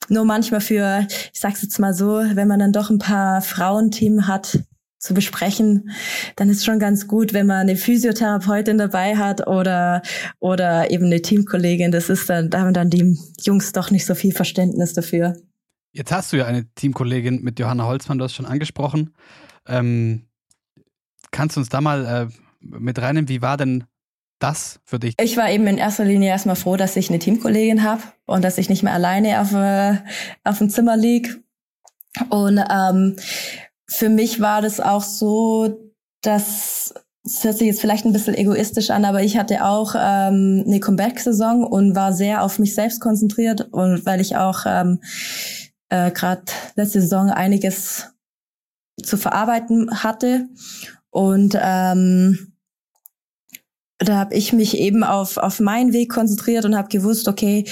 Nur 0.10 0.26
manchmal 0.26 0.62
für, 0.62 1.08
ich 1.34 1.40
sag's 1.40 1.62
jetzt 1.62 1.80
mal 1.80 1.94
so, 1.94 2.24
wenn 2.34 2.48
man 2.48 2.60
dann 2.60 2.74
doch 2.74 2.90
ein 2.90 3.00
paar 3.00 3.42
Frauenteam 3.42 4.28
hat 4.28 4.60
zu 5.00 5.14
besprechen, 5.14 5.92
dann 6.38 6.50
ist 6.50 6.64
schon 6.64 6.80
ganz 6.80 7.08
gut, 7.08 7.34
wenn 7.34 7.46
man 7.46 7.58
eine 7.58 7.76
Physiotherapeutin 7.76 8.78
dabei 8.78 9.18
hat 9.18 9.48
oder 9.48 10.02
oder 10.40 10.92
eben 10.92 11.06
eine 11.06 11.22
Teamkollegin. 11.22 11.92
Das 11.92 12.10
ist 12.10 12.30
dann, 12.30 12.50
da 12.50 12.62
haben 12.62 12.74
dann 12.74 12.90
die 12.90 13.18
Jungs 13.42 13.74
doch 13.74 13.92
nicht 13.92 14.06
so 14.06 14.16
viel 14.16 14.32
Verständnis 14.32 14.94
dafür. 14.94 15.36
Jetzt 15.92 16.12
hast 16.12 16.32
du 16.32 16.38
ja 16.38 16.46
eine 16.46 16.66
Teamkollegin 16.74 17.44
mit 17.44 17.60
Johanna 17.60 17.86
Holzmann, 17.86 18.18
du 18.18 18.24
hast 18.24 18.34
schon 18.34 18.46
angesprochen. 18.46 19.14
Ähm, 19.68 20.26
kannst 21.32 21.58
du 21.58 21.60
uns 21.60 21.70
da 21.70 21.82
mal 21.82 22.06
äh, 22.06 22.28
mit 22.62 23.00
reinnehmen, 23.00 23.30
wie 23.30 23.42
war 23.42 23.58
denn 23.58 23.84
das 24.44 24.80
für 24.84 25.00
dich? 25.00 25.16
Ich 25.20 25.38
war 25.38 25.50
eben 25.50 25.66
in 25.68 25.78
erster 25.78 26.06
Linie 26.06 26.30
erstmal 26.30 26.56
froh, 26.56 26.76
dass 26.76 26.96
ich 26.96 27.10
eine 27.10 27.20
Teamkollegin 27.20 27.84
habe 27.84 28.04
und 28.26 28.44
dass 28.44 28.58
ich 28.58 28.70
nicht 28.70 28.84
mehr 28.84 28.94
alleine 28.94 29.42
auf, 29.42 29.54
äh, 29.54 29.98
auf 30.44 30.58
dem 30.58 30.70
Zimmer 30.70 30.98
lieg. 30.98 31.42
Und 32.30 32.64
ähm, 32.70 33.16
für 33.88 34.10
mich 34.10 34.40
war 34.40 34.62
das 34.62 34.80
auch 34.80 35.04
so, 35.04 35.80
dass 36.22 36.94
das 37.24 37.44
hört 37.46 37.58
sich 37.58 37.68
jetzt 37.68 37.80
vielleicht 37.80 38.06
ein 38.06 38.12
bisschen 38.12 38.36
egoistisch 38.36 38.90
an, 38.90 39.06
aber 39.06 39.24
ich 39.24 39.38
hatte 39.38 39.64
auch 39.64 39.96
ähm, 39.96 40.66
eine 40.68 40.82
Comeback-Saison 40.82 41.64
und 41.64 41.96
war 41.96 42.12
sehr 42.12 42.44
auf 42.44 42.60
mich 42.60 42.76
selbst 42.76 43.00
konzentriert 43.00 43.70
und 43.72 44.06
weil 44.06 44.20
ich 44.20 44.36
auch 44.36 44.66
ähm, 44.66 45.00
äh, 45.88 46.12
gerade 46.12 46.44
letzte 46.76 47.00
Saison 47.00 47.30
einiges 47.30 48.10
zu 49.02 49.16
verarbeiten 49.16 50.04
hatte 50.04 50.50
und 51.12 51.58
ähm, 51.60 52.53
da 54.04 54.18
habe 54.18 54.36
ich 54.36 54.54
mich 54.54 54.78
eben 54.78 55.04
auf, 55.04 55.38
auf 55.38 55.60
meinen 55.60 55.94
Weg 55.94 56.12
konzentriert 56.12 56.66
und 56.66 56.76
habe 56.76 56.90
gewusst, 56.90 57.28
okay, 57.28 57.66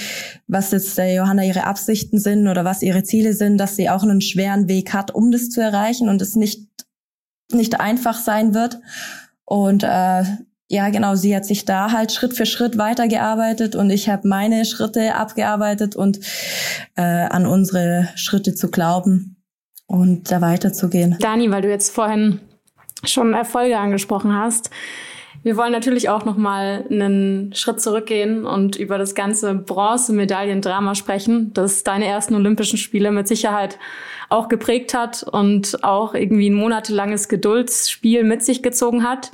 was 0.46 0.70
jetzt 0.70 0.96
der 0.98 1.14
Johanna 1.14 1.44
ihre 1.44 1.64
Absichten 1.64 2.18
sind 2.18 2.48
oder 2.48 2.64
was 2.64 2.82
ihre 2.82 3.02
Ziele 3.02 3.32
sind, 3.34 3.58
dass 3.58 3.76
sie 3.76 3.90
auch 3.90 4.02
einen 4.02 4.20
schweren 4.20 4.68
Weg 4.68 4.92
hat, 4.92 5.14
um 5.14 5.30
das 5.30 5.50
zu 5.50 5.60
erreichen 5.60 6.08
und 6.08 6.22
es 6.22 6.36
nicht, 6.36 6.68
nicht 7.52 7.80
einfach 7.80 8.18
sein 8.18 8.54
wird. 8.54 8.78
Und 9.44 9.82
äh, 9.82 10.24
ja, 10.68 10.88
genau, 10.88 11.14
sie 11.14 11.36
hat 11.36 11.44
sich 11.44 11.66
da 11.66 11.92
halt 11.92 12.12
Schritt 12.12 12.34
für 12.34 12.46
Schritt 12.46 12.78
weitergearbeitet 12.78 13.76
und 13.76 13.90
ich 13.90 14.08
habe 14.08 14.26
meine 14.26 14.64
Schritte 14.64 15.14
abgearbeitet 15.14 15.96
und 15.96 16.20
äh, 16.96 17.02
an 17.02 17.46
unsere 17.46 18.08
Schritte 18.14 18.54
zu 18.54 18.70
glauben 18.70 19.36
und 19.86 20.30
da 20.30 20.40
weiterzugehen. 20.40 21.16
Dani, 21.20 21.50
weil 21.50 21.60
du 21.60 21.68
jetzt 21.68 21.90
vorhin 21.90 22.40
schon 23.04 23.34
Erfolge 23.34 23.78
angesprochen 23.78 24.34
hast, 24.34 24.70
wir 25.42 25.56
wollen 25.56 25.72
natürlich 25.72 26.08
auch 26.08 26.24
noch 26.24 26.36
mal 26.36 26.84
einen 26.90 27.54
Schritt 27.54 27.80
zurückgehen 27.80 28.46
und 28.46 28.76
über 28.76 28.98
das 28.98 29.14
ganze 29.14 29.54
Bronzemedaillendrama 29.54 30.94
sprechen, 30.94 31.52
das 31.54 31.82
deine 31.82 32.06
ersten 32.06 32.34
Olympischen 32.34 32.78
Spiele 32.78 33.10
mit 33.10 33.26
Sicherheit 33.26 33.78
auch 34.28 34.48
geprägt 34.48 34.94
hat 34.94 35.22
und 35.24 35.82
auch 35.84 36.14
irgendwie 36.14 36.48
ein 36.48 36.54
monatelanges 36.54 37.28
Geduldsspiel 37.28 38.24
mit 38.24 38.44
sich 38.44 38.62
gezogen 38.62 39.02
hat. 39.02 39.32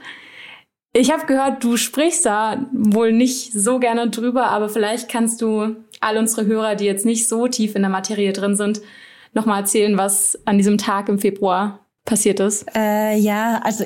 Ich 0.92 1.12
habe 1.12 1.26
gehört, 1.26 1.62
du 1.62 1.76
sprichst 1.76 2.24
da 2.24 2.66
wohl 2.72 3.12
nicht 3.12 3.52
so 3.52 3.78
gerne 3.78 4.08
drüber, 4.08 4.46
aber 4.46 4.68
vielleicht 4.68 5.10
kannst 5.10 5.42
du 5.42 5.76
all 6.00 6.16
unsere 6.16 6.46
Hörer, 6.46 6.74
die 6.74 6.86
jetzt 6.86 7.04
nicht 7.04 7.28
so 7.28 7.46
tief 7.46 7.74
in 7.76 7.82
der 7.82 7.90
Materie 7.90 8.32
drin 8.32 8.56
sind, 8.56 8.80
noch 9.34 9.46
mal 9.46 9.58
erzählen, 9.58 9.96
was 9.98 10.38
an 10.46 10.56
diesem 10.56 10.78
Tag 10.78 11.08
im 11.08 11.18
Februar 11.18 11.86
passiert 12.04 12.40
ist. 12.40 12.66
Äh, 12.74 13.16
ja, 13.16 13.60
also 13.62 13.84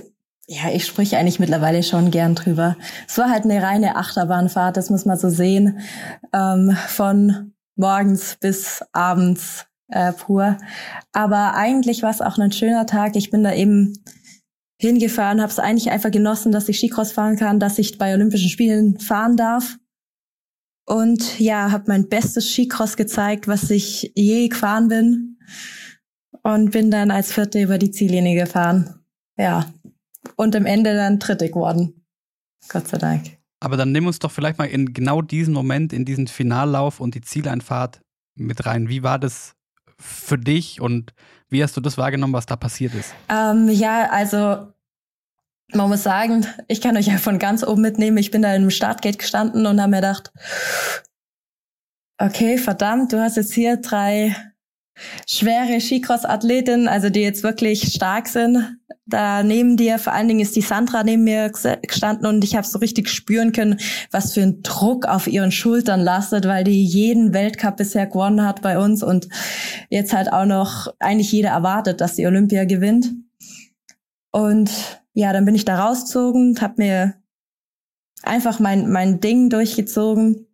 ja, 0.48 0.70
ich 0.72 0.85
spreche 0.87 1.18
eigentlich 1.18 1.38
mittlerweile 1.38 1.83
schon 1.83 2.11
gern 2.11 2.35
drüber. 2.35 2.76
Es 3.09 3.16
war 3.18 3.31
halt 3.31 3.44
eine 3.44 3.62
reine 3.62 3.96
Achterbahnfahrt, 3.96 4.76
das 4.76 4.90
muss 4.90 5.05
man 5.05 5.18
so 5.18 5.31
sehen. 5.31 5.81
Ähm, 6.33 6.76
von 6.88 7.52
morgens 7.76 8.37
bis 8.40 8.83
abends 8.92 9.66
äh, 9.88 10.12
pur. 10.12 10.59
Aber 11.12 11.55
eigentlich 11.55 12.02
war 12.02 12.11
es 12.11 12.20
auch 12.20 12.38
ein 12.38 12.52
schöner 12.52 12.87
Tag. 12.87 13.16
Ich 13.16 13.31
bin 13.31 13.44
da 13.44 13.55
eben 13.55 13.94
hingefahren, 14.81 15.40
habe 15.40 15.52
es 15.52 15.61
eigentlich 15.61 15.90
einfach 15.92 16.11
genossen, 16.11 16.50
dass 16.50 16.68
ich 16.68 16.78
Skicross 16.78 17.12
fahren 17.12 17.37
kann, 17.37 17.61
dass 17.61 17.78
ich 17.78 17.98
bei 17.98 18.12
Olympischen 18.12 18.48
Spielen 18.48 18.98
fahren 18.98 19.37
darf. 19.37 19.76
Und 20.85 21.38
ja, 21.38 21.70
habe 21.70 21.85
mein 21.87 22.09
bestes 22.09 22.50
Skicross 22.50 22.96
gezeigt, 22.96 23.46
was 23.46 23.70
ich 23.70 24.12
je 24.16 24.48
gefahren 24.48 24.88
bin. 24.88 25.38
Und 26.42 26.72
bin 26.72 26.90
dann 26.90 27.12
als 27.12 27.33
Vierte 27.33 27.62
über 27.62 27.78
die 27.78 27.92
Ziellinie 27.92 28.44
gefahren. 28.44 28.98
Ja, 29.38 29.66
und 30.37 30.54
am 30.56 30.66
Ende 30.66 30.94
dann 30.94 31.18
Dritte 31.18 31.48
geworden. 31.48 32.04
Gott 32.68 32.88
sei 32.88 32.98
Dank. 32.98 33.38
Aber 33.61 33.76
dann 33.76 33.92
nimm 33.92 34.06
uns 34.06 34.18
doch 34.18 34.30
vielleicht 34.30 34.58
mal 34.58 34.64
in 34.64 34.92
genau 34.92 35.22
diesen 35.22 35.54
Moment, 35.54 35.92
in 35.92 36.04
diesen 36.04 36.26
Finallauf 36.26 37.00
und 37.00 37.14
die 37.14 37.20
Zieleinfahrt 37.20 38.00
mit 38.35 38.66
rein. 38.66 38.88
Wie 38.88 39.02
war 39.02 39.18
das 39.18 39.54
für 39.98 40.38
dich 40.38 40.80
und 40.80 41.14
wie 41.48 41.62
hast 41.62 41.76
du 41.76 41.80
das 41.80 41.96
wahrgenommen, 41.98 42.32
was 42.32 42.46
da 42.46 42.56
passiert 42.56 42.94
ist? 42.94 43.14
Ähm, 43.28 43.68
ja, 43.68 44.11
also 44.11 44.72
man 45.74 45.88
muss 45.88 46.02
sagen, 46.02 46.46
ich 46.68 46.80
kann 46.80 46.96
euch 46.96 47.06
ja 47.06 47.18
von 47.18 47.38
ganz 47.38 47.62
oben 47.62 47.82
mitnehmen. 47.82 48.16
Ich 48.18 48.30
bin 48.30 48.42
da 48.42 48.54
im 48.54 48.70
Startgate 48.70 49.18
gestanden 49.18 49.66
und 49.66 49.80
habe 49.80 49.90
mir 49.90 49.96
gedacht, 49.96 50.32
okay, 52.18 52.58
verdammt, 52.58 53.12
du 53.12 53.20
hast 53.20 53.37
jetzt 53.37 53.54
hier 53.54 53.76
drei 53.76 54.35
schwere 55.28 55.81
Skicross-Athletinnen, 55.81 56.88
also 56.88 57.09
die 57.09 57.20
jetzt 57.20 57.42
wirklich 57.42 57.92
stark 57.92 58.28
sind, 58.28 58.76
da 59.07 59.42
neben 59.42 59.76
dir, 59.76 59.98
vor 59.98 60.12
allen 60.12 60.28
Dingen 60.28 60.40
ist 60.40 60.55
die 60.55 60.61
Sandra 60.61 61.02
neben 61.02 61.24
mir 61.24 61.50
gestanden 61.50 62.26
und 62.26 62.44
ich 62.44 62.55
habe 62.55 62.66
so 62.66 62.78
richtig 62.78 63.09
spüren 63.09 63.52
können, 63.52 63.78
was 64.11 64.35
für 64.35 64.42
ein 64.42 64.62
Druck 64.62 65.07
auf 65.07 65.26
ihren 65.26 65.52
Schultern 65.52 66.00
lastet, 66.00 66.46
weil 66.46 66.64
die 66.64 66.85
jeden 66.85 67.35
Weltcup 67.35 67.76
bisher 67.76 68.07
gewonnen 68.07 68.44
hat 68.44 68.62
bei 68.62 68.78
uns 68.78 69.02
und 69.02 69.28
jetzt 69.90 70.12
halt 70.12 70.33
auch 70.33 70.46
noch 70.46 70.94
eigentlich 70.98 71.33
jeder 71.33 71.50
erwartet, 71.50 72.00
dass 72.00 72.14
die 72.14 72.26
Olympia 72.26 72.64
gewinnt. 72.64 73.12
Und 74.31 74.70
ja, 75.14 75.33
dann 75.33 75.44
bin 75.44 75.55
ich 75.55 75.64
da 75.64 75.85
rausgezogen, 75.85 76.59
habe 76.61 76.74
mir 76.78 77.14
einfach 78.22 78.61
mein 78.61 78.90
mein 78.90 79.20
Ding 79.20 79.51
durchgezogen 79.51 80.47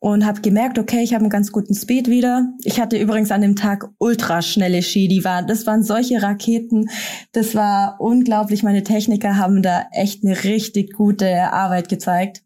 und 0.00 0.24
habe 0.24 0.40
gemerkt, 0.40 0.78
okay, 0.78 1.02
ich 1.02 1.14
habe 1.14 1.22
einen 1.22 1.30
ganz 1.30 1.52
guten 1.52 1.74
Speed 1.74 2.08
wieder. 2.08 2.52
Ich 2.64 2.80
hatte 2.80 2.98
übrigens 2.98 3.30
an 3.30 3.40
dem 3.40 3.56
Tag 3.56 3.88
ultra 3.98 4.42
schnelle 4.42 4.82
Ski, 4.82 5.08
die 5.08 5.24
waren, 5.24 5.46
das 5.46 5.66
waren 5.66 5.82
solche 5.82 6.22
Raketen, 6.22 6.88
das 7.32 7.54
war 7.54 7.96
unglaublich. 8.00 8.62
Meine 8.62 8.84
Techniker 8.84 9.36
haben 9.36 9.62
da 9.62 9.86
echt 9.92 10.24
eine 10.24 10.44
richtig 10.44 10.94
gute 10.94 11.52
Arbeit 11.52 11.88
gezeigt. 11.88 12.42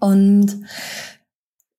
Und 0.00 0.60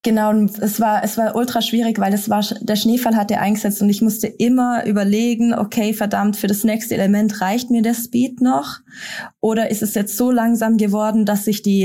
Genau, 0.01 0.31
es 0.31 0.79
war, 0.79 1.03
es 1.03 1.17
war 1.17 1.35
ultra 1.35 1.61
schwierig, 1.61 1.99
weil 1.99 2.13
es 2.13 2.29
war, 2.29 2.41
der 2.61 2.77
Schneefall 2.77 3.17
hatte 3.17 3.39
eingesetzt 3.39 3.81
und 3.81 3.89
ich 3.89 4.01
musste 4.01 4.27
immer 4.27 4.85
überlegen, 4.85 5.53
okay, 5.53 5.93
verdammt, 5.93 6.37
für 6.37 6.47
das 6.47 6.63
nächste 6.63 6.95
Element 6.95 7.41
reicht 7.41 7.69
mir 7.69 7.81
der 7.81 7.95
Speed 7.95 8.39
noch? 8.39 8.77
Oder 9.41 9.69
ist 9.69 9.83
es 9.83 9.95
jetzt 9.95 10.15
so 10.15 10.31
langsam 10.31 10.77
geworden, 10.77 11.25
dass 11.25 11.43
sich 11.43 11.63
die, 11.63 11.83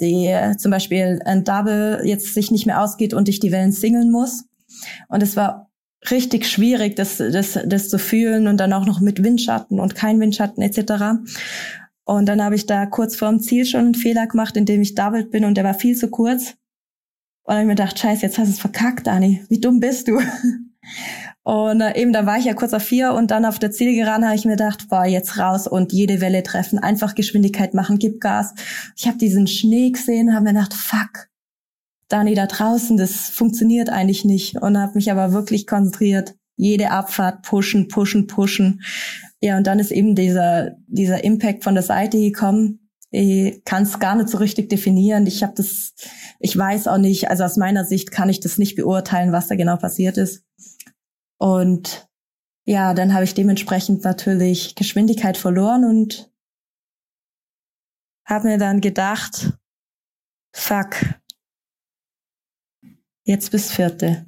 die, 0.00 0.32
zum 0.58 0.70
Beispiel 0.70 1.20
ein 1.24 1.42
Double 1.42 2.02
jetzt 2.04 2.34
sich 2.34 2.52
nicht 2.52 2.66
mehr 2.66 2.80
ausgeht 2.80 3.14
und 3.14 3.28
ich 3.28 3.40
die 3.40 3.50
Wellen 3.50 3.72
singeln 3.72 4.12
muss? 4.12 4.44
Und 5.08 5.24
es 5.24 5.34
war 5.34 5.68
richtig 6.08 6.46
schwierig, 6.46 6.94
das, 6.94 7.16
das, 7.16 7.58
das 7.66 7.88
zu 7.88 7.98
fühlen 7.98 8.46
und 8.46 8.58
dann 8.58 8.72
auch 8.72 8.86
noch 8.86 9.00
mit 9.00 9.24
Windschatten 9.24 9.80
und 9.80 9.96
kein 9.96 10.20
Windschatten 10.20 10.62
etc. 10.62 11.18
Und 12.04 12.26
dann 12.26 12.44
habe 12.44 12.54
ich 12.54 12.66
da 12.66 12.86
kurz 12.86 13.16
vorm 13.16 13.40
Ziel 13.40 13.66
schon 13.66 13.80
einen 13.80 13.94
Fehler 13.94 14.28
gemacht, 14.28 14.56
indem 14.56 14.82
ich 14.82 14.94
doubled 14.94 15.32
bin 15.32 15.44
und 15.44 15.56
der 15.56 15.64
war 15.64 15.74
viel 15.74 15.96
zu 15.96 16.08
kurz. 16.10 16.54
Und 17.46 17.52
dann 17.52 17.58
habe 17.58 17.62
ich 17.62 17.68
mir 17.68 17.74
gedacht, 17.76 17.98
scheiße, 17.98 18.22
jetzt 18.22 18.38
hast 18.38 18.48
du 18.48 18.52
es 18.54 18.58
verkackt, 18.58 19.06
Dani. 19.06 19.44
Wie 19.48 19.60
dumm 19.60 19.78
bist 19.78 20.08
du? 20.08 20.20
Und 21.44 21.80
äh, 21.80 21.96
eben, 21.96 22.12
da 22.12 22.26
war 22.26 22.38
ich 22.38 22.44
ja 22.44 22.54
kurz 22.54 22.72
auf 22.74 22.82
vier 22.82 23.12
und 23.12 23.30
dann 23.30 23.44
auf 23.44 23.60
der 23.60 23.70
Zielgeraden 23.70 24.24
habe 24.24 24.34
ich 24.34 24.44
mir 24.44 24.56
gedacht, 24.56 24.88
boah, 24.88 25.04
jetzt 25.04 25.38
raus 25.38 25.68
und 25.68 25.92
jede 25.92 26.20
Welle 26.20 26.42
treffen, 26.42 26.80
einfach 26.80 27.14
Geschwindigkeit 27.14 27.72
machen, 27.72 28.00
gib 28.00 28.20
Gas. 28.20 28.52
Ich 28.96 29.06
habe 29.06 29.16
diesen 29.16 29.46
Schnee 29.46 29.90
gesehen, 29.90 30.34
habe 30.34 30.44
mir 30.44 30.54
gedacht, 30.54 30.74
fuck, 30.74 31.28
Dani, 32.08 32.34
da 32.34 32.46
draußen, 32.46 32.96
das 32.96 33.28
funktioniert 33.28 33.90
eigentlich 33.90 34.24
nicht. 34.24 34.60
Und 34.60 34.76
habe 34.76 34.94
mich 34.94 35.10
aber 35.10 35.32
wirklich 35.32 35.68
konzentriert, 35.68 36.34
jede 36.56 36.90
Abfahrt 36.90 37.42
pushen, 37.42 37.86
pushen, 37.86 38.26
pushen. 38.26 38.82
Ja, 39.40 39.56
und 39.56 39.68
dann 39.68 39.78
ist 39.78 39.92
eben 39.92 40.16
dieser, 40.16 40.72
dieser 40.88 41.22
Impact 41.22 41.62
von 41.62 41.74
der 41.74 41.84
Seite 41.84 42.18
gekommen 42.18 42.85
ich 43.18 43.64
kann 43.64 43.84
es 43.84 43.98
gar 43.98 44.14
nicht 44.14 44.28
so 44.28 44.36
richtig 44.36 44.68
definieren. 44.68 45.26
Ich 45.26 45.42
habe 45.42 45.54
das, 45.56 45.94
ich 46.38 46.54
weiß 46.54 46.86
auch 46.86 46.98
nicht, 46.98 47.30
also 47.30 47.44
aus 47.44 47.56
meiner 47.56 47.86
Sicht 47.86 48.10
kann 48.10 48.28
ich 48.28 48.40
das 48.40 48.58
nicht 48.58 48.76
beurteilen, 48.76 49.32
was 49.32 49.48
da 49.48 49.54
genau 49.54 49.78
passiert 49.78 50.18
ist. 50.18 50.44
Und 51.38 52.10
ja, 52.66 52.92
dann 52.92 53.14
habe 53.14 53.24
ich 53.24 53.32
dementsprechend 53.32 54.04
natürlich 54.04 54.74
Geschwindigkeit 54.74 55.38
verloren 55.38 55.86
und 55.86 56.30
habe 58.26 58.48
mir 58.48 58.58
dann 58.58 58.82
gedacht, 58.82 59.56
fuck, 60.54 60.96
jetzt 63.24 63.50
bis 63.50 63.72
vierte. 63.72 64.26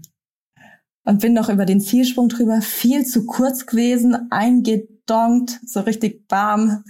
Und 1.05 1.21
bin 1.21 1.35
noch 1.35 1.51
über 1.51 1.67
den 1.67 1.83
Zielsprung 1.83 2.31
drüber, 2.31 2.63
viel 2.63 3.05
zu 3.05 3.27
kurz 3.27 3.67
gewesen, 3.67 4.31
eingedonkt, 4.31 5.61
so 5.67 5.81
richtig 5.81 6.27
bam. 6.27 6.85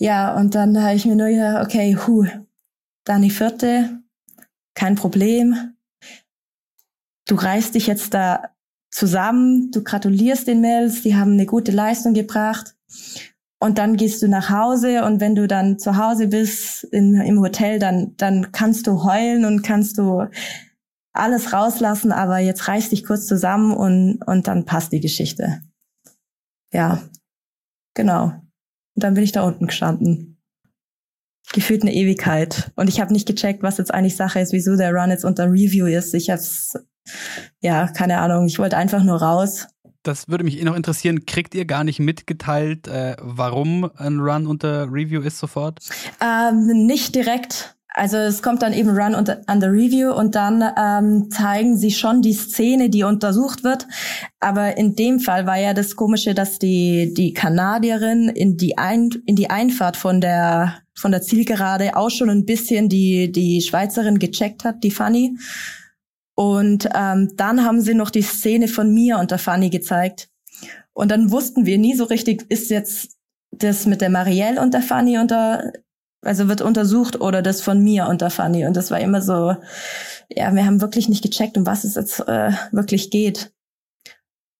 Ja, 0.00 0.36
und 0.36 0.54
dann 0.54 0.80
habe 0.80 0.94
ich 0.94 1.06
mir 1.06 1.16
nur 1.16 1.28
gedacht, 1.28 1.66
okay, 1.66 1.96
hu, 1.96 2.24
dann 3.04 3.22
die 3.22 3.30
vierte, 3.30 4.00
kein 4.74 4.94
Problem. 4.94 5.74
Du 7.26 7.34
reißt 7.34 7.74
dich 7.74 7.86
jetzt 7.88 8.14
da 8.14 8.50
zusammen, 8.90 9.70
du 9.72 9.82
gratulierst 9.82 10.46
den 10.46 10.60
Mädels, 10.60 11.02
die 11.02 11.16
haben 11.16 11.32
eine 11.32 11.46
gute 11.46 11.72
Leistung 11.72 12.14
gebracht. 12.14 12.76
Und 13.60 13.78
dann 13.78 13.96
gehst 13.96 14.22
du 14.22 14.28
nach 14.28 14.50
Hause 14.50 15.04
und 15.04 15.20
wenn 15.20 15.34
du 15.34 15.48
dann 15.48 15.80
zu 15.80 15.96
Hause 15.96 16.28
bist 16.28 16.84
in, 16.84 17.20
im 17.20 17.40
Hotel, 17.40 17.80
dann, 17.80 18.14
dann 18.16 18.52
kannst 18.52 18.86
du 18.86 19.02
heulen 19.02 19.44
und 19.44 19.62
kannst 19.62 19.98
du 19.98 20.28
alles 21.12 21.52
rauslassen, 21.52 22.12
aber 22.12 22.38
jetzt 22.38 22.68
reiß 22.68 22.90
dich 22.90 23.04
kurz 23.04 23.26
zusammen 23.26 23.72
und, 23.72 24.22
und 24.26 24.46
dann 24.46 24.64
passt 24.64 24.92
die 24.92 25.00
Geschichte. 25.00 25.60
Ja, 26.72 27.02
genau. 27.94 28.34
Und 28.98 29.04
dann 29.04 29.14
bin 29.14 29.22
ich 29.22 29.30
da 29.30 29.42
unten 29.42 29.68
gestanden. 29.68 30.42
Gefühlt 31.52 31.82
eine 31.82 31.94
Ewigkeit. 31.94 32.72
Und 32.74 32.88
ich 32.88 33.00
habe 33.00 33.12
nicht 33.12 33.28
gecheckt, 33.28 33.62
was 33.62 33.78
jetzt 33.78 33.94
eigentlich 33.94 34.16
Sache 34.16 34.40
ist, 34.40 34.52
wieso 34.52 34.76
der 34.76 34.92
Run 34.92 35.10
jetzt 35.10 35.24
unter 35.24 35.44
Review 35.44 35.86
ist. 35.86 36.14
Ich 36.14 36.30
hab's, 36.30 36.72
ja, 37.60 37.86
keine 37.86 38.18
Ahnung. 38.18 38.46
Ich 38.46 38.58
wollte 38.58 38.76
einfach 38.76 39.04
nur 39.04 39.22
raus. 39.22 39.68
Das 40.02 40.26
würde 40.26 40.42
mich 40.42 40.60
eh 40.60 40.64
noch 40.64 40.74
interessieren. 40.74 41.26
Kriegt 41.26 41.54
ihr 41.54 41.64
gar 41.64 41.84
nicht 41.84 42.00
mitgeteilt, 42.00 42.88
äh, 42.88 43.14
warum 43.20 43.88
ein 43.94 44.18
Run 44.18 44.48
unter 44.48 44.88
Review 44.90 45.20
ist 45.20 45.38
sofort? 45.38 45.78
Ähm, 46.20 46.66
nicht 46.84 47.14
direkt. 47.14 47.77
Also 47.98 48.16
es 48.16 48.42
kommt 48.42 48.62
dann 48.62 48.72
eben 48.72 48.90
Run 48.90 49.12
under 49.16 49.72
Review 49.72 50.12
und 50.12 50.36
dann 50.36 50.62
ähm, 50.78 51.32
zeigen 51.32 51.76
sie 51.76 51.90
schon 51.90 52.22
die 52.22 52.32
Szene, 52.32 52.90
die 52.90 53.02
untersucht 53.02 53.64
wird. 53.64 53.88
Aber 54.38 54.76
in 54.76 54.94
dem 54.94 55.18
Fall 55.18 55.46
war 55.46 55.58
ja 55.58 55.74
das 55.74 55.96
Komische, 55.96 56.32
dass 56.32 56.60
die 56.60 57.12
die 57.12 57.32
Kanadierin 57.32 58.28
in 58.28 58.56
die 58.56 58.78
Ein, 58.78 59.10
in 59.26 59.34
die 59.34 59.50
Einfahrt 59.50 59.96
von 59.96 60.20
der 60.20 60.76
von 60.94 61.10
der 61.10 61.22
Zielgerade 61.22 61.96
auch 61.96 62.10
schon 62.10 62.30
ein 62.30 62.46
bisschen 62.46 62.88
die 62.88 63.32
die 63.32 63.62
Schweizerin 63.62 64.20
gecheckt 64.20 64.64
hat, 64.64 64.84
die 64.84 64.92
Fanny. 64.92 65.36
Und 66.36 66.88
ähm, 66.94 67.32
dann 67.34 67.64
haben 67.64 67.80
sie 67.80 67.94
noch 67.94 68.10
die 68.10 68.22
Szene 68.22 68.68
von 68.68 68.94
mir 68.94 69.18
und 69.18 69.32
der 69.32 69.38
Fanny 69.38 69.70
gezeigt. 69.70 70.28
Und 70.92 71.10
dann 71.10 71.32
wussten 71.32 71.66
wir 71.66 71.78
nie 71.78 71.96
so 71.96 72.04
richtig, 72.04 72.48
ist 72.48 72.70
jetzt 72.70 73.16
das 73.50 73.86
mit 73.86 74.00
der 74.00 74.10
Marielle 74.10 74.60
und 74.60 74.72
der 74.72 74.82
Fanny 74.82 75.18
unter 75.18 75.72
also 76.22 76.48
wird 76.48 76.60
untersucht 76.60 77.20
oder 77.20 77.42
das 77.42 77.62
von 77.62 77.82
mir 77.82 78.08
unter 78.08 78.30
Fanny. 78.30 78.66
Und 78.66 78.76
das 78.76 78.90
war 78.90 79.00
immer 79.00 79.22
so, 79.22 79.54
ja, 80.28 80.54
wir 80.54 80.64
haben 80.64 80.80
wirklich 80.80 81.08
nicht 81.08 81.22
gecheckt, 81.22 81.56
um 81.56 81.66
was 81.66 81.84
es 81.84 81.94
jetzt 81.94 82.20
äh, 82.28 82.52
wirklich 82.72 83.10
geht. 83.10 83.52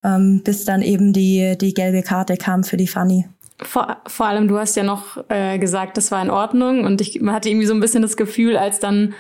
Ähm, 0.05 0.43
bis 0.45 0.65
dann 0.65 0.83
eben 0.83 1.13
die, 1.13 1.57
die 1.61 1.75
gelbe 1.75 2.03
Karte 2.03 2.37
kam 2.37 2.63
für 2.63 2.77
die 2.77 2.87
Fanny. 2.87 3.29
Vor, 3.61 3.97
vor 4.07 4.27
allem, 4.27 4.47
du 4.47 4.57
hast 4.57 4.77
ja 4.77 4.85
noch 4.85 5.29
äh, 5.29 5.59
gesagt, 5.59 5.97
das 5.97 6.13
war 6.13 6.23
in 6.23 6.31
Ordnung. 6.31 6.85
Und 6.85 7.01
ich 7.01 7.21
man 7.21 7.35
hatte 7.35 7.49
irgendwie 7.49 7.67
so 7.67 7.75
ein 7.75 7.81
bisschen 7.81 8.03
das 8.03 8.17
Gefühl, 8.17 8.57
als 8.57 8.79
dann 8.79 9.15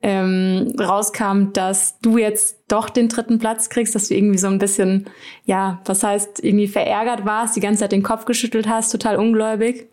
ähm, 0.00 0.74
rauskam, 0.80 1.52
dass 1.52 1.98
du 2.00 2.16
jetzt 2.16 2.64
doch 2.68 2.88
den 2.88 3.08
dritten 3.08 3.38
Platz 3.38 3.68
kriegst, 3.68 3.94
dass 3.94 4.08
du 4.08 4.14
irgendwie 4.14 4.38
so 4.38 4.48
ein 4.48 4.58
bisschen, 4.58 5.08
ja, 5.44 5.80
was 5.84 6.02
heißt, 6.02 6.42
irgendwie 6.42 6.68
verärgert 6.68 7.26
warst, 7.26 7.54
die 7.54 7.60
ganze 7.60 7.80
Zeit 7.80 7.92
den 7.92 8.02
Kopf 8.02 8.24
geschüttelt 8.24 8.66
hast, 8.66 8.90
total 8.90 9.16
ungläubig. 9.16 9.91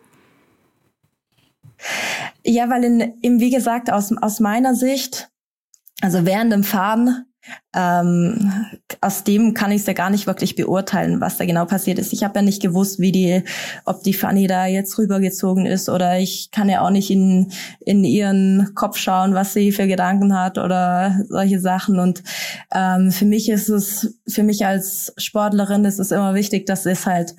Ja, 2.44 2.68
weil 2.68 2.84
in, 2.84 3.00
in, 3.22 3.40
wie 3.40 3.50
gesagt, 3.50 3.92
aus, 3.92 4.12
aus 4.20 4.40
meiner 4.40 4.74
Sicht, 4.74 5.30
also 6.00 6.24
während 6.24 6.52
dem 6.52 6.64
Fahren, 6.64 7.26
ähm, 7.74 8.52
aus 9.00 9.24
dem 9.24 9.54
kann 9.54 9.72
ich 9.72 9.80
es 9.80 9.86
ja 9.86 9.92
gar 9.92 10.10
nicht 10.10 10.26
wirklich 10.26 10.56
beurteilen, 10.56 11.20
was 11.20 11.38
da 11.38 11.44
genau 11.44 11.64
passiert 11.64 11.98
ist. 11.98 12.12
Ich 12.12 12.22
habe 12.22 12.38
ja 12.38 12.42
nicht 12.42 12.60
gewusst, 12.60 12.98
wie 12.98 13.12
die, 13.12 13.42
ob 13.84 14.02
die 14.02 14.12
Fanny 14.12 14.46
da 14.46 14.66
jetzt 14.66 14.98
rübergezogen 14.98 15.66
ist 15.66 15.88
oder 15.88 16.18
ich 16.18 16.50
kann 16.50 16.68
ja 16.68 16.82
auch 16.82 16.90
nicht 16.90 17.10
in, 17.10 17.50
in 17.80 18.04
ihren 18.04 18.72
Kopf 18.74 18.98
schauen, 18.98 19.34
was 19.34 19.54
sie 19.54 19.72
für 19.72 19.86
Gedanken 19.86 20.38
hat 20.38 20.58
oder 20.58 21.18
solche 21.28 21.60
Sachen. 21.60 21.98
Und 21.98 22.22
ähm, 22.74 23.10
für 23.10 23.24
mich 23.24 23.48
ist 23.48 23.68
es, 23.68 24.18
für 24.28 24.42
mich 24.42 24.66
als 24.66 25.14
Sportlerin 25.16 25.84
ist 25.84 25.98
es 25.98 26.10
immer 26.10 26.34
wichtig, 26.34 26.66
dass 26.66 26.86
es 26.86 27.06
halt 27.06 27.34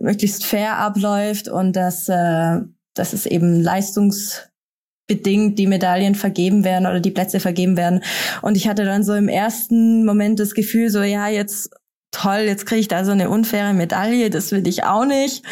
möglichst 0.00 0.44
fair 0.44 0.78
abläuft 0.78 1.48
und 1.48 1.74
dass 1.74 2.08
äh, 2.08 2.60
dass 2.98 3.12
es 3.12 3.26
eben 3.26 3.60
leistungsbedingt 3.60 5.58
die 5.58 5.66
Medaillen 5.66 6.14
vergeben 6.14 6.64
werden 6.64 6.86
oder 6.86 7.00
die 7.00 7.10
Plätze 7.10 7.40
vergeben 7.40 7.76
werden. 7.76 8.02
Und 8.42 8.56
ich 8.56 8.68
hatte 8.68 8.84
dann 8.84 9.04
so 9.04 9.14
im 9.14 9.28
ersten 9.28 10.04
Moment 10.04 10.40
das 10.40 10.54
Gefühl, 10.54 10.90
so 10.90 11.02
ja, 11.02 11.28
jetzt 11.28 11.70
toll, 12.10 12.40
jetzt 12.46 12.66
kriege 12.66 12.80
ich 12.80 12.88
da 12.88 13.04
so 13.04 13.12
eine 13.12 13.30
unfaire 13.30 13.74
Medaille, 13.74 14.30
das 14.30 14.50
will 14.50 14.66
ich 14.66 14.84
auch 14.84 15.04
nicht. 15.04 15.44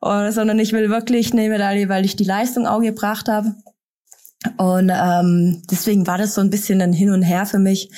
Oder, 0.00 0.32
sondern 0.32 0.58
ich 0.58 0.72
will 0.72 0.88
wirklich 0.88 1.32
eine 1.32 1.48
Medaille, 1.48 1.88
weil 1.88 2.04
ich 2.04 2.16
die 2.16 2.24
Leistung 2.24 2.66
auch 2.66 2.80
gebracht 2.80 3.28
habe. 3.28 3.54
Und 4.56 4.92
ähm, 4.94 5.62
deswegen 5.70 6.06
war 6.06 6.18
das 6.18 6.34
so 6.34 6.40
ein 6.40 6.50
bisschen 6.50 6.80
ein 6.80 6.92
Hin 6.92 7.10
und 7.10 7.22
Her 7.22 7.46
für 7.46 7.58
mich. 7.58 7.90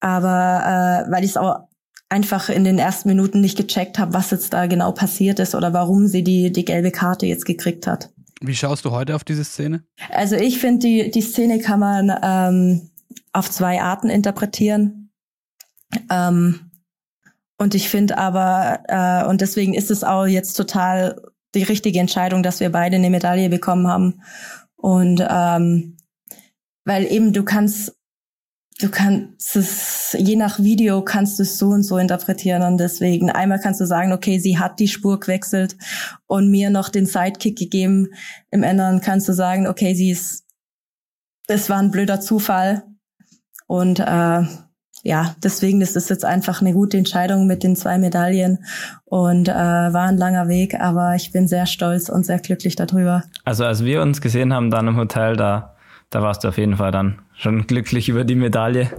Aber 0.00 1.06
äh, 1.08 1.10
weil 1.10 1.24
ich 1.24 1.30
es 1.30 1.36
auch 1.36 1.68
einfach 2.08 2.48
in 2.48 2.64
den 2.64 2.78
ersten 2.78 3.08
Minuten 3.08 3.40
nicht 3.40 3.56
gecheckt 3.56 3.98
habe, 3.98 4.14
was 4.14 4.30
jetzt 4.30 4.52
da 4.52 4.66
genau 4.66 4.92
passiert 4.92 5.38
ist 5.40 5.54
oder 5.54 5.72
warum 5.72 6.06
sie 6.06 6.22
die, 6.22 6.52
die 6.52 6.64
gelbe 6.64 6.90
Karte 6.90 7.26
jetzt 7.26 7.44
gekriegt 7.44 7.86
hat. 7.86 8.10
Wie 8.40 8.54
schaust 8.54 8.84
du 8.84 8.90
heute 8.90 9.14
auf 9.14 9.24
diese 9.24 9.44
Szene? 9.44 9.84
Also 10.10 10.36
ich 10.36 10.58
finde, 10.58 10.86
die, 10.86 11.10
die 11.10 11.22
Szene 11.22 11.58
kann 11.60 11.80
man 11.80 12.12
ähm, 12.22 12.90
auf 13.32 13.50
zwei 13.50 13.82
Arten 13.82 14.08
interpretieren. 14.08 15.10
Ähm, 16.10 16.70
und 17.58 17.74
ich 17.74 17.88
finde 17.88 18.18
aber, 18.18 18.84
äh, 18.86 19.28
und 19.28 19.40
deswegen 19.40 19.74
ist 19.74 19.90
es 19.90 20.04
auch 20.04 20.26
jetzt 20.26 20.54
total 20.54 21.20
die 21.54 21.64
richtige 21.64 21.98
Entscheidung, 21.98 22.42
dass 22.42 22.60
wir 22.60 22.70
beide 22.70 22.96
eine 22.96 23.10
Medaille 23.10 23.48
bekommen 23.48 23.88
haben. 23.88 24.22
Und 24.76 25.26
ähm, 25.28 25.96
weil 26.84 27.10
eben 27.10 27.32
du 27.32 27.44
kannst 27.44 27.97
du 28.78 28.88
kannst 28.88 29.56
es, 29.56 30.16
je 30.18 30.36
nach 30.36 30.60
Video 30.60 31.02
kannst 31.02 31.38
du 31.38 31.42
es 31.42 31.58
so 31.58 31.68
und 31.68 31.82
so 31.82 31.98
interpretieren 31.98 32.62
und 32.62 32.78
deswegen 32.78 33.30
einmal 33.30 33.60
kannst 33.60 33.80
du 33.80 33.86
sagen, 33.86 34.12
okay, 34.12 34.38
sie 34.38 34.58
hat 34.58 34.78
die 34.78 34.88
Spur 34.88 35.18
gewechselt 35.18 35.76
und 36.26 36.50
mir 36.50 36.70
noch 36.70 36.88
den 36.88 37.06
Sidekick 37.06 37.58
gegeben. 37.58 38.08
Im 38.50 38.62
anderen 38.62 39.00
kannst 39.00 39.28
du 39.28 39.32
sagen, 39.32 39.66
okay, 39.66 39.94
sie 39.94 40.10
ist, 40.10 40.44
es 41.48 41.68
war 41.68 41.78
ein 41.78 41.90
blöder 41.90 42.20
Zufall 42.20 42.84
und 43.66 43.98
äh, 43.98 44.42
ja, 45.04 45.34
deswegen 45.42 45.80
ist 45.80 45.96
es 45.96 46.08
jetzt 46.08 46.24
einfach 46.24 46.60
eine 46.60 46.72
gute 46.72 46.98
Entscheidung 46.98 47.46
mit 47.46 47.62
den 47.62 47.76
zwei 47.76 47.98
Medaillen 47.98 48.64
und 49.04 49.48
äh, 49.48 49.52
war 49.52 50.08
ein 50.08 50.18
langer 50.18 50.48
Weg, 50.48 50.78
aber 50.78 51.14
ich 51.14 51.32
bin 51.32 51.48
sehr 51.48 51.66
stolz 51.66 52.08
und 52.08 52.26
sehr 52.26 52.38
glücklich 52.38 52.76
darüber. 52.76 53.24
Also 53.44 53.64
als 53.64 53.84
wir 53.84 54.02
uns 54.02 54.20
gesehen 54.20 54.52
haben 54.52 54.70
dann 54.70 54.88
im 54.88 54.96
Hotel, 54.96 55.36
da, 55.36 55.76
da 56.10 56.22
warst 56.22 56.44
du 56.44 56.48
auf 56.48 56.58
jeden 56.58 56.76
Fall 56.76 56.90
dann 56.90 57.20
schon 57.34 57.66
glücklich 57.66 58.08
über 58.08 58.24
die 58.24 58.34
Medaille. 58.34 58.90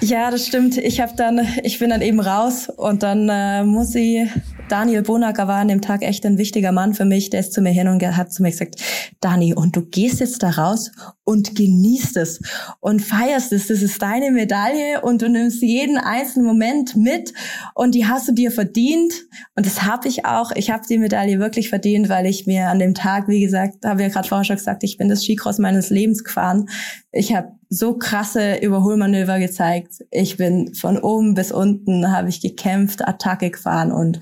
Ja, 0.00 0.30
das 0.30 0.46
stimmt. 0.46 0.76
Ich 0.76 1.00
habe 1.00 1.12
dann, 1.16 1.46
ich 1.62 1.78
bin 1.78 1.90
dann 1.90 2.02
eben 2.02 2.20
raus 2.20 2.68
und 2.68 3.02
dann 3.02 3.28
äh, 3.28 3.64
muss 3.64 3.94
ich 3.94 4.28
Daniel 4.74 5.02
Bonacker 5.02 5.46
war 5.46 5.58
an 5.58 5.68
dem 5.68 5.82
Tag 5.82 6.02
echt 6.02 6.26
ein 6.26 6.36
wichtiger 6.36 6.72
Mann 6.72 6.94
für 6.94 7.04
mich. 7.04 7.30
Der 7.30 7.38
ist 7.38 7.52
zu 7.52 7.60
mir 7.60 7.70
hin 7.70 7.86
und 7.86 8.04
hat 8.04 8.32
zu 8.32 8.42
mir 8.42 8.50
gesagt, 8.50 8.74
Dani, 9.20 9.54
und 9.54 9.76
du 9.76 9.82
gehst 9.82 10.18
jetzt 10.18 10.42
da 10.42 10.50
raus 10.50 10.90
und 11.22 11.54
genießt 11.54 12.16
es 12.16 12.40
und 12.80 13.00
feierst 13.00 13.52
es. 13.52 13.68
Das 13.68 13.82
ist 13.82 14.02
deine 14.02 14.32
Medaille 14.32 15.00
und 15.00 15.22
du 15.22 15.28
nimmst 15.28 15.62
jeden 15.62 15.96
einzelnen 15.96 16.44
Moment 16.44 16.96
mit 16.96 17.32
und 17.76 17.94
die 17.94 18.06
hast 18.06 18.26
du 18.26 18.32
dir 18.32 18.50
verdient. 18.50 19.14
Und 19.54 19.64
das 19.64 19.84
habe 19.84 20.08
ich 20.08 20.26
auch. 20.26 20.50
Ich 20.56 20.72
habe 20.72 20.82
die 20.90 20.98
Medaille 20.98 21.38
wirklich 21.38 21.68
verdient, 21.68 22.08
weil 22.08 22.26
ich 22.26 22.48
mir 22.48 22.68
an 22.68 22.80
dem 22.80 22.94
Tag, 22.94 23.28
wie 23.28 23.42
gesagt, 23.42 23.84
habe 23.84 24.02
ja 24.02 24.08
gerade 24.08 24.26
vorher 24.26 24.44
schon 24.44 24.56
gesagt, 24.56 24.82
ich 24.82 24.96
bin 24.96 25.08
das 25.08 25.22
Skicross 25.22 25.60
meines 25.60 25.90
Lebens 25.90 26.24
gefahren. 26.24 26.68
Ich 27.12 27.32
habe 27.32 27.52
so 27.68 27.96
krasse 27.96 28.56
Überholmanöver 28.56 29.38
gezeigt. 29.38 30.04
Ich 30.10 30.36
bin 30.36 30.74
von 30.74 30.98
oben 30.98 31.34
bis 31.34 31.52
unten, 31.52 32.10
habe 32.10 32.28
ich 32.28 32.40
gekämpft, 32.40 33.06
Attacke 33.06 33.50
gefahren 33.50 33.92
und 33.92 34.20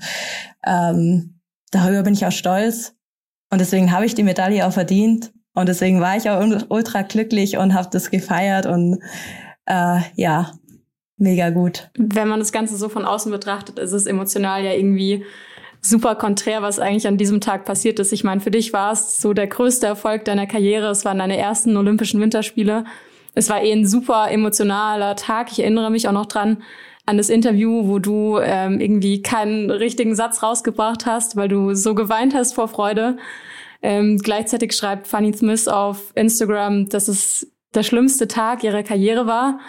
ähm, 0.65 1.39
darüber 1.71 2.03
bin 2.03 2.13
ich 2.13 2.25
auch 2.25 2.31
stolz. 2.31 2.95
Und 3.51 3.59
deswegen 3.59 3.91
habe 3.91 4.05
ich 4.05 4.15
die 4.15 4.23
Medaille 4.23 4.65
auch 4.65 4.73
verdient. 4.73 5.31
Und 5.53 5.69
deswegen 5.69 6.01
war 6.01 6.17
ich 6.17 6.29
auch 6.29 6.43
ultra 6.69 7.03
glücklich 7.03 7.57
und 7.57 7.73
habe 7.73 7.89
das 7.91 8.09
gefeiert 8.09 8.65
und 8.65 8.99
äh, 9.67 9.99
ja, 10.15 10.53
mega 11.17 11.51
gut. 11.51 11.91
Wenn 11.95 12.27
man 12.27 12.39
das 12.39 12.51
Ganze 12.51 12.75
so 12.75 12.89
von 12.89 13.05
außen 13.05 13.31
betrachtet, 13.31 13.77
ist 13.77 13.91
es 13.91 14.07
emotional 14.07 14.63
ja 14.63 14.73
irgendwie 14.73 15.23
super 15.79 16.15
konträr, 16.15 16.63
was 16.63 16.79
eigentlich 16.79 17.07
an 17.07 17.17
diesem 17.17 17.39
Tag 17.39 17.65
passiert 17.65 17.99
ist. 17.99 18.11
Ich 18.13 18.23
meine, 18.23 18.41
für 18.41 18.49
dich 18.49 18.73
war 18.73 18.93
es 18.93 19.17
so 19.17 19.33
der 19.33 19.45
größte 19.45 19.85
Erfolg 19.85 20.25
deiner 20.25 20.47
Karriere. 20.47 20.87
Es 20.87 21.05
waren 21.05 21.19
deine 21.19 21.37
ersten 21.37 21.77
Olympischen 21.77 22.19
Winterspiele 22.19 22.85
es 23.35 23.49
war 23.49 23.61
eh 23.61 23.71
ein 23.71 23.85
super 23.85 24.29
emotionaler 24.31 25.15
Tag. 25.15 25.51
Ich 25.51 25.59
erinnere 25.59 25.89
mich 25.89 26.07
auch 26.07 26.13
noch 26.13 26.27
dran 26.27 26.63
an 27.05 27.17
das 27.17 27.29
Interview, 27.29 27.87
wo 27.87 27.99
du 27.99 28.39
ähm, 28.39 28.79
irgendwie 28.79 29.21
keinen 29.21 29.69
richtigen 29.69 30.15
Satz 30.15 30.41
rausgebracht 30.41 31.05
hast, 31.05 31.35
weil 31.35 31.49
du 31.49 31.73
so 31.73 31.95
geweint 31.95 32.33
hast 32.33 32.53
vor 32.53 32.67
Freude. 32.67 33.17
Ähm, 33.81 34.17
gleichzeitig 34.17 34.73
schreibt 34.73 35.07
Fanny 35.07 35.33
Smith 35.33 35.67
auf 35.67 36.13
Instagram, 36.15 36.87
dass 36.87 37.09
es 37.09 37.51
der 37.73 37.83
schlimmste 37.83 38.27
Tag 38.27 38.63
ihrer 38.63 38.83
Karriere 38.83 39.27
war. 39.27 39.59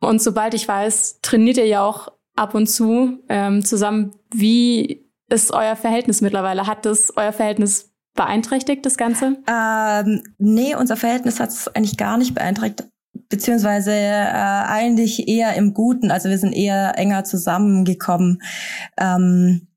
Und 0.00 0.20
sobald 0.20 0.52
ich 0.52 0.68
weiß, 0.68 1.20
trainiert 1.22 1.56
ihr 1.56 1.66
ja 1.66 1.82
auch 1.82 2.08
ab 2.36 2.54
und 2.54 2.66
zu 2.66 3.20
ähm, 3.30 3.64
zusammen. 3.64 4.12
Wie 4.30 5.06
ist 5.30 5.52
euer 5.52 5.76
Verhältnis 5.76 6.20
mittlerweile? 6.20 6.66
Hat 6.66 6.84
das 6.84 7.16
euer 7.16 7.32
Verhältnis 7.32 7.94
beeinträchtigt, 8.14 8.84
das 8.84 8.98
Ganze? 8.98 9.38
Ähm, 9.48 10.22
nee, 10.36 10.74
unser 10.74 10.96
Verhältnis 10.96 11.40
hat 11.40 11.48
es 11.48 11.68
eigentlich 11.68 11.96
gar 11.96 12.18
nicht 12.18 12.34
beeinträchtigt 12.34 12.90
beziehungsweise 13.28 13.92
äh, 13.92 14.32
eigentlich 14.32 15.28
eher 15.28 15.54
im 15.54 15.74
Guten. 15.74 16.10
Also 16.10 16.28
wir 16.28 16.38
sind 16.38 16.52
eher 16.52 16.98
enger 16.98 17.24
zusammengekommen. 17.24 18.42
Ähm, 18.98 19.68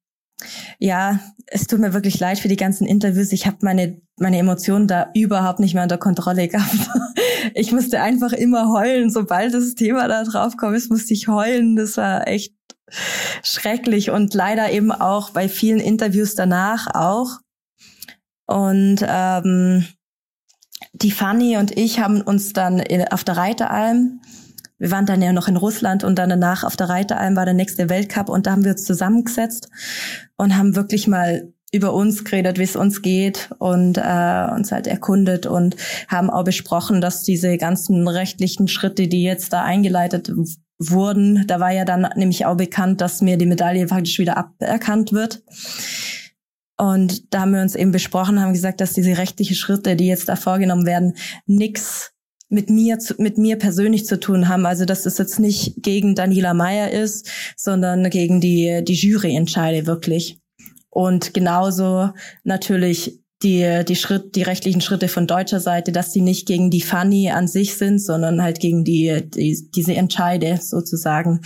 ja, 0.80 1.20
es 1.48 1.68
tut 1.68 1.80
mir 1.80 1.93
wirklich 1.93 2.20
leid 2.20 2.39
für 2.39 2.48
die 2.48 2.58
ganzen 2.58 2.86
Interviews. 2.86 3.32
Ich 3.32 3.48
habe 3.48 3.58
meine 3.62 4.02
meine 4.20 4.39
Emotionen 4.39 4.88
da 4.88 5.10
überhaupt 5.14 5.60
nicht 5.60 5.74
mehr 5.74 5.84
unter 5.84 5.98
Kontrolle 5.98 6.48
gehabt. 6.48 6.89
Ich 7.54 7.72
musste 7.72 8.02
einfach 8.02 8.34
immer 8.34 8.74
heulen, 8.74 9.10
sobald 9.10 9.54
das 9.54 9.74
Thema 9.74 10.08
da 10.08 10.24
drauf 10.24 10.58
kam, 10.58 10.74
musste 10.74 11.14
ich 11.14 11.28
heulen. 11.28 11.76
Das 11.76 11.95
war 11.95 12.28
echt 12.28 12.54
schrecklich 13.41 14.10
und 14.10 14.34
leider 14.34 14.72
eben 14.72 14.91
auch 14.91 15.30
bei 15.30 15.48
vielen 15.48 15.80
Interviews 15.80 16.36
danach 16.36 16.88
auch. 16.93 17.39
Und 18.48 18.98
ähm, 19.08 19.86
die 21.02 21.12
Fanny 21.12 21.58
und 21.58 21.78
ich 21.78 22.00
haben 22.00 22.22
uns 22.22 22.54
dann 22.54 22.84
auf 23.12 23.24
der 23.24 23.38
Reiteralm, 23.38 24.22
wir 24.80 24.91
waren 24.91 25.06
dann 25.06 25.22
ja 25.22 25.34
noch 25.34 25.48
in 25.48 25.58
Russland 25.58 26.04
und 26.04 26.20
dann 26.20 26.30
danach 26.30 26.64
auf 26.64 26.76
der 26.76 26.89
Reiteralm 26.89 27.36
war 27.36 27.45
der 27.45 27.54
nächste 27.54 27.89
Weltcup 27.89 28.30
und 28.30 28.45
da 28.45 28.52
haben 28.52 28.64
wir 28.64 28.72
uns 28.72 28.84
zusammengesetzt 28.84 29.70
und 30.38 30.56
haben 30.56 30.76
wirklich 30.76 31.08
mal 31.08 31.52
über 31.74 31.93
uns 31.93 32.24
geredet, 32.24 32.60
wie 32.60 32.64
es 32.64 32.76
uns 32.76 33.02
geht 33.02 33.50
und 33.60 33.98
äh, 33.98 34.48
uns 34.56 34.72
halt 34.72 34.88
erkundet 34.88 35.45
und 35.45 35.76
haben 36.08 36.30
auch 36.30 36.43
besprochen, 36.43 37.02
dass 37.02 37.24
diese 37.24 37.58
ganzen 37.58 38.08
rechtlichen 38.08 38.68
Schritte, 38.68 39.08
die 39.08 39.24
jetzt 39.24 39.52
da 39.52 39.64
eingeleitet 39.64 40.32
wurden, 40.80 41.45
da 41.48 41.60
war 41.60 41.72
ja 41.72 41.84
dann 41.84 42.08
nämlich 42.16 42.45
auch 42.45 42.56
bekannt, 42.56 43.02
dass 43.02 43.22
mir 43.22 43.38
die 43.38 43.48
Medaille 43.48 43.88
faktisch 43.88 44.20
wieder 44.20 44.38
aberkannt 44.38 45.12
wird. 45.12 45.41
Und 46.78 47.34
da 47.34 47.41
haben 47.41 47.53
wir 47.53 47.61
uns 47.61 47.75
eben 47.75 47.91
besprochen, 47.91 48.39
haben 48.39 48.53
gesagt, 48.53 48.82
dass 48.82 48.93
diese 48.93 49.17
rechtlichen 49.17 49.55
Schritte, 49.55 49.95
die 49.95 50.07
jetzt 50.07 50.30
da 50.30 50.36
vorgenommen 50.36 50.86
werden, 50.86 51.13
nix 51.45 52.11
mit 52.49 52.69
mir 52.69 52.97
mit 53.17 53.38
mir 53.38 53.57
persönlich 53.57 54.05
zu 54.05 54.19
tun 54.19 54.47
haben. 54.47 54.65
Also 54.65 54.86
dass 54.86 55.03
das 55.03 55.17
jetzt 55.17 55.39
nicht 55.39 55.82
gegen 55.84 56.15
Daniela 56.15 56.53
Meyer 56.53 56.91
ist, 56.91 57.30
sondern 57.57 58.09
gegen 58.09 58.39
die 58.39 58.84
die 58.88 58.93
Jury 58.93 59.36
entscheide 59.36 59.86
wirklich. 59.86 60.39
Und 60.89 61.34
genauso 61.34 62.11
natürlich 62.43 63.19
die 63.43 63.84
die 63.88 63.95
Schritt 63.95 64.36
die 64.36 64.43
rechtlichen 64.43 64.82
Schritte 64.82 65.07
von 65.07 65.28
deutscher 65.28 65.59
Seite, 65.59 65.91
dass 65.91 66.11
die 66.11 66.21
nicht 66.21 66.47
gegen 66.47 66.69
die 66.69 66.82
Fanny 66.82 67.32
an 67.32 67.47
sich 67.47 67.75
sind, 67.75 67.99
sondern 67.99 68.41
halt 68.41 68.59
gegen 68.59 68.84
die, 68.84 69.30
die 69.30 69.69
diese 69.75 69.95
Entscheide 69.95 70.59
sozusagen. 70.61 71.41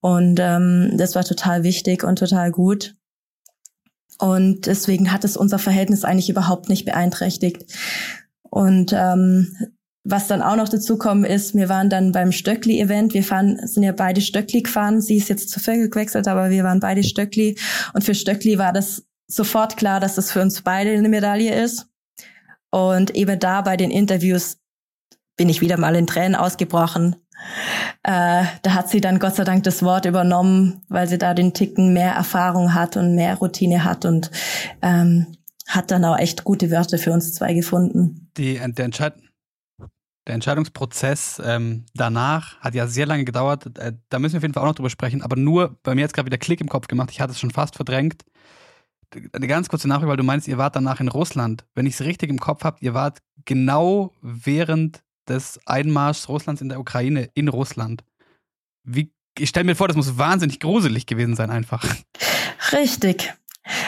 Und 0.00 0.40
ähm, 0.40 0.92
das 0.96 1.14
war 1.14 1.24
total 1.24 1.62
wichtig 1.62 2.04
und 2.04 2.18
total 2.18 2.50
gut. 2.50 2.94
Und 4.20 4.66
deswegen 4.66 5.12
hat 5.12 5.24
es 5.24 5.36
unser 5.36 5.58
Verhältnis 5.58 6.04
eigentlich 6.04 6.28
überhaupt 6.28 6.68
nicht 6.68 6.84
beeinträchtigt. 6.84 7.64
Und 8.42 8.92
ähm, 8.94 9.56
was 10.04 10.26
dann 10.26 10.42
auch 10.42 10.56
noch 10.56 10.68
dazu 10.68 10.98
kommen 10.98 11.24
ist, 11.24 11.54
wir 11.54 11.70
waren 11.70 11.88
dann 11.88 12.12
beim 12.12 12.30
Stöckli-Event. 12.30 13.14
Wir 13.14 13.24
fahren, 13.24 13.66
sind 13.66 13.82
ja 13.82 13.92
beide 13.92 14.20
Stöckli 14.20 14.62
gefahren. 14.62 15.00
Sie 15.00 15.16
ist 15.16 15.30
jetzt 15.30 15.48
zu 15.48 15.58
Vögel 15.58 15.88
gewechselt, 15.88 16.28
aber 16.28 16.50
wir 16.50 16.64
waren 16.64 16.80
beide 16.80 17.02
Stöckli. 17.02 17.56
Und 17.94 18.04
für 18.04 18.14
Stöckli 18.14 18.58
war 18.58 18.74
das 18.74 19.04
sofort 19.26 19.78
klar, 19.78 20.00
dass 20.00 20.16
das 20.16 20.30
für 20.30 20.42
uns 20.42 20.60
beide 20.60 20.90
eine 20.90 21.08
Medaille 21.08 21.62
ist. 21.62 21.86
Und 22.70 23.14
eben 23.14 23.38
da 23.38 23.62
bei 23.62 23.76
den 23.76 23.90
Interviews 23.90 24.58
bin 25.36 25.48
ich 25.48 25.62
wieder 25.62 25.78
mal 25.78 25.96
in 25.96 26.06
Tränen 26.06 26.34
ausgebrochen, 26.34 27.16
äh, 28.02 28.44
da 28.62 28.74
hat 28.74 28.88
sie 28.88 29.00
dann 29.00 29.18
Gott 29.18 29.36
sei 29.36 29.44
Dank 29.44 29.64
das 29.64 29.82
Wort 29.82 30.04
übernommen, 30.04 30.82
weil 30.88 31.08
sie 31.08 31.18
da 31.18 31.34
den 31.34 31.54
Ticken 31.54 31.92
mehr 31.92 32.12
Erfahrung 32.12 32.74
hat 32.74 32.96
und 32.96 33.14
mehr 33.14 33.36
Routine 33.36 33.84
hat 33.84 34.04
und 34.04 34.30
ähm, 34.82 35.26
hat 35.66 35.90
dann 35.90 36.04
auch 36.04 36.18
echt 36.18 36.44
gute 36.44 36.70
Wörter 36.70 36.98
für 36.98 37.12
uns 37.12 37.34
zwei 37.34 37.54
gefunden. 37.54 38.30
Die, 38.36 38.56
äh, 38.56 38.72
der, 38.72 38.84
Entscheid 38.86 39.14
der 40.26 40.34
Entscheidungsprozess 40.34 41.40
ähm, 41.44 41.86
danach 41.94 42.58
hat 42.60 42.74
ja 42.74 42.86
sehr 42.86 43.06
lange 43.06 43.24
gedauert. 43.24 43.78
Äh, 43.78 43.94
da 44.08 44.18
müssen 44.18 44.34
wir 44.34 44.38
auf 44.38 44.42
jeden 44.42 44.54
Fall 44.54 44.62
auch 44.62 44.68
noch 44.68 44.74
drüber 44.74 44.90
sprechen. 44.90 45.22
Aber 45.22 45.36
nur 45.36 45.78
bei 45.82 45.94
mir 45.94 46.02
jetzt 46.02 46.14
gerade 46.14 46.26
wieder 46.26 46.38
Klick 46.38 46.60
im 46.60 46.68
Kopf 46.68 46.88
gemacht. 46.88 47.10
Ich 47.10 47.20
hatte 47.20 47.32
es 47.32 47.40
schon 47.40 47.50
fast 47.50 47.76
verdrängt. 47.76 48.24
Eine 49.32 49.48
ganz 49.48 49.68
kurze 49.68 49.88
Nachricht, 49.88 50.08
weil 50.08 50.16
du 50.16 50.22
meinst, 50.22 50.46
ihr 50.46 50.58
wart 50.58 50.76
danach 50.76 51.00
in 51.00 51.08
Russland. 51.08 51.64
Wenn 51.74 51.86
ich 51.86 51.94
es 51.94 52.02
richtig 52.02 52.30
im 52.30 52.38
Kopf 52.38 52.62
habe, 52.62 52.76
ihr 52.80 52.94
wart 52.94 53.18
genau 53.44 54.12
während 54.22 55.02
des 55.30 55.58
Einmarschs 55.64 56.28
Russlands 56.28 56.60
in 56.60 56.68
der 56.68 56.80
Ukraine 56.80 57.30
in 57.34 57.48
Russland. 57.48 58.04
Wie, 58.84 59.12
ich 59.38 59.48
stelle 59.48 59.64
mir 59.64 59.76
vor, 59.76 59.88
das 59.88 59.96
muss 59.96 60.18
wahnsinnig 60.18 60.60
gruselig 60.60 61.06
gewesen 61.06 61.36
sein, 61.36 61.50
einfach. 61.50 61.84
Richtig. 62.72 63.32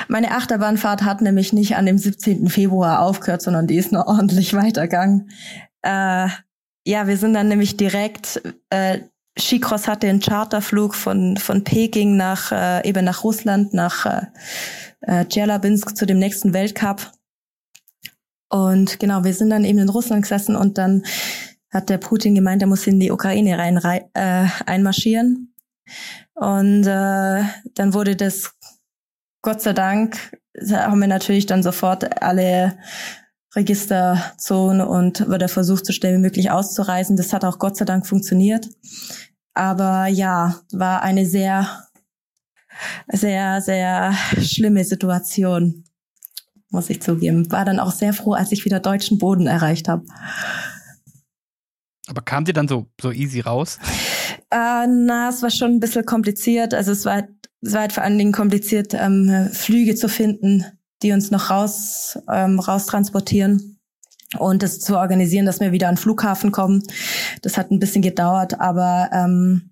Meine 0.08 0.32
Achterbahnfahrt 0.32 1.02
hat 1.02 1.20
nämlich 1.20 1.52
nicht 1.52 1.76
an 1.76 1.86
dem 1.86 1.98
17. 1.98 2.48
Februar 2.48 3.00
aufgehört, 3.00 3.42
sondern 3.42 3.66
die 3.66 3.76
ist 3.76 3.92
noch 3.92 4.06
ordentlich 4.06 4.54
weitergegangen. 4.54 5.30
Äh, 5.82 6.28
ja, 6.84 7.06
wir 7.06 7.16
sind 7.16 7.34
dann 7.34 7.48
nämlich 7.48 7.76
direkt, 7.76 8.42
äh, 8.70 9.00
Skicross 9.38 9.88
hatte 9.88 10.08
einen 10.08 10.20
Charterflug 10.20 10.94
von, 10.94 11.36
von 11.36 11.64
Peking 11.64 12.16
nach, 12.16 12.52
äh, 12.52 12.88
eben 12.88 13.04
nach 13.04 13.24
Russland, 13.24 13.72
nach 13.72 14.06
äh, 14.06 14.26
äh 15.00 15.24
Djelabinsk 15.24 15.96
zu 15.96 16.06
dem 16.06 16.18
nächsten 16.18 16.52
Weltcup. 16.52 17.12
Und 18.52 19.00
genau, 19.00 19.24
wir 19.24 19.32
sind 19.32 19.48
dann 19.48 19.64
eben 19.64 19.78
in 19.78 19.88
Russland 19.88 20.22
gesessen 20.22 20.56
und 20.56 20.76
dann 20.76 21.04
hat 21.72 21.88
der 21.88 21.96
Putin 21.96 22.34
gemeint, 22.34 22.60
er 22.60 22.68
muss 22.68 22.86
in 22.86 23.00
die 23.00 23.10
Ukraine 23.10 23.56
rein 23.56 23.78
äh, 24.12 24.46
einmarschieren. 24.66 25.54
Und 26.34 26.82
äh, 26.82 27.44
dann 27.74 27.94
wurde 27.94 28.14
das, 28.14 28.54
Gott 29.40 29.62
sei 29.62 29.72
Dank, 29.72 30.38
haben 30.70 31.00
wir 31.00 31.08
natürlich 31.08 31.46
dann 31.46 31.62
sofort 31.62 32.22
alle 32.22 32.76
Registerzonen 33.56 34.86
und 34.86 35.26
wurde 35.30 35.48
versucht, 35.48 35.86
so 35.86 35.94
schnell 35.94 36.16
wie 36.16 36.22
möglich 36.22 36.50
auszureisen. 36.50 37.16
Das 37.16 37.32
hat 37.32 37.46
auch 37.46 37.58
Gott 37.58 37.78
sei 37.78 37.86
Dank 37.86 38.06
funktioniert. 38.06 38.68
Aber 39.54 40.08
ja, 40.08 40.60
war 40.72 41.00
eine 41.00 41.24
sehr, 41.24 41.88
sehr, 43.08 43.62
sehr 43.62 44.12
schlimme 44.42 44.84
Situation 44.84 45.84
muss 46.72 46.90
ich 46.90 47.00
zugeben. 47.02 47.50
War 47.52 47.64
dann 47.64 47.78
auch 47.78 47.92
sehr 47.92 48.12
froh, 48.12 48.32
als 48.32 48.50
ich 48.50 48.64
wieder 48.64 48.80
deutschen 48.80 49.18
Boden 49.18 49.46
erreicht 49.46 49.88
habe. 49.88 50.04
Aber 52.08 52.22
kam 52.22 52.44
die 52.44 52.52
dann 52.52 52.66
so, 52.66 52.86
so 53.00 53.12
easy 53.12 53.40
raus? 53.40 53.78
Äh, 54.50 54.86
na, 54.86 55.28
es 55.28 55.42
war 55.42 55.50
schon 55.50 55.72
ein 55.72 55.80
bisschen 55.80 56.04
kompliziert. 56.04 56.74
Also 56.74 56.92
es 56.92 57.04
war, 57.04 57.28
es 57.60 57.72
war 57.72 57.82
halt 57.82 57.92
vor 57.92 58.02
allen 58.02 58.18
Dingen 58.18 58.32
kompliziert, 58.32 58.94
ähm, 58.94 59.48
Flüge 59.52 59.94
zu 59.94 60.08
finden, 60.08 60.64
die 61.02 61.12
uns 61.12 61.30
noch 61.30 61.50
raus, 61.50 62.18
ähm, 62.30 62.58
raus 62.58 62.86
transportieren. 62.86 63.78
und 64.38 64.62
das 64.62 64.80
zu 64.80 64.96
organisieren, 64.96 65.44
dass 65.44 65.60
wir 65.60 65.72
wieder 65.72 65.88
an 65.88 65.96
den 65.96 66.00
Flughafen 66.00 66.52
kommen. 66.52 66.82
Das 67.42 67.58
hat 67.58 67.70
ein 67.70 67.78
bisschen 67.78 68.00
gedauert, 68.00 68.60
aber 68.60 69.10
ähm, 69.12 69.71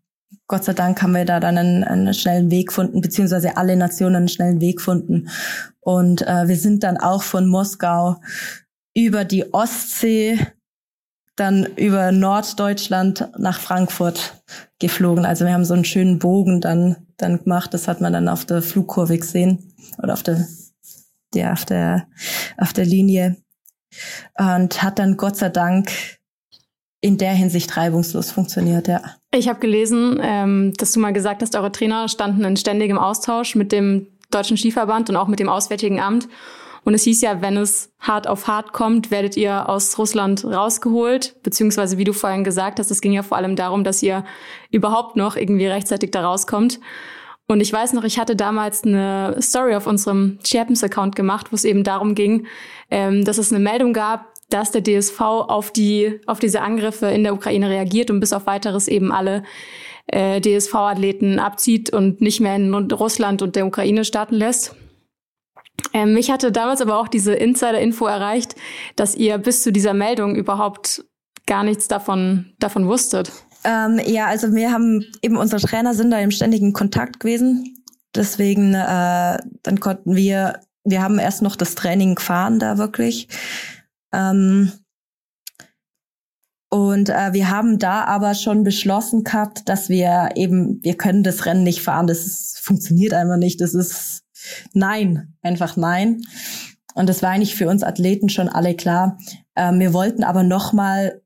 Gott 0.50 0.64
sei 0.64 0.72
Dank 0.72 1.00
haben 1.00 1.14
wir 1.14 1.24
da 1.24 1.38
dann 1.38 1.56
einen, 1.56 1.84
einen 1.84 2.12
schnellen 2.12 2.50
Weg 2.50 2.70
gefunden, 2.70 3.00
beziehungsweise 3.00 3.56
alle 3.56 3.76
Nationen 3.76 4.16
einen 4.16 4.28
schnellen 4.28 4.60
Weg 4.60 4.78
gefunden. 4.78 5.28
Und 5.78 6.22
äh, 6.22 6.48
wir 6.48 6.56
sind 6.56 6.82
dann 6.82 6.96
auch 6.96 7.22
von 7.22 7.46
Moskau 7.46 8.16
über 8.92 9.24
die 9.24 9.54
Ostsee 9.54 10.40
dann 11.36 11.66
über 11.76 12.10
Norddeutschland 12.10 13.28
nach 13.38 13.60
Frankfurt 13.60 14.42
geflogen. 14.80 15.24
Also 15.24 15.44
wir 15.44 15.52
haben 15.52 15.64
so 15.64 15.74
einen 15.74 15.84
schönen 15.84 16.18
Bogen 16.18 16.60
dann, 16.60 16.96
dann 17.16 17.44
gemacht. 17.44 17.72
Das 17.72 17.86
hat 17.86 18.00
man 18.00 18.12
dann 18.12 18.28
auf 18.28 18.44
der 18.44 18.60
Flugkurve 18.60 19.18
gesehen 19.18 19.72
oder 20.02 20.14
auf 20.14 20.24
der, 20.24 20.48
der, 21.32 21.52
auf 21.52 21.64
der, 21.64 22.08
auf 22.58 22.72
der 22.72 22.86
Linie. 22.86 23.36
Und 24.36 24.82
hat 24.82 24.98
dann 24.98 25.16
Gott 25.16 25.36
sei 25.36 25.48
Dank 25.48 25.92
in 27.00 27.18
der 27.18 27.34
Hinsicht 27.34 27.76
reibungslos 27.76 28.32
funktioniert, 28.32 28.88
ja. 28.88 29.19
Ich 29.32 29.48
habe 29.48 29.60
gelesen, 29.60 30.18
ähm, 30.22 30.72
dass 30.76 30.92
du 30.92 31.00
mal 31.00 31.12
gesagt 31.12 31.42
hast, 31.42 31.54
eure 31.54 31.70
Trainer 31.70 32.08
standen 32.08 32.42
in 32.44 32.56
ständigem 32.56 32.98
Austausch 32.98 33.54
mit 33.54 33.70
dem 33.70 34.08
Deutschen 34.30 34.56
Skiverband 34.56 35.08
und 35.08 35.16
auch 35.16 35.28
mit 35.28 35.38
dem 35.38 35.48
Auswärtigen 35.48 36.00
Amt. 36.00 36.28
Und 36.82 36.94
es 36.94 37.04
hieß 37.04 37.20
ja, 37.20 37.42
wenn 37.42 37.56
es 37.56 37.92
hart 38.00 38.26
auf 38.26 38.48
hart 38.48 38.72
kommt, 38.72 39.10
werdet 39.10 39.36
ihr 39.36 39.68
aus 39.68 39.98
Russland 39.98 40.44
rausgeholt. 40.44 41.36
Beziehungsweise, 41.42 41.98
wie 41.98 42.04
du 42.04 42.12
vorhin 42.12 42.42
gesagt 42.42 42.78
hast, 42.78 42.90
es 42.90 43.00
ging 43.00 43.12
ja 43.12 43.22
vor 43.22 43.36
allem 43.36 43.54
darum, 43.54 43.84
dass 43.84 44.02
ihr 44.02 44.24
überhaupt 44.70 45.14
noch 45.14 45.36
irgendwie 45.36 45.66
rechtzeitig 45.66 46.10
da 46.10 46.22
rauskommt. 46.22 46.80
Und 47.46 47.60
ich 47.60 47.72
weiß 47.72 47.92
noch, 47.94 48.04
ich 48.04 48.18
hatte 48.18 48.36
damals 48.36 48.84
eine 48.84 49.36
Story 49.40 49.74
auf 49.74 49.86
unserem 49.86 50.38
Champens-Account 50.44 51.16
gemacht, 51.16 51.48
wo 51.50 51.56
es 51.56 51.64
eben 51.64 51.82
darum 51.82 52.14
ging, 52.14 52.46
ähm, 52.90 53.24
dass 53.24 53.38
es 53.38 53.52
eine 53.52 53.58
Meldung 53.62 53.92
gab, 53.92 54.29
dass 54.50 54.70
der 54.70 54.82
DSV 54.82 55.20
auf 55.20 55.72
die 55.72 56.20
auf 56.26 56.38
diese 56.38 56.62
Angriffe 56.62 57.06
in 57.06 57.22
der 57.22 57.34
Ukraine 57.34 57.70
reagiert 57.70 58.10
und 58.10 58.20
bis 58.20 58.32
auf 58.32 58.46
weiteres 58.46 58.88
eben 58.88 59.12
alle 59.12 59.42
äh, 60.06 60.40
DSV-Athleten 60.40 61.38
abzieht 61.38 61.90
und 61.90 62.20
nicht 62.20 62.40
mehr 62.40 62.56
in 62.56 62.72
Russland 62.74 63.42
und 63.42 63.56
der 63.56 63.66
Ukraine 63.66 64.04
starten 64.04 64.34
lässt. 64.34 64.74
Ähm, 65.92 66.14
mich 66.14 66.30
hatte 66.30 66.52
damals 66.52 66.80
aber 66.80 66.98
auch 66.98 67.08
diese 67.08 67.32
Insider-Info 67.34 68.06
erreicht, 68.06 68.54
dass 68.96 69.14
ihr 69.14 69.38
bis 69.38 69.62
zu 69.62 69.72
dieser 69.72 69.94
Meldung 69.94 70.36
überhaupt 70.36 71.04
gar 71.46 71.64
nichts 71.64 71.88
davon, 71.88 72.52
davon 72.58 72.86
wusstet. 72.86 73.32
Ähm, 73.64 74.00
ja, 74.06 74.26
also 74.26 74.54
wir 74.54 74.72
haben 74.72 75.04
eben 75.22 75.36
unsere 75.36 75.60
Trainer 75.60 75.94
sind 75.94 76.10
da 76.10 76.18
im 76.18 76.30
ständigen 76.30 76.72
Kontakt 76.72 77.20
gewesen. 77.20 77.76
Deswegen, 78.14 78.74
äh, 78.74 79.38
dann 79.62 79.80
konnten 79.80 80.16
wir, 80.16 80.60
wir 80.84 81.02
haben 81.02 81.18
erst 81.18 81.42
noch 81.42 81.56
das 81.56 81.74
Training 81.74 82.14
gefahren 82.14 82.58
da 82.58 82.78
wirklich. 82.78 83.28
Ähm, 84.12 84.72
und 86.72 87.08
äh, 87.08 87.32
wir 87.32 87.50
haben 87.50 87.78
da 87.78 88.04
aber 88.04 88.34
schon 88.34 88.62
beschlossen 88.62 89.24
gehabt, 89.24 89.68
dass 89.68 89.88
wir 89.88 90.30
eben, 90.36 90.82
wir 90.84 90.96
können 90.96 91.24
das 91.24 91.44
Rennen 91.44 91.64
nicht 91.64 91.82
fahren. 91.82 92.06
Das 92.06 92.24
ist, 92.26 92.60
funktioniert 92.60 93.12
einfach 93.12 93.38
nicht. 93.38 93.60
Das 93.60 93.74
ist 93.74 94.22
nein, 94.72 95.34
einfach 95.42 95.76
nein. 95.76 96.22
Und 96.94 97.08
das 97.08 97.22
war 97.22 97.30
eigentlich 97.30 97.56
für 97.56 97.68
uns 97.68 97.82
Athleten 97.82 98.28
schon 98.28 98.48
alle 98.48 98.76
klar. 98.76 99.18
Ähm, 99.56 99.80
wir 99.80 99.92
wollten 99.92 100.22
aber 100.22 100.44
nochmal 100.44 101.19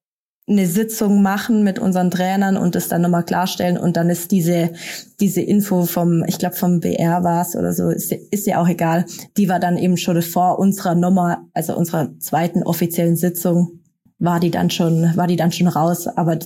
eine 0.46 0.66
Sitzung 0.66 1.22
machen 1.22 1.64
mit 1.64 1.78
unseren 1.78 2.10
Trainern 2.10 2.56
und 2.56 2.74
das 2.74 2.88
dann 2.88 3.02
nochmal 3.02 3.24
klarstellen. 3.24 3.78
Und 3.78 3.96
dann 3.96 4.10
ist 4.10 4.30
diese, 4.30 4.72
diese 5.20 5.40
Info 5.40 5.86
vom, 5.86 6.22
ich 6.26 6.38
glaube 6.38 6.56
vom 6.56 6.80
BR 6.80 7.24
war 7.24 7.42
es 7.42 7.56
oder 7.56 7.72
so, 7.72 7.88
ist, 7.88 8.12
ist 8.12 8.46
ja 8.46 8.60
auch 8.60 8.68
egal. 8.68 9.06
Die 9.38 9.48
war 9.48 9.58
dann 9.58 9.78
eben 9.78 9.96
schon 9.96 10.20
vor 10.20 10.58
unserer 10.58 10.94
Nummer, 10.94 11.46
also 11.54 11.74
unserer 11.74 12.18
zweiten 12.18 12.62
offiziellen 12.62 13.16
Sitzung 13.16 13.80
war 14.18 14.38
die 14.38 14.50
dann 14.50 14.70
schon, 14.70 15.16
war 15.16 15.26
die 15.26 15.36
dann 15.36 15.52
schon 15.52 15.68
raus. 15.68 16.06
Aber 16.08 16.38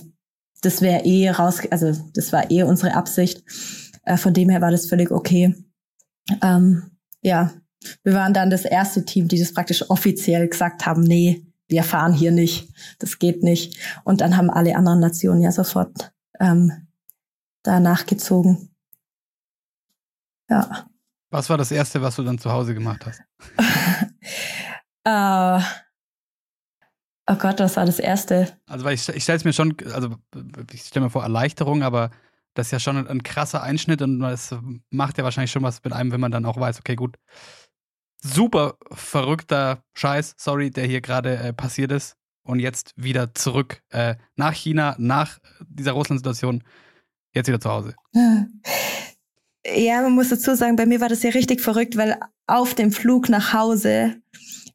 das 0.61 0.81
wäre 0.81 1.03
eh 1.05 1.29
raus, 1.29 1.61
also 1.69 1.91
das 2.13 2.31
war 2.31 2.49
eh 2.51 2.63
unsere 2.63 2.95
Absicht. 2.95 3.43
Äh, 4.03 4.17
von 4.17 4.33
dem 4.33 4.49
her 4.49 4.61
war 4.61 4.71
das 4.71 4.87
völlig 4.87 5.11
okay. 5.11 5.55
Ähm, 6.41 6.83
ja, 7.21 7.51
wir 8.03 8.13
waren 8.13 8.33
dann 8.33 8.49
das 8.49 8.65
erste 8.65 9.03
Team, 9.03 9.27
die 9.27 9.39
das 9.39 9.53
praktisch 9.53 9.89
offiziell 9.89 10.47
gesagt 10.47 10.85
haben, 10.85 11.01
nee, 11.01 11.45
wir 11.69 11.83
fahren 11.83 12.13
hier 12.13 12.31
nicht, 12.31 12.73
das 12.99 13.19
geht 13.19 13.43
nicht. 13.43 13.79
Und 14.03 14.21
dann 14.21 14.35
haben 14.35 14.49
alle 14.49 14.75
anderen 14.75 14.99
Nationen 14.99 15.41
ja 15.41 15.51
sofort 15.51 16.11
ähm, 16.39 16.87
da 17.63 17.79
nachgezogen. 17.79 18.75
Ja. 20.49 20.87
Was 21.29 21.49
war 21.49 21.57
das 21.57 21.71
Erste, 21.71 22.01
was 22.01 22.15
du 22.15 22.23
dann 22.23 22.39
zu 22.39 22.51
Hause 22.51 22.73
gemacht 22.73 23.05
hast? 23.05 23.21
äh, 25.03 25.63
Oh 27.31 27.35
Gott, 27.35 27.59
was 27.59 27.77
war 27.77 27.85
das 27.85 27.99
Erste? 27.99 28.57
Also, 28.65 28.83
weil 28.85 28.95
ich, 28.95 29.07
ich 29.07 29.21
stelle 29.21 29.37
es 29.37 29.45
mir 29.45 29.53
schon, 29.53 29.77
also 29.93 30.15
ich 30.73 30.81
stelle 30.81 31.05
mir 31.05 31.11
vor 31.11 31.21
Erleichterung, 31.21 31.83
aber 31.83 32.09
das 32.55 32.67
ist 32.67 32.71
ja 32.71 32.79
schon 32.79 32.97
ein, 32.97 33.07
ein 33.07 33.21
krasser 33.21 33.61
Einschnitt 33.61 34.01
und 34.01 34.23
es 34.23 34.55
macht 34.89 35.19
ja 35.19 35.23
wahrscheinlich 35.23 35.51
schon 35.51 35.61
was 35.61 35.83
mit 35.83 35.93
einem, 35.93 36.11
wenn 36.11 36.19
man 36.19 36.31
dann 36.31 36.45
auch 36.45 36.57
weiß, 36.57 36.79
okay, 36.79 36.95
gut, 36.95 37.17
super 38.21 38.77
verrückter 38.91 39.83
Scheiß, 39.93 40.35
sorry, 40.37 40.71
der 40.71 40.85
hier 40.85 41.01
gerade 41.01 41.37
äh, 41.37 41.53
passiert 41.53 41.91
ist 41.91 42.15
und 42.43 42.59
jetzt 42.59 42.93
wieder 42.95 43.33
zurück 43.33 43.81
äh, 43.89 44.15
nach 44.35 44.53
China, 44.53 44.95
nach 44.97 45.39
dieser 45.67 45.91
Russland-Situation, 45.91 46.63
jetzt 47.33 47.47
wieder 47.47 47.59
zu 47.59 47.69
Hause. 47.69 47.95
Ja, 49.75 50.01
man 50.01 50.13
muss 50.13 50.29
dazu 50.29 50.55
sagen, 50.55 50.77
bei 50.77 50.85
mir 50.85 51.01
war 51.01 51.09
das 51.09 51.21
ja 51.21 51.31
richtig 51.31 51.61
verrückt, 51.61 51.97
weil 51.97 52.17
auf 52.47 52.73
dem 52.73 52.91
Flug 52.91 53.29
nach 53.29 53.53
Hause 53.53 54.15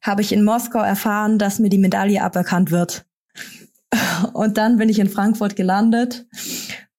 habe 0.01 0.21
ich 0.21 0.31
in 0.31 0.43
Moskau 0.43 0.79
erfahren, 0.79 1.39
dass 1.39 1.59
mir 1.59 1.69
die 1.69 1.79
Medaille 1.79 2.21
aberkannt 2.21 2.71
wird. 2.71 3.05
Und 4.33 4.57
dann 4.57 4.77
bin 4.77 4.89
ich 4.89 4.99
in 4.99 5.09
Frankfurt 5.09 5.55
gelandet. 5.55 6.27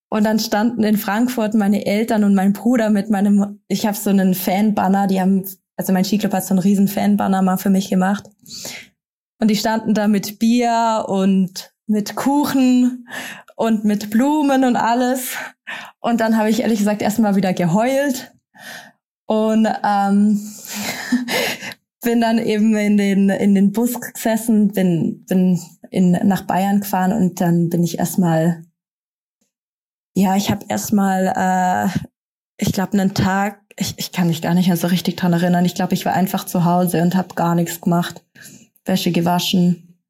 Und 0.09 0.25
dann 0.25 0.39
standen 0.39 0.83
in 0.83 0.97
Frankfurt 0.97 1.55
meine 1.55 1.85
Eltern 1.85 2.23
und 2.23 2.35
mein 2.35 2.53
Bruder 2.53 2.91
mit 2.91 3.11
meinem, 3.11 3.61
ich 3.67 3.87
habe 3.87 3.97
so 3.97 4.09
einen 4.09 4.35
Fanbanner, 4.35 5.09
die 5.09 5.21
haben, 5.21 5.45
also 5.77 5.93
mein 5.93 6.05
Skiclub 6.05 6.33
hat 6.33 6.45
so 6.45 6.55
einen 6.55 6.61
riesen 6.61 6.89
Fanbanner 6.89 7.43
mal 7.43 7.59
für 7.59 7.71
mich 7.71 7.91
gemacht. 7.91 8.25
Und 9.39 9.49
die 9.49 9.57
standen 9.57 9.95
da 9.95 10.09
mit 10.09 10.39
Bier 10.39 11.05
und 11.09 11.75
mit 11.87 12.17
Kuchen 12.17 13.07
und 13.57 13.85
mit 13.85 14.11
Blumen 14.11 14.65
und 14.65 14.77
alles. 14.77 15.37
Und 16.01 16.21
dann 16.21 16.37
habe 16.37 16.51
ich 16.51 16.61
ehrlich 16.61 16.79
gesagt 16.79 17.03
erstmal 17.03 17.37
wieder 17.37 17.53
geheult. 17.53 18.33
Und 19.27 19.69
ähm, 19.85 20.41
bin 22.03 22.21
dann 22.21 22.39
eben 22.39 22.77
in 22.77 22.97
den, 22.97 23.29
in 23.29 23.55
den 23.55 23.73
Bus 23.73 24.01
gesessen, 24.01 24.69
bin, 24.69 25.25
bin 25.27 25.61
in, 25.91 26.13
nach 26.13 26.43
Bayern 26.43 26.81
gefahren 26.81 27.13
und 27.13 27.41
dann 27.41 27.69
bin 27.69 27.83
ich 27.83 27.99
erstmal, 27.99 28.63
ja, 30.15 30.37
ich 30.37 30.51
habe 30.51 30.65
erstmal, 30.69 31.33
äh, 31.37 31.99
ich 32.59 32.73
glaube, 32.73 32.93
einen 32.93 33.15
Tag, 33.15 33.66
ich, 33.79 33.95
ich 33.99 34.13
kann 34.13 34.29
mich 34.29 34.43
gar 34.43 34.55
nicht 34.55 34.69
mehr 34.69 34.77
so 34.77 34.87
richtig 34.87 35.17
dran 35.17 35.35
erinnern. 35.35 35.65
Ich 35.65 35.75
glaube, 35.75 35.95
ich 35.95 36.07
war 36.07 36.15
einfach 36.15 36.45
zu 36.45 36.65
Hause 36.65 37.03
und 37.03 37.15
habe 37.15 37.35
gar 37.35 37.55
nichts 37.55 37.81
gemacht. 37.81 38.25
Wäsche 38.85 39.13
gewaschen, 39.13 40.01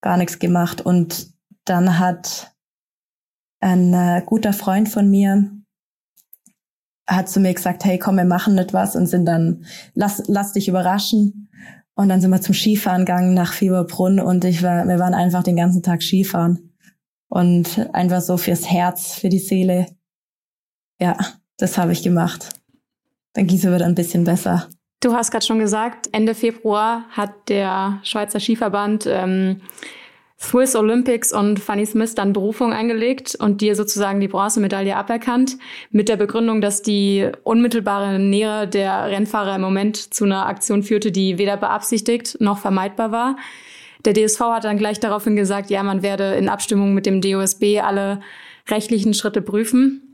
gar 0.00 0.16
nichts 0.16 0.38
gemacht. 0.38 0.80
Und 0.80 1.32
dann 1.64 1.98
hat 1.98 2.54
ein 3.60 3.92
äh, 3.92 4.22
guter 4.24 4.52
Freund 4.52 4.88
von 4.88 5.10
mir, 5.10 5.50
hat 7.08 7.28
zu 7.28 7.40
mir 7.40 7.52
gesagt, 7.54 7.84
hey, 7.84 7.98
komm, 7.98 8.16
wir 8.16 8.24
machen 8.24 8.58
etwas 8.58 8.94
und 8.94 9.06
sind 9.06 9.26
dann, 9.26 9.64
lass, 9.94 10.22
lass 10.28 10.52
dich 10.52 10.68
überraschen. 10.68 11.48
Und 11.94 12.08
dann 12.08 12.20
sind 12.20 12.30
wir 12.30 12.42
zum 12.42 12.54
Skifahren 12.54 13.06
gegangen 13.06 13.34
nach 13.34 13.52
Fieberbrunn 13.54 14.20
und 14.20 14.44
ich 14.44 14.62
war, 14.62 14.86
wir 14.86 14.98
waren 14.98 15.14
einfach 15.14 15.42
den 15.42 15.56
ganzen 15.56 15.82
Tag 15.82 16.02
Skifahren. 16.02 16.74
Und 17.28 17.90
einfach 17.92 18.20
so 18.20 18.36
fürs 18.36 18.70
Herz, 18.70 19.14
für 19.14 19.28
die 19.28 19.40
Seele. 19.40 19.86
Ja, 21.00 21.16
das 21.56 21.76
habe 21.76 21.92
ich 21.92 22.02
gemacht. 22.02 22.50
Dann 23.36 23.46
ging 23.46 23.58
es 23.58 23.66
ein 23.66 23.94
bisschen 23.94 24.24
besser. 24.24 24.68
Du 25.00 25.12
hast 25.12 25.30
gerade 25.30 25.44
schon 25.44 25.58
gesagt, 25.58 26.08
Ende 26.12 26.34
Februar 26.34 27.04
hat 27.10 27.30
der 27.48 28.00
Schweizer 28.02 28.40
Skiverband 28.40 29.06
ähm, 29.06 29.60
Swiss 30.40 30.74
Olympics 30.74 31.34
und 31.34 31.60
Fanny 31.60 31.84
Smith 31.84 32.14
dann 32.14 32.32
Berufung 32.32 32.72
eingelegt 32.72 33.34
und 33.34 33.60
dir 33.60 33.76
sozusagen 33.76 34.20
die 34.20 34.28
Bronzemedaille 34.28 34.96
aberkannt, 34.96 35.58
mit 35.90 36.08
der 36.08 36.16
Begründung, 36.16 36.62
dass 36.62 36.80
die 36.80 37.30
unmittelbare 37.42 38.18
Nähe 38.18 38.66
der 38.66 39.04
Rennfahrer 39.10 39.56
im 39.56 39.60
Moment 39.60 40.14
zu 40.14 40.24
einer 40.24 40.46
Aktion 40.46 40.82
führte, 40.82 41.12
die 41.12 41.36
weder 41.36 41.58
beabsichtigt 41.58 42.38
noch 42.40 42.58
vermeidbar 42.58 43.12
war. 43.12 43.36
Der 44.06 44.14
DSV 44.14 44.40
hat 44.40 44.64
dann 44.64 44.78
gleich 44.78 44.98
daraufhin 44.98 45.36
gesagt, 45.36 45.68
ja, 45.68 45.82
man 45.82 46.02
werde 46.02 46.34
in 46.36 46.48
Abstimmung 46.48 46.94
mit 46.94 47.04
dem 47.04 47.20
DOSB 47.20 47.80
alle 47.82 48.20
rechtlichen 48.68 49.12
Schritte 49.12 49.42
prüfen. 49.42 50.05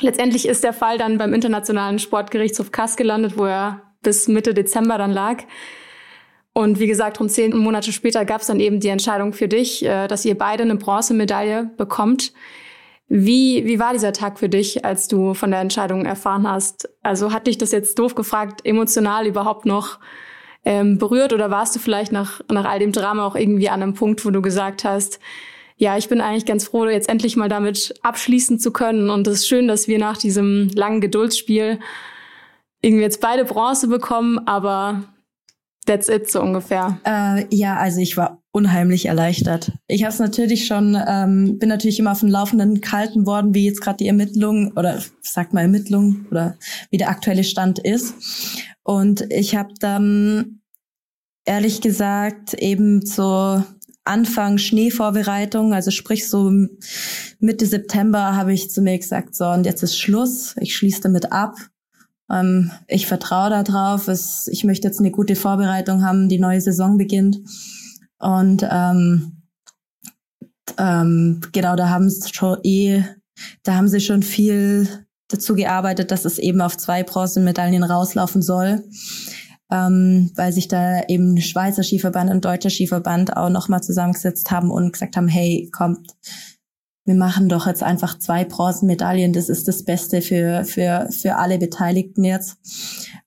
Letztendlich 0.00 0.46
ist 0.46 0.64
der 0.64 0.72
Fall 0.72 0.98
dann 0.98 1.18
beim 1.18 1.32
Internationalen 1.32 1.98
Sportgerichtshof 1.98 2.70
Kass 2.70 2.96
gelandet, 2.96 3.38
wo 3.38 3.46
er 3.46 3.82
bis 4.02 4.28
Mitte 4.28 4.54
Dezember 4.54 4.98
dann 4.98 5.12
lag. 5.12 5.44
Und 6.52 6.78
wie 6.80 6.86
gesagt, 6.86 7.20
rund 7.20 7.30
zehn 7.30 7.56
Monate 7.56 7.92
später 7.92 8.24
gab 8.24 8.40
es 8.40 8.46
dann 8.46 8.60
eben 8.60 8.80
die 8.80 8.88
Entscheidung 8.88 9.32
für 9.32 9.48
dich, 9.48 9.84
äh, 9.84 10.06
dass 10.06 10.24
ihr 10.24 10.38
beide 10.38 10.62
eine 10.62 10.76
Bronzemedaille 10.76 11.70
bekommt. 11.76 12.32
Wie, 13.08 13.64
wie 13.66 13.78
war 13.78 13.92
dieser 13.92 14.12
Tag 14.12 14.38
für 14.38 14.48
dich, 14.48 14.84
als 14.84 15.06
du 15.06 15.34
von 15.34 15.50
der 15.50 15.60
Entscheidung 15.60 16.06
erfahren 16.06 16.48
hast? 16.48 16.88
Also 17.02 17.32
hat 17.32 17.46
dich 17.46 17.58
das 17.58 17.72
jetzt 17.72 17.98
doof 17.98 18.14
gefragt, 18.14 18.64
emotional 18.64 19.26
überhaupt 19.26 19.64
noch 19.64 19.98
ähm, 20.64 20.98
berührt 20.98 21.32
oder 21.32 21.50
warst 21.50 21.76
du 21.76 21.78
vielleicht 21.78 22.10
nach, 22.10 22.40
nach 22.50 22.64
all 22.64 22.80
dem 22.80 22.90
Drama 22.90 23.26
auch 23.26 23.36
irgendwie 23.36 23.68
an 23.68 23.82
einem 23.82 23.94
Punkt, 23.94 24.24
wo 24.24 24.30
du 24.30 24.42
gesagt 24.42 24.84
hast, 24.84 25.20
ja, 25.76 25.98
ich 25.98 26.08
bin 26.08 26.20
eigentlich 26.20 26.46
ganz 26.46 26.64
froh, 26.64 26.86
jetzt 26.86 27.08
endlich 27.08 27.36
mal 27.36 27.48
damit 27.48 27.94
abschließen 28.02 28.58
zu 28.58 28.72
können. 28.72 29.10
Und 29.10 29.26
es 29.26 29.40
ist 29.40 29.48
schön, 29.48 29.68
dass 29.68 29.88
wir 29.88 29.98
nach 29.98 30.16
diesem 30.16 30.68
langen 30.74 31.00
Geduldsspiel 31.00 31.78
irgendwie 32.80 33.02
jetzt 33.02 33.20
beide 33.20 33.44
Bronze 33.44 33.88
bekommen, 33.88 34.38
aber 34.46 35.04
that's 35.86 36.08
it 36.08 36.30
so 36.30 36.40
ungefähr. 36.40 36.98
Äh, 37.04 37.44
ja, 37.54 37.76
also 37.76 38.00
ich 38.00 38.16
war 38.16 38.42
unheimlich 38.52 39.06
erleichtert. 39.06 39.72
Ich 39.86 40.02
habe 40.02 40.12
es 40.12 40.18
natürlich 40.18 40.66
schon, 40.66 40.96
ähm, 41.06 41.58
bin 41.58 41.68
natürlich 41.68 41.98
immer 41.98 42.12
auf 42.12 42.20
dem 42.20 42.30
Laufenden 42.30 42.80
gehalten 42.80 43.26
worden, 43.26 43.54
wie 43.54 43.66
jetzt 43.66 43.82
gerade 43.82 43.98
die 43.98 44.08
Ermittlung 44.08 44.72
oder 44.76 45.02
sag 45.20 45.52
mal 45.52 45.60
Ermittlung 45.60 46.26
oder 46.30 46.56
wie 46.90 46.96
der 46.96 47.10
aktuelle 47.10 47.44
Stand 47.44 47.78
ist. 47.78 48.14
Und 48.82 49.30
ich 49.30 49.56
habe 49.56 49.74
dann 49.78 50.60
ehrlich 51.44 51.80
gesagt 51.80 52.54
eben 52.54 53.04
so 53.04 53.62
Anfang 54.06 54.58
Schneevorbereitung, 54.58 55.74
also 55.74 55.90
sprich 55.90 56.28
so 56.28 56.50
Mitte 57.38 57.66
September 57.66 58.36
habe 58.36 58.52
ich 58.52 58.70
zu 58.70 58.82
mir 58.82 58.98
gesagt, 58.98 59.34
so 59.34 59.46
und 59.46 59.66
jetzt 59.66 59.82
ist 59.82 59.98
Schluss, 59.98 60.54
ich 60.60 60.76
schließe 60.76 61.02
damit 61.02 61.32
ab. 61.32 61.56
Ähm, 62.30 62.70
ich 62.88 63.06
vertraue 63.06 63.50
darauf, 63.50 64.08
ich 64.08 64.64
möchte 64.64 64.88
jetzt 64.88 65.00
eine 65.00 65.10
gute 65.10 65.36
Vorbereitung 65.36 66.04
haben, 66.04 66.28
die 66.28 66.38
neue 66.38 66.60
Saison 66.60 66.96
beginnt. 66.96 67.38
Und 68.18 68.66
ähm, 68.70 69.42
ähm, 70.78 71.40
genau, 71.52 71.76
da 71.76 71.90
haben 71.90 72.08
sie 72.08 72.32
schon 72.32 72.58
eh, 72.62 73.04
da 73.62 73.74
haben 73.74 73.88
sie 73.88 74.00
schon 74.00 74.22
viel 74.22 75.06
dazu 75.28 75.54
gearbeitet, 75.54 76.10
dass 76.10 76.24
es 76.24 76.38
eben 76.38 76.60
auf 76.60 76.76
zwei 76.76 77.02
Bronzemedaillen 77.02 77.82
rauslaufen 77.82 78.42
soll, 78.42 78.84
ähm, 79.70 80.30
weil 80.36 80.52
sich 80.52 80.68
da 80.68 81.02
eben 81.08 81.40
Schweizer 81.40 81.82
Skiverband 81.82 82.30
und 82.30 82.44
Deutscher 82.44 82.70
Skiverband 82.70 83.36
auch 83.36 83.48
nochmal 83.48 83.82
zusammengesetzt 83.82 84.50
haben 84.50 84.70
und 84.70 84.92
gesagt 84.92 85.16
haben, 85.16 85.28
hey, 85.28 85.68
kommt, 85.72 86.10
wir 87.04 87.14
machen 87.14 87.48
doch 87.48 87.66
jetzt 87.66 87.82
einfach 87.82 88.18
zwei 88.18 88.44
Bronzemedaillen, 88.44 89.32
das 89.32 89.48
ist 89.48 89.68
das 89.68 89.84
Beste 89.84 90.22
für, 90.22 90.64
für, 90.64 91.08
für 91.10 91.36
alle 91.36 91.58
Beteiligten 91.58 92.24
jetzt. 92.24 92.58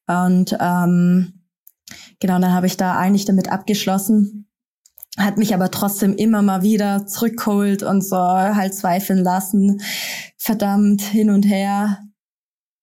Und 0.08 0.56
ähm, 0.60 1.46
genau, 2.20 2.40
dann 2.40 2.54
habe 2.54 2.68
ich 2.68 2.78
da 2.78 2.98
eigentlich 2.98 3.26
damit 3.26 3.52
abgeschlossen, 3.52 4.50
hat 5.18 5.38
mich 5.38 5.54
aber 5.54 5.72
trotzdem 5.72 6.16
immer 6.16 6.42
mal 6.42 6.62
wieder 6.62 7.06
zurückgeholt 7.06 7.84
und 7.84 8.02
so 8.02 8.18
halt 8.18 8.74
zweifeln 8.74 9.24
lassen. 9.24 9.82
Verdammt, 10.38 11.02
hin 11.02 11.30
und 11.30 11.44
her. 11.44 12.00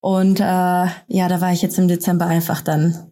Und 0.00 0.40
äh, 0.40 0.42
ja, 0.44 1.28
da 1.28 1.40
war 1.40 1.52
ich 1.52 1.62
jetzt 1.62 1.78
im 1.78 1.88
Dezember 1.88 2.26
einfach 2.26 2.60
dann 2.60 3.05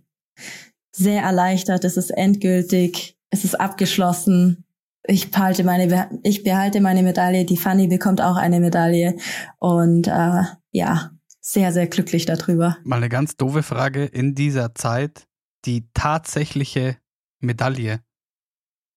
sehr 0.94 1.22
erleichtert. 1.22 1.84
Es 1.84 1.96
ist 1.96 2.10
endgültig, 2.10 3.18
es 3.30 3.44
ist 3.44 3.54
abgeschlossen. 3.58 4.64
Ich 5.06 5.30
behalte 5.30 5.64
meine, 5.64 6.08
ich 6.22 6.44
behalte 6.44 6.80
meine 6.80 7.02
Medaille. 7.02 7.44
Die 7.44 7.56
Fanny 7.56 7.88
bekommt 7.88 8.20
auch 8.20 8.36
eine 8.36 8.60
Medaille. 8.60 9.16
Und 9.58 10.08
äh, 10.08 10.42
ja, 10.70 11.10
sehr, 11.40 11.72
sehr 11.72 11.86
glücklich 11.86 12.24
darüber. 12.26 12.78
Mal 12.84 12.96
eine 12.96 13.08
ganz 13.08 13.36
doofe 13.36 13.62
Frage. 13.62 14.04
In 14.04 14.34
dieser 14.34 14.74
Zeit 14.74 15.26
die 15.66 15.88
tatsächliche 15.92 16.96
Medaille 17.40 18.00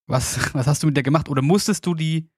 was, 0.07 0.53
was 0.53 0.67
hast 0.67 0.81
du 0.81 0.87
mit 0.87 0.95
der 0.95 1.03
gemacht? 1.03 1.29
Oder 1.29 1.41
musstest 1.41 1.85
du 1.85 1.93
die 1.93 2.29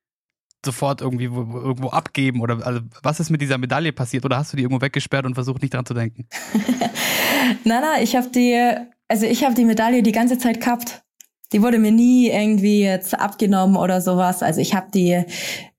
sofort 0.65 1.01
irgendwie 1.01 1.25
irgendwo 1.25 1.89
abgeben? 1.89 2.41
Oder 2.41 2.65
also, 2.65 2.81
was 3.03 3.19
ist 3.19 3.29
mit 3.29 3.41
dieser 3.41 3.57
Medaille 3.57 3.93
passiert? 3.93 4.25
Oder 4.25 4.37
hast 4.37 4.51
du 4.51 4.57
die 4.57 4.63
irgendwo 4.63 4.81
weggesperrt 4.81 5.25
und 5.25 5.35
versucht 5.35 5.61
nicht 5.61 5.73
dran 5.73 5.85
zu 5.85 5.93
denken? 5.93 6.27
nein, 7.63 7.81
nein, 7.81 8.03
ich 8.03 8.15
habe 8.15 8.29
die, 8.29 8.75
also 9.09 9.25
ich 9.25 9.43
habe 9.43 9.55
die 9.55 9.65
Medaille 9.65 10.03
die 10.03 10.11
ganze 10.11 10.37
Zeit 10.37 10.61
gehabt. 10.61 11.03
Die 11.51 11.63
wurde 11.63 11.79
mir 11.79 11.91
nie 11.91 12.29
irgendwie 12.29 12.83
jetzt 12.83 13.19
abgenommen 13.19 13.75
oder 13.75 14.01
sowas. 14.01 14.43
Also 14.43 14.61
ich 14.61 14.75
habe 14.75 14.91
die, 14.93 15.23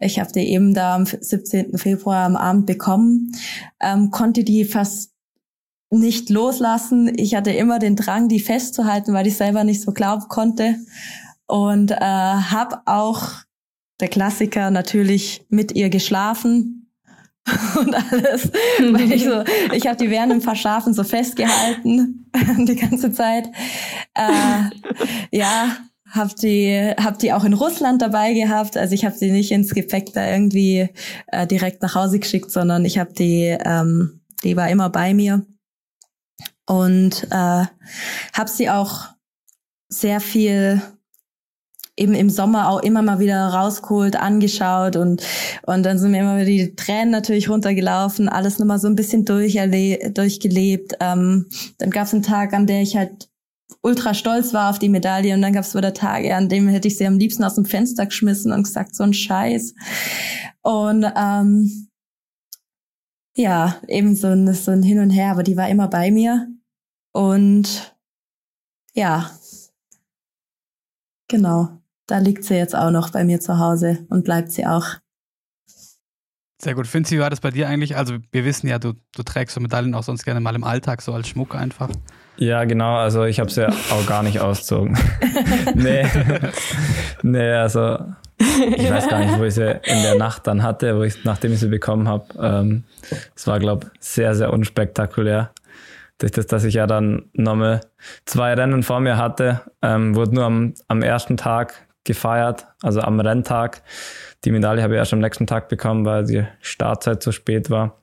ich 0.00 0.18
habe 0.18 0.32
die 0.32 0.52
eben 0.52 0.74
da 0.74 0.96
am 0.96 1.06
17. 1.06 1.78
Februar 1.78 2.26
am 2.26 2.34
Abend 2.36 2.66
bekommen, 2.66 3.32
ähm, 3.80 4.10
konnte 4.10 4.42
die 4.42 4.64
fast 4.64 5.12
nicht 5.90 6.28
loslassen. 6.28 7.12
Ich 7.16 7.36
hatte 7.36 7.52
immer 7.52 7.78
den 7.78 7.94
Drang, 7.94 8.28
die 8.28 8.40
festzuhalten, 8.40 9.12
weil 9.12 9.28
ich 9.28 9.36
selber 9.36 9.62
nicht 9.62 9.80
so 9.80 9.92
glauben 9.92 10.26
konnte 10.28 10.76
und 11.46 11.92
äh, 11.92 11.96
habe 12.00 12.82
auch 12.86 13.28
der 14.00 14.08
Klassiker 14.08 14.70
natürlich 14.70 15.46
mit 15.50 15.72
ihr 15.72 15.88
geschlafen 15.88 16.79
und 17.78 17.94
alles, 17.94 18.50
weil 18.78 19.12
ich 19.12 19.24
so, 19.24 19.42
ich 19.72 19.86
habe 19.86 19.96
die 19.96 20.10
während 20.10 20.32
dem 20.32 20.40
Verschlafen 20.40 20.92
so 20.92 21.04
festgehalten 21.04 22.30
die 22.58 22.76
ganze 22.76 23.12
Zeit. 23.12 23.48
Äh, 24.14 25.36
ja, 25.36 25.76
hab 26.10 26.36
die 26.36 26.92
hab 26.98 27.18
die 27.18 27.32
auch 27.32 27.44
in 27.44 27.54
Russland 27.54 28.02
dabei 28.02 28.34
gehabt. 28.34 28.76
Also 28.76 28.94
ich 28.94 29.04
habe 29.04 29.16
sie 29.16 29.30
nicht 29.30 29.52
ins 29.52 29.74
Gepäck 29.74 30.12
da 30.12 30.28
irgendwie 30.28 30.88
äh, 31.28 31.46
direkt 31.46 31.82
nach 31.82 31.94
Hause 31.94 32.18
geschickt, 32.18 32.50
sondern 32.50 32.84
ich 32.84 32.98
habe 32.98 33.12
die 33.12 33.56
ähm, 33.64 34.20
die 34.42 34.56
war 34.56 34.68
immer 34.68 34.90
bei 34.90 35.14
mir 35.14 35.46
und 36.66 37.24
äh, 37.30 37.64
habe 38.32 38.48
sie 38.48 38.70
auch 38.70 39.08
sehr 39.88 40.20
viel 40.20 40.80
eben 41.96 42.14
im 42.14 42.30
Sommer 42.30 42.70
auch 42.70 42.82
immer 42.82 43.02
mal 43.02 43.18
wieder 43.18 43.48
rausgeholt, 43.48 44.16
angeschaut 44.16 44.96
und, 44.96 45.22
und 45.66 45.82
dann 45.82 45.98
sind 45.98 46.12
mir 46.12 46.20
immer 46.20 46.36
wieder 46.36 46.46
die 46.46 46.74
Tränen 46.74 47.10
natürlich 47.10 47.50
runtergelaufen, 47.50 48.28
alles 48.28 48.58
nochmal 48.58 48.78
so 48.78 48.88
ein 48.88 48.96
bisschen 48.96 49.24
durchgelebt. 49.24 50.94
Ähm, 51.00 51.46
dann 51.78 51.90
gab 51.90 52.06
es 52.06 52.14
einen 52.14 52.22
Tag, 52.22 52.52
an 52.54 52.66
der 52.66 52.82
ich 52.82 52.96
halt 52.96 53.28
ultra 53.82 54.14
stolz 54.14 54.52
war 54.52 54.70
auf 54.70 54.78
die 54.78 54.88
Medaille 54.88 55.34
und 55.34 55.42
dann 55.42 55.52
gab 55.52 55.64
es 55.64 55.74
wieder 55.74 55.94
Tage, 55.94 56.34
an 56.34 56.48
dem 56.48 56.68
hätte 56.68 56.88
ich 56.88 56.96
sie 56.96 57.06
am 57.06 57.18
liebsten 57.18 57.44
aus 57.44 57.54
dem 57.54 57.64
Fenster 57.64 58.06
geschmissen 58.06 58.52
und 58.52 58.64
gesagt, 58.64 58.94
so 58.94 59.04
ein 59.04 59.14
Scheiß. 59.14 59.74
Und 60.62 61.06
ähm, 61.16 61.88
ja, 63.36 63.80
eben 63.88 64.16
so 64.16 64.28
ein, 64.28 64.52
so 64.54 64.70
ein 64.70 64.82
Hin 64.82 65.00
und 65.00 65.10
Her, 65.10 65.32
aber 65.32 65.42
die 65.42 65.56
war 65.56 65.68
immer 65.68 65.88
bei 65.88 66.10
mir. 66.10 66.48
Und 67.12 67.96
ja, 68.94 69.30
genau 71.28 71.79
da 72.10 72.18
liegt 72.18 72.44
sie 72.44 72.54
jetzt 72.56 72.74
auch 72.74 72.90
noch 72.90 73.10
bei 73.10 73.24
mir 73.24 73.40
zu 73.40 73.58
Hause 73.58 74.06
und 74.08 74.24
bleibt 74.24 74.50
sie 74.50 74.66
auch. 74.66 74.86
Sehr 76.60 76.74
gut. 76.74 76.86
Finzi, 76.86 77.16
wie 77.16 77.20
war 77.20 77.30
das 77.30 77.40
bei 77.40 77.50
dir 77.50 77.68
eigentlich? 77.68 77.96
Also 77.96 78.18
wir 78.32 78.44
wissen 78.44 78.68
ja, 78.68 78.78
du, 78.78 78.92
du 79.16 79.22
trägst 79.22 79.54
so 79.54 79.60
Medaillen 79.60 79.94
auch 79.94 80.02
sonst 80.02 80.24
gerne 80.24 80.40
mal 80.40 80.54
im 80.54 80.64
Alltag, 80.64 81.00
so 81.00 81.14
als 81.14 81.28
Schmuck 81.28 81.54
einfach. 81.54 81.88
Ja, 82.36 82.64
genau. 82.64 82.96
Also 82.96 83.24
ich 83.24 83.40
habe 83.40 83.50
sie 83.50 83.62
ja 83.62 83.68
auch 83.68 84.06
gar 84.06 84.22
nicht 84.22 84.40
ausgezogen. 84.40 84.98
nee. 85.74 86.06
nee, 87.22 87.52
also 87.52 87.98
ich 88.38 88.90
weiß 88.90 89.08
gar 89.08 89.20
nicht, 89.20 89.38
wo 89.38 89.44
ich 89.44 89.54
sie 89.54 89.70
in 89.84 90.02
der 90.02 90.16
Nacht 90.16 90.46
dann 90.46 90.62
hatte, 90.62 90.96
wo 90.96 91.02
ich, 91.02 91.24
nachdem 91.24 91.52
ich 91.52 91.60
sie 91.60 91.68
bekommen 91.68 92.08
habe. 92.08 92.26
Ähm, 92.40 92.84
es 93.34 93.46
war, 93.46 93.58
glaube 93.58 93.90
ich, 93.94 94.00
sehr, 94.00 94.34
sehr 94.34 94.52
unspektakulär. 94.52 95.50
Durch 96.18 96.32
das, 96.32 96.46
dass 96.46 96.64
ich 96.64 96.74
ja 96.74 96.86
dann 96.86 97.30
nochmal 97.32 97.80
zwei 98.26 98.52
Rennen 98.52 98.82
vor 98.82 99.00
mir 99.00 99.16
hatte, 99.16 99.62
ähm, 99.80 100.14
wurde 100.14 100.34
nur 100.34 100.44
am, 100.44 100.74
am 100.88 101.02
ersten 101.02 101.38
Tag 101.38 101.86
gefeiert, 102.04 102.66
also 102.82 103.00
am 103.00 103.20
Renntag. 103.20 103.82
Die 104.44 104.50
Medaille 104.50 104.82
habe 104.82 104.94
ich 104.94 104.98
erst 104.98 105.12
am 105.12 105.18
nächsten 105.20 105.46
Tag 105.46 105.68
bekommen, 105.68 106.04
weil 106.04 106.24
die 106.24 106.46
Startzeit 106.60 107.22
zu 107.22 107.32
spät 107.32 107.70
war. 107.70 108.00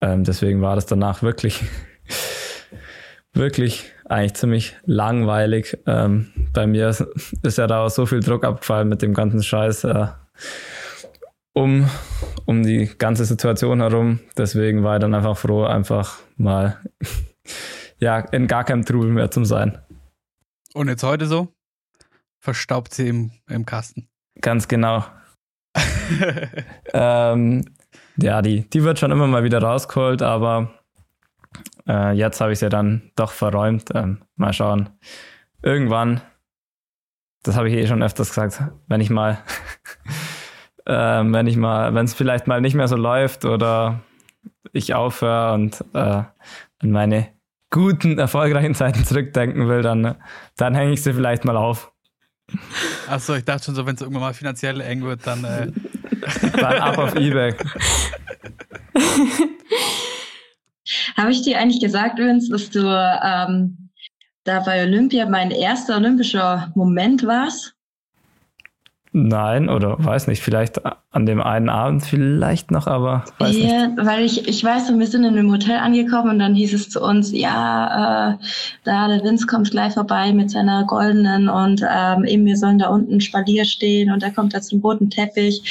Ähm, 0.00 0.24
deswegen 0.24 0.60
war 0.60 0.74
das 0.74 0.86
danach 0.86 1.22
wirklich, 1.22 1.62
wirklich 3.32 3.92
eigentlich 4.04 4.34
ziemlich 4.34 4.76
langweilig. 4.84 5.78
Ähm, 5.86 6.30
bei 6.52 6.66
mir 6.66 6.88
ist, 6.88 7.58
ja 7.58 7.66
da 7.66 7.84
auch 7.84 7.90
so 7.90 8.04
viel 8.04 8.20
Druck 8.20 8.44
abgefallen 8.44 8.88
mit 8.88 9.00
dem 9.00 9.14
ganzen 9.14 9.42
Scheiß 9.42 9.84
äh, 9.84 10.08
um, 11.54 11.88
um 12.44 12.62
die 12.62 12.90
ganze 12.98 13.24
Situation 13.24 13.80
herum. 13.80 14.20
Deswegen 14.36 14.82
war 14.82 14.96
ich 14.96 15.00
dann 15.00 15.14
einfach 15.14 15.36
froh, 15.36 15.64
einfach 15.64 16.18
mal 16.36 16.78
ja, 17.98 18.18
in 18.18 18.46
gar 18.46 18.64
keinem 18.64 18.84
Trubel 18.84 19.10
mehr 19.10 19.30
zu 19.30 19.44
sein. 19.44 19.78
Und 20.74 20.88
jetzt 20.88 21.02
heute 21.02 21.26
so? 21.26 21.48
Verstaubt 22.42 22.92
sie 22.92 23.08
im, 23.08 23.30
im 23.48 23.64
Kasten. 23.64 24.08
Ganz 24.40 24.66
genau. 24.66 25.04
ähm, 26.92 27.64
ja, 28.16 28.42
die, 28.42 28.68
die 28.68 28.82
wird 28.82 28.98
schon 28.98 29.12
immer 29.12 29.28
mal 29.28 29.44
wieder 29.44 29.62
rausgeholt, 29.62 30.22
aber 30.22 30.74
äh, 31.86 32.12
jetzt 32.12 32.40
habe 32.40 32.52
ich 32.52 32.58
sie 32.58 32.68
dann 32.68 33.10
doch 33.14 33.30
verräumt. 33.30 33.90
Ähm, 33.94 34.22
mal 34.34 34.52
schauen. 34.52 34.90
Irgendwann, 35.62 36.20
das 37.44 37.56
habe 37.56 37.70
ich 37.70 37.76
eh 37.76 37.86
schon 37.86 38.02
öfters 38.02 38.30
gesagt, 38.30 38.60
wenn 38.88 39.00
ich 39.00 39.08
mal, 39.08 39.38
äh, 40.84 40.92
wenn 40.92 41.46
ich 41.46 41.56
mal, 41.56 41.94
wenn 41.94 42.04
es 42.04 42.14
vielleicht 42.14 42.48
mal 42.48 42.60
nicht 42.60 42.74
mehr 42.74 42.88
so 42.88 42.96
läuft 42.96 43.44
oder 43.44 44.00
ich 44.72 44.94
aufhöre 44.94 45.54
und 45.54 45.84
äh, 45.94 45.98
an 45.98 46.90
meine 46.90 47.28
guten, 47.70 48.18
erfolgreichen 48.18 48.74
Zeiten 48.74 49.04
zurückdenken 49.04 49.68
will, 49.68 49.82
dann, 49.82 50.16
dann 50.56 50.74
hänge 50.74 50.92
ich 50.92 51.02
sie 51.04 51.14
vielleicht 51.14 51.44
mal 51.44 51.56
auf. 51.56 51.91
Achso, 53.08 53.34
ich 53.34 53.44
dachte 53.44 53.64
schon 53.64 53.74
so, 53.74 53.86
wenn 53.86 53.94
es 53.94 54.00
irgendwann 54.00 54.22
mal 54.22 54.34
finanziell 54.34 54.80
eng 54.80 55.02
wird, 55.02 55.26
dann. 55.26 55.44
Äh 55.44 55.72
dann 56.52 56.78
ab 56.78 56.98
auf 56.98 57.14
Ebay. 57.14 57.54
Habe 61.16 61.30
ich 61.30 61.42
dir 61.42 61.58
eigentlich 61.58 61.80
gesagt, 61.80 62.18
Vince, 62.18 62.50
dass 62.50 62.70
du 62.70 62.80
ähm, 62.80 63.90
da 64.44 64.60
bei 64.60 64.82
Olympia 64.82 65.26
mein 65.28 65.50
erster 65.50 65.96
olympischer 65.96 66.70
Moment 66.74 67.26
war 67.26 67.48
es. 67.48 67.74
Nein, 69.14 69.68
oder 69.68 70.02
weiß 70.02 70.28
nicht, 70.28 70.42
vielleicht 70.42 70.80
an 71.10 71.26
dem 71.26 71.42
einen 71.42 71.68
Abend 71.68 72.02
vielleicht 72.02 72.70
noch, 72.70 72.86
aber 72.86 73.26
weiß 73.38 73.56
ja, 73.58 73.88
nicht. 73.88 74.06
weil 74.06 74.24
ich, 74.24 74.48
ich 74.48 74.64
weiß, 74.64 74.90
wir 74.98 75.06
sind 75.06 75.24
in 75.24 75.36
einem 75.36 75.52
Hotel 75.52 75.76
angekommen 75.76 76.30
und 76.30 76.38
dann 76.38 76.54
hieß 76.54 76.72
es 76.72 76.88
zu 76.88 77.02
uns, 77.02 77.30
ja, 77.30 78.32
äh, 78.32 78.38
da 78.84 79.08
der 79.08 79.22
Vince 79.22 79.46
kommt 79.46 79.70
gleich 79.70 79.92
vorbei 79.92 80.32
mit 80.32 80.50
seiner 80.50 80.84
goldenen 80.84 81.50
und 81.50 81.84
ähm, 81.86 82.24
eben 82.24 82.46
wir 82.46 82.56
sollen 82.56 82.78
da 82.78 82.88
unten 82.88 83.20
Spalier 83.20 83.66
stehen 83.66 84.10
und 84.10 84.22
er 84.22 84.30
kommt 84.30 84.54
da 84.54 84.62
zum 84.62 84.80
roten 84.80 85.10
Teppich 85.10 85.62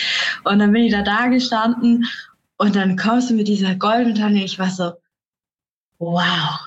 und 0.44 0.60
dann 0.60 0.72
bin 0.72 0.84
ich 0.84 0.94
da 0.94 1.02
da 1.02 1.26
gestanden 1.26 2.06
und 2.58 2.76
dann 2.76 2.96
kommst 2.96 3.32
du 3.32 3.34
mit 3.34 3.48
dieser 3.48 3.74
goldenen 3.74 4.14
Tanne, 4.14 4.44
ich 4.44 4.60
war 4.60 4.70
so, 4.70 4.92
wow. 5.98 6.60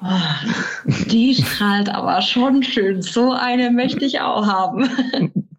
Oh, 0.00 1.04
die 1.10 1.34
strahlt 1.42 1.90
aber 1.90 2.22
schon 2.22 2.62
schön. 2.62 3.02
So 3.02 3.32
eine 3.32 3.70
möchte 3.70 4.06
ich 4.06 4.20
auch 4.20 4.46
haben. 4.46 4.88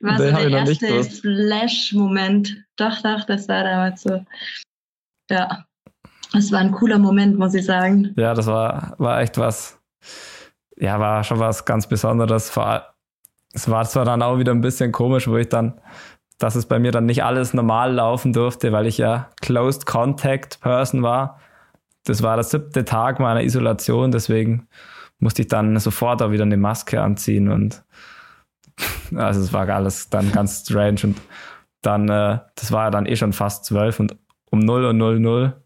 war 0.00 0.18
so 0.18 0.24
der 0.24 0.48
erste 0.48 1.04
Flash-Moment. 1.04 2.64
Doch, 2.76 3.00
doch, 3.02 3.24
das 3.24 3.48
war 3.48 3.64
damals 3.64 4.02
so. 4.02 4.24
Ja. 5.30 5.64
Das 6.32 6.50
war 6.50 6.60
ein 6.60 6.72
cooler 6.72 6.98
Moment, 6.98 7.38
muss 7.38 7.54
ich 7.54 7.66
sagen. 7.66 8.14
Ja, 8.16 8.32
das 8.34 8.46
war, 8.46 8.94
war 8.98 9.20
echt 9.20 9.36
was. 9.38 9.78
Ja, 10.76 10.98
war 10.98 11.22
schon 11.24 11.38
was 11.38 11.64
ganz 11.64 11.86
Besonderes. 11.86 12.56
Es 13.52 13.68
war 13.68 13.84
zwar 13.84 14.04
dann 14.04 14.22
auch 14.22 14.38
wieder 14.38 14.52
ein 14.52 14.62
bisschen 14.62 14.92
komisch, 14.92 15.28
wo 15.28 15.36
ich 15.36 15.48
dann, 15.50 15.80
dass 16.38 16.54
es 16.54 16.66
bei 16.66 16.78
mir 16.78 16.90
dann 16.90 17.04
nicht 17.04 17.22
alles 17.22 17.52
normal 17.52 17.92
laufen 17.92 18.32
durfte, 18.32 18.72
weil 18.72 18.86
ich 18.86 18.98
ja 18.98 19.28
Closed 19.42 19.84
Contact 19.84 20.60
Person 20.60 21.02
war. 21.02 21.38
Das 22.04 22.22
war 22.22 22.36
der 22.36 22.44
siebte 22.44 22.84
Tag 22.84 23.20
meiner 23.20 23.42
Isolation, 23.42 24.10
deswegen 24.10 24.66
musste 25.18 25.42
ich 25.42 25.48
dann 25.48 25.78
sofort 25.78 26.20
auch 26.22 26.32
wieder 26.32 26.42
eine 26.42 26.56
Maske 26.56 27.00
anziehen 27.00 27.48
und 27.48 27.84
also 29.14 29.40
es 29.40 29.52
war 29.52 29.68
alles 29.68 30.10
dann 30.10 30.32
ganz 30.32 30.62
strange 30.62 31.00
und 31.04 31.20
dann, 31.82 32.08
äh, 32.08 32.38
das 32.54 32.72
war 32.72 32.84
ja 32.84 32.90
dann 32.90 33.06
eh 33.06 33.16
schon 33.16 33.32
fast 33.32 33.64
zwölf 33.64 34.00
und 34.00 34.16
um 34.50 34.60
0 34.60 34.84
und 34.86 34.98
0 34.98 35.20
0 35.20 35.62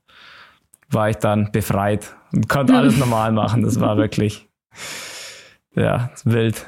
war 0.91 1.11
ich 1.11 1.17
dann 1.17 1.51
befreit 1.53 2.15
und 2.33 2.49
konnte 2.49 2.77
alles 2.77 2.97
normal 2.97 3.33
machen. 3.33 3.63
Das 3.63 3.81
war 3.81 3.97
wirklich, 3.97 4.49
ja, 5.75 6.11
wild. 6.25 6.67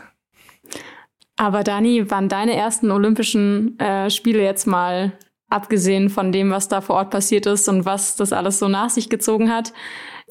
Aber 1.36 1.62
Dani, 1.62 2.10
waren 2.10 2.28
deine 2.28 2.56
ersten 2.56 2.90
Olympischen 2.90 3.78
äh, 3.78 4.10
Spiele 4.10 4.42
jetzt 4.42 4.66
mal, 4.66 5.12
abgesehen 5.50 6.10
von 6.10 6.32
dem, 6.32 6.50
was 6.50 6.68
da 6.68 6.80
vor 6.80 6.96
Ort 6.96 7.10
passiert 7.10 7.46
ist 7.46 7.68
und 7.68 7.84
was 7.84 8.16
das 8.16 8.32
alles 8.32 8.58
so 8.58 8.68
nach 8.68 8.90
sich 8.90 9.08
gezogen 9.08 9.50
hat, 9.50 9.72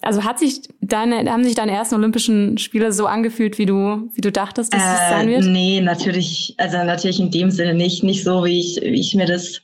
also 0.02 0.24
hat 0.24 0.40
sich 0.40 0.62
deine, 0.82 1.30
haben 1.32 1.44
sich 1.44 1.56
deine 1.56 1.72
ersten 1.72 1.96
Olympischen 1.96 2.58
Spiele 2.58 2.92
so 2.92 3.08
angefühlt, 3.08 3.58
wie 3.58 3.66
du, 3.66 4.10
wie 4.14 4.22
du 4.22 4.32
dachtest, 4.32 4.74
dass 4.74 4.82
äh, 4.82 4.86
es 4.86 5.10
sein 5.10 5.28
wird? 5.28 5.44
Nee, 5.46 5.82
natürlich, 5.82 6.56
also 6.58 6.78
natürlich 6.84 7.20
in 7.20 7.32
dem 7.32 7.52
Sinne 7.52 7.74
nicht, 7.74 8.04
nicht 8.04 8.24
so, 8.24 8.46
wie 8.46 8.60
ich, 8.60 8.82
wie 8.82 9.00
ich 9.00 9.16
mir 9.16 9.26
das 9.26 9.62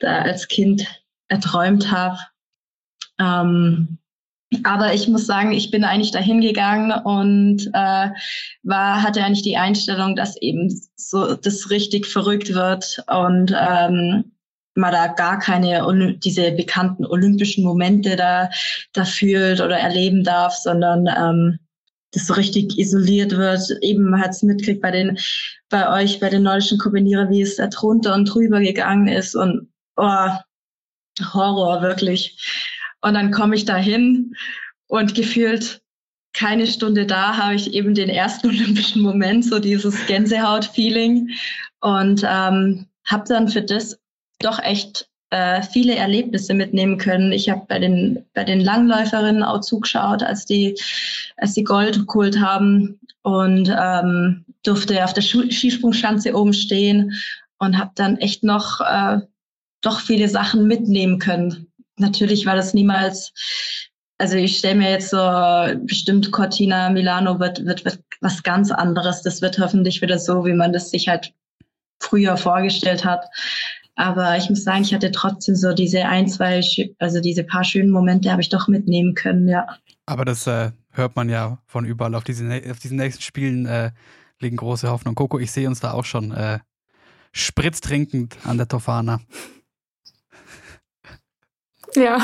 da 0.00 0.22
als 0.22 0.48
Kind 0.48 0.86
erträumt 1.28 1.90
habe. 1.90 2.18
Ähm, 3.20 3.98
aber 4.62 4.94
ich 4.94 5.08
muss 5.08 5.26
sagen, 5.26 5.52
ich 5.52 5.70
bin 5.70 5.84
eigentlich 5.84 6.12
dahin 6.12 6.40
gegangen 6.40 6.92
und 7.04 7.66
äh, 7.72 8.10
war, 8.62 9.02
hatte 9.02 9.24
eigentlich 9.24 9.42
die 9.42 9.56
Einstellung, 9.56 10.14
dass 10.14 10.40
eben 10.40 10.70
so 10.96 11.34
das 11.34 11.70
richtig 11.70 12.06
verrückt 12.06 12.54
wird 12.54 13.02
und 13.08 13.52
ähm, 13.56 14.32
man 14.74 14.92
da 14.92 15.08
gar 15.08 15.38
keine 15.38 16.16
diese 16.24 16.52
bekannten 16.52 17.06
olympischen 17.06 17.64
Momente 17.64 18.16
da, 18.16 18.50
da 18.92 19.04
fühlt 19.04 19.60
oder 19.60 19.78
erleben 19.78 20.24
darf, 20.24 20.54
sondern 20.54 21.06
ähm, 21.06 21.58
das 22.12 22.26
so 22.26 22.34
richtig 22.34 22.78
isoliert 22.78 23.32
wird. 23.32 23.62
Eben 23.82 24.10
man 24.10 24.20
hat 24.20 24.30
es 24.30 24.42
mitgekriegt 24.42 24.82
bei 24.82 24.90
den, 24.90 25.18
bei 25.68 26.02
euch, 26.02 26.20
bei 26.20 26.28
den 26.28 26.42
nordischen 26.42 26.78
Kombinierern, 26.78 27.30
wie 27.30 27.42
es 27.42 27.56
da 27.56 27.66
drunter 27.68 28.14
und 28.14 28.26
drüber 28.26 28.60
gegangen 28.60 29.08
ist 29.08 29.34
und 29.34 29.68
oh, 29.96 30.28
Horror 31.32 31.82
wirklich. 31.82 32.36
Und 33.00 33.14
dann 33.14 33.30
komme 33.30 33.54
ich 33.54 33.64
da 33.64 33.76
hin 33.76 34.34
und 34.86 35.14
gefühlt 35.14 35.82
keine 36.34 36.66
Stunde 36.66 37.06
da 37.06 37.36
habe 37.36 37.54
ich 37.54 37.72
eben 37.74 37.94
den 37.94 38.08
ersten 38.08 38.48
olympischen 38.48 39.02
Moment, 39.02 39.44
so 39.44 39.58
dieses 39.58 40.06
Gänsehaut-Feeling 40.06 41.30
und 41.80 42.22
ähm, 42.28 42.86
habe 43.06 43.24
dann 43.28 43.48
für 43.48 43.62
das 43.62 43.98
doch 44.38 44.58
echt 44.58 45.08
äh, 45.30 45.62
viele 45.62 45.96
Erlebnisse 45.96 46.54
mitnehmen 46.54 46.98
können. 46.98 47.32
Ich 47.32 47.48
habe 47.48 47.64
bei 47.66 47.78
den, 47.78 48.24
bei 48.34 48.44
den 48.44 48.60
Langläuferinnen 48.60 49.42
auch 49.42 49.60
zugeschaut, 49.60 50.22
als 50.22 50.46
die, 50.46 50.78
als 51.36 51.54
die 51.54 51.64
Gold 51.64 52.06
geholt 52.06 52.38
haben 52.38 53.00
und 53.22 53.74
ähm, 53.76 54.44
durfte 54.62 55.02
auf 55.02 55.12
der 55.12 55.22
Skisprungschanze 55.22 56.34
oben 56.34 56.52
stehen 56.52 57.12
und 57.58 57.78
habe 57.78 57.90
dann 57.94 58.18
echt 58.18 58.44
noch 58.44 58.80
äh, 58.80 59.18
doch 59.80 60.00
viele 60.00 60.28
Sachen 60.28 60.66
mitnehmen 60.66 61.18
können. 61.18 61.66
Natürlich 61.96 62.46
war 62.46 62.56
das 62.56 62.74
niemals, 62.74 63.32
also 64.18 64.36
ich 64.36 64.58
stelle 64.58 64.76
mir 64.76 64.90
jetzt 64.90 65.10
so 65.10 65.18
bestimmt 65.86 66.30
Cortina 66.32 66.90
Milano 66.90 67.40
wird, 67.40 67.64
wird, 67.66 67.84
wird 67.84 68.00
was 68.20 68.42
ganz 68.42 68.70
anderes. 68.70 69.22
Das 69.22 69.42
wird 69.42 69.58
hoffentlich 69.58 70.00
wieder 70.00 70.18
so, 70.18 70.44
wie 70.44 70.54
man 70.54 70.72
das 70.72 70.90
sich 70.90 71.08
halt 71.08 71.32
früher 72.00 72.36
vorgestellt 72.36 73.04
hat. 73.04 73.26
Aber 73.96 74.36
ich 74.36 74.50
muss 74.50 74.64
sagen, 74.64 74.82
ich 74.82 74.92
hatte 74.92 75.12
trotzdem 75.12 75.54
so 75.54 75.72
diese 75.72 76.04
ein, 76.06 76.28
zwei, 76.28 76.60
also 76.98 77.20
diese 77.20 77.44
paar 77.44 77.64
schönen 77.64 77.90
Momente 77.90 78.30
habe 78.30 78.42
ich 78.42 78.48
doch 78.48 78.66
mitnehmen 78.66 79.14
können, 79.14 79.48
ja. 79.48 79.66
Aber 80.06 80.24
das 80.24 80.46
äh, 80.46 80.72
hört 80.90 81.16
man 81.16 81.28
ja 81.28 81.58
von 81.66 81.84
überall. 81.84 82.14
Auf, 82.14 82.24
diese, 82.24 82.62
auf 82.70 82.78
diesen 82.78 82.96
nächsten 82.96 83.22
Spielen 83.22 83.66
äh, 83.66 83.92
liegen 84.40 84.56
große 84.56 84.90
Hoffnung. 84.90 85.14
Coco, 85.14 85.38
ich 85.38 85.52
sehe 85.52 85.68
uns 85.68 85.80
da 85.80 85.92
auch 85.92 86.04
schon 86.04 86.32
äh, 86.32 86.58
spritztrinkend 87.32 88.36
an 88.44 88.56
der 88.58 88.68
Tofana. 88.68 89.20
Ja. 91.94 92.18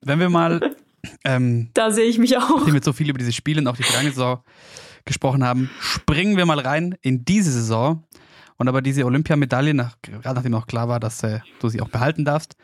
Wenn 0.00 0.20
wir 0.20 0.28
mal. 0.28 0.76
Ähm, 1.24 1.70
da 1.74 1.90
sehe 1.90 2.04
ich 2.04 2.18
mich 2.18 2.36
auch. 2.36 2.58
Nachdem 2.58 2.74
wir 2.74 2.82
so 2.82 2.92
viel 2.92 3.08
über 3.08 3.18
diese 3.18 3.32
Spiele 3.32 3.60
und 3.60 3.66
auch 3.66 3.76
die 3.76 3.82
vergangene 3.82 4.12
Saison 4.12 4.42
gesprochen 5.04 5.44
haben, 5.44 5.70
springen 5.80 6.36
wir 6.36 6.44
mal 6.44 6.58
rein 6.58 6.96
in 7.00 7.24
diese 7.24 7.50
Saison. 7.50 8.04
Und 8.58 8.68
aber 8.68 8.82
diese 8.82 9.04
Olympiamedaille, 9.04 9.72
nach, 9.72 9.96
gerade 10.02 10.34
nachdem 10.34 10.54
auch 10.54 10.66
klar 10.66 10.88
war, 10.88 11.00
dass 11.00 11.22
äh, 11.22 11.40
du 11.60 11.68
sie 11.68 11.80
auch 11.80 11.88
behalten 11.88 12.24
darfst, 12.24 12.56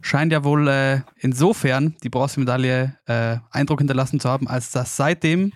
scheint 0.00 0.32
ja 0.32 0.44
wohl 0.44 0.68
äh, 0.68 1.00
insofern 1.16 1.96
die 2.02 2.08
Bronzemedaille 2.08 2.96
äh, 3.06 3.36
Eindruck 3.50 3.78
hinterlassen 3.78 4.20
zu 4.20 4.28
haben, 4.28 4.48
als 4.48 4.72
dass 4.72 4.96
seitdem, 4.96 5.52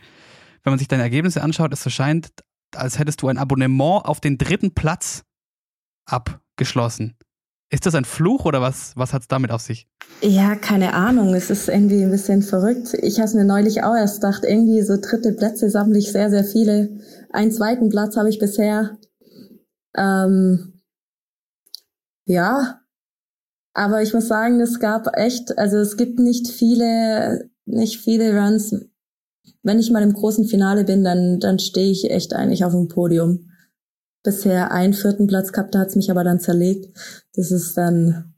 wenn 0.62 0.70
man 0.70 0.78
sich 0.78 0.88
deine 0.88 1.02
Ergebnisse 1.02 1.42
anschaut, 1.42 1.72
es 1.72 1.82
so 1.82 1.90
scheint, 1.90 2.28
als 2.74 2.98
hättest 2.98 3.22
du 3.22 3.28
ein 3.28 3.38
Abonnement 3.38 4.04
auf 4.04 4.20
den 4.20 4.38
dritten 4.38 4.72
Platz 4.72 5.24
abgeschlossen. 6.06 7.16
Ist 7.70 7.86
das 7.86 7.94
ein 7.94 8.04
Fluch 8.04 8.44
oder 8.44 8.60
was, 8.60 8.92
was 8.96 9.14
hat 9.14 9.22
es 9.22 9.28
damit 9.28 9.50
auf 9.50 9.62
sich? 9.62 9.88
Ja, 10.20 10.56
keine 10.56 10.92
Ahnung. 10.92 11.34
Es 11.34 11.48
ist 11.48 11.68
irgendwie 11.68 12.02
ein 12.02 12.10
bisschen 12.10 12.42
verrückt. 12.42 12.94
Ich 13.00 13.18
habe 13.18 13.34
mir 13.34 13.46
neulich 13.46 13.82
auch 13.82 13.96
erst 13.96 14.20
gedacht, 14.20 14.44
irgendwie 14.44 14.82
so 14.82 14.98
dritte 15.00 15.32
Plätze 15.32 15.70
sammle 15.70 15.98
ich 15.98 16.12
sehr, 16.12 16.28
sehr 16.28 16.44
viele. 16.44 16.90
Einen 17.32 17.50
zweiten 17.50 17.88
Platz 17.88 18.16
habe 18.18 18.28
ich 18.28 18.38
bisher 18.38 18.98
ähm, 19.96 20.80
ja, 22.26 22.80
aber 23.74 24.02
ich 24.02 24.12
muss 24.12 24.28
sagen, 24.28 24.60
es 24.60 24.80
gab 24.80 25.16
echt, 25.16 25.58
also 25.58 25.78
es 25.78 25.96
gibt 25.96 26.18
nicht 26.18 26.48
viele, 26.48 27.50
nicht 27.64 28.00
viele 28.00 28.38
Runs. 28.38 28.74
Wenn 29.62 29.78
ich 29.78 29.90
mal 29.90 30.02
im 30.02 30.12
großen 30.12 30.46
Finale 30.46 30.84
bin, 30.84 31.04
dann, 31.04 31.40
dann 31.40 31.58
stehe 31.58 31.90
ich 31.90 32.10
echt 32.10 32.34
eigentlich 32.34 32.64
auf 32.64 32.72
dem 32.72 32.88
Podium. 32.88 33.48
Bisher 34.22 34.70
einen 34.70 34.92
vierten 34.92 35.26
Platz 35.26 35.52
gehabt, 35.52 35.74
da 35.74 35.80
hat's 35.80 35.96
mich 35.96 36.10
aber 36.10 36.22
dann 36.22 36.38
zerlegt. 36.38 36.96
Das 37.34 37.50
ist 37.50 37.76
dann 37.76 38.34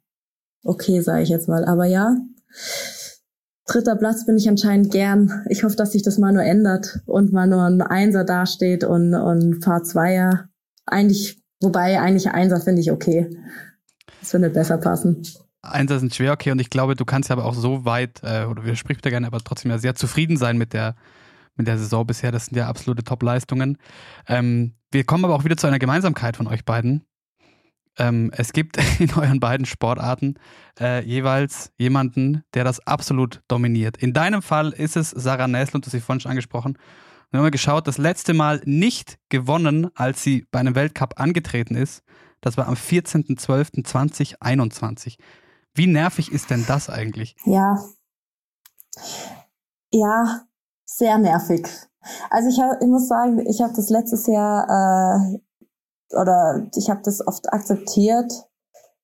okay, 0.62 1.00
sage 1.00 1.22
ich 1.22 1.28
jetzt 1.28 1.48
mal. 1.48 1.64
Aber 1.64 1.84
ja, 1.84 2.16
dritter 3.66 3.96
Platz 3.96 4.24
bin 4.24 4.36
ich 4.36 4.48
anscheinend 4.48 4.92
gern. 4.92 5.44
Ich 5.48 5.64
hoffe, 5.64 5.76
dass 5.76 5.92
sich 5.92 6.02
das 6.02 6.18
mal 6.18 6.32
nur 6.32 6.44
ändert 6.44 7.00
und 7.06 7.32
mal 7.32 7.46
nur 7.46 7.62
ein 7.62 7.82
Einser 7.82 8.24
dasteht 8.24 8.84
und, 8.84 9.14
und 9.14 9.42
ein 9.42 9.60
paar 9.60 9.82
Zweier. 9.82 10.48
Eigentlich 10.86 11.43
Wobei 11.64 12.00
eigentlich 12.00 12.28
Einser 12.30 12.60
finde 12.60 12.82
ich 12.82 12.90
okay. 12.90 13.36
Das 14.20 14.32
würde 14.32 14.50
besser 14.50 14.78
passen. 14.78 15.22
Einser 15.62 15.98
sind 15.98 16.14
schwer, 16.14 16.32
okay, 16.32 16.50
und 16.50 16.60
ich 16.60 16.70
glaube, 16.70 16.94
du 16.94 17.04
kannst 17.04 17.30
ja 17.30 17.36
aber 17.36 17.46
auch 17.46 17.54
so 17.54 17.84
weit, 17.84 18.20
äh, 18.22 18.44
oder 18.44 18.64
widersprichst 18.64 19.04
da 19.04 19.10
gerne, 19.10 19.26
aber 19.26 19.40
trotzdem 19.40 19.70
ja 19.70 19.78
sehr 19.78 19.94
zufrieden 19.94 20.36
sein 20.36 20.58
mit 20.58 20.72
der, 20.72 20.94
mit 21.56 21.66
der 21.66 21.78
Saison 21.78 22.06
bisher. 22.06 22.32
Das 22.32 22.46
sind 22.46 22.56
ja 22.56 22.68
absolute 22.68 23.02
Top-Leistungen. 23.02 23.78
Ähm, 24.28 24.74
wir 24.90 25.04
kommen 25.04 25.24
aber 25.24 25.34
auch 25.34 25.44
wieder 25.44 25.56
zu 25.56 25.66
einer 25.66 25.78
Gemeinsamkeit 25.78 26.36
von 26.36 26.46
euch 26.46 26.64
beiden. 26.64 27.04
Ähm, 27.98 28.30
es 28.36 28.52
gibt 28.52 28.76
in 28.98 29.12
euren 29.14 29.40
beiden 29.40 29.66
Sportarten 29.66 30.34
äh, 30.78 31.04
jeweils 31.04 31.72
jemanden, 31.78 32.42
der 32.52 32.64
das 32.64 32.86
absolut 32.86 33.42
dominiert. 33.48 33.96
In 33.96 34.12
deinem 34.12 34.42
Fall 34.42 34.70
ist 34.70 34.96
es 34.96 35.10
Sarah 35.10 35.48
Näsl, 35.48 35.76
und 35.76 35.84
du 35.84 35.86
hast 35.86 35.92
sie 35.92 36.00
vorhin 36.00 36.20
schon 36.20 36.30
angesprochen. 36.30 36.76
Wir 37.34 37.38
haben 37.38 37.46
mal 37.46 37.50
geschaut, 37.50 37.88
das 37.88 37.98
letzte 37.98 38.32
Mal 38.32 38.60
nicht 38.64 39.18
gewonnen, 39.28 39.90
als 39.96 40.22
sie 40.22 40.46
bei 40.52 40.60
einem 40.60 40.76
Weltcup 40.76 41.18
angetreten 41.18 41.74
ist. 41.74 42.04
Das 42.40 42.56
war 42.56 42.68
am 42.68 42.74
14.12.2021. 42.74 45.18
Wie 45.74 45.88
nervig 45.88 46.30
ist 46.30 46.50
denn 46.50 46.64
das 46.68 46.88
eigentlich? 46.88 47.34
Ja. 47.44 47.76
Ja, 49.90 50.42
sehr 50.84 51.18
nervig. 51.18 51.66
Also 52.30 52.50
ich, 52.50 52.60
hab, 52.60 52.80
ich 52.80 52.86
muss 52.86 53.08
sagen, 53.08 53.44
ich 53.48 53.60
habe 53.60 53.72
das 53.74 53.90
letztes 53.90 54.28
Jahr 54.28 54.68
äh, 54.68 55.40
oder 56.14 56.68
ich 56.76 56.88
habe 56.88 57.00
das 57.02 57.26
oft 57.26 57.52
akzeptiert, 57.52 58.32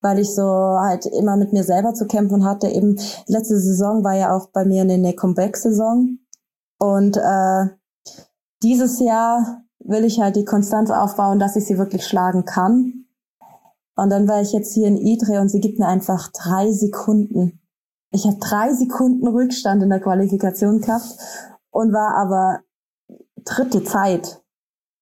weil 0.02 0.20
ich 0.20 0.32
so 0.32 0.44
halt 0.44 1.04
immer 1.06 1.36
mit 1.36 1.52
mir 1.52 1.64
selber 1.64 1.94
zu 1.94 2.06
kämpfen 2.06 2.44
hatte. 2.44 2.68
Eben 2.68 2.94
letzte 3.26 3.58
Saison 3.58 4.04
war 4.04 4.14
ja 4.14 4.32
auch 4.32 4.50
bei 4.52 4.64
mir 4.64 4.82
eine 4.82 5.14
Comeback-Saison 5.14 6.20
und 6.78 7.16
äh, 7.16 7.79
dieses 8.62 9.00
Jahr 9.00 9.64
will 9.78 10.04
ich 10.04 10.20
halt 10.20 10.36
die 10.36 10.44
Konstanz 10.44 10.90
aufbauen, 10.90 11.38
dass 11.38 11.56
ich 11.56 11.66
sie 11.66 11.78
wirklich 11.78 12.06
schlagen 12.06 12.44
kann. 12.44 13.06
Und 13.96 14.10
dann 14.10 14.28
war 14.28 14.40
ich 14.40 14.52
jetzt 14.52 14.72
hier 14.74 14.86
in 14.86 14.96
Idre 14.96 15.40
und 15.40 15.48
sie 15.48 15.60
gibt 15.60 15.78
mir 15.78 15.88
einfach 15.88 16.28
drei 16.28 16.70
Sekunden. 16.72 17.60
Ich 18.12 18.26
habe 18.26 18.38
drei 18.38 18.72
Sekunden 18.72 19.26
Rückstand 19.28 19.82
in 19.82 19.90
der 19.90 20.00
Qualifikation 20.00 20.80
gehabt 20.80 21.16
und 21.70 21.92
war 21.92 22.16
aber 22.16 22.60
dritte 23.44 23.84
Zeit. 23.84 24.42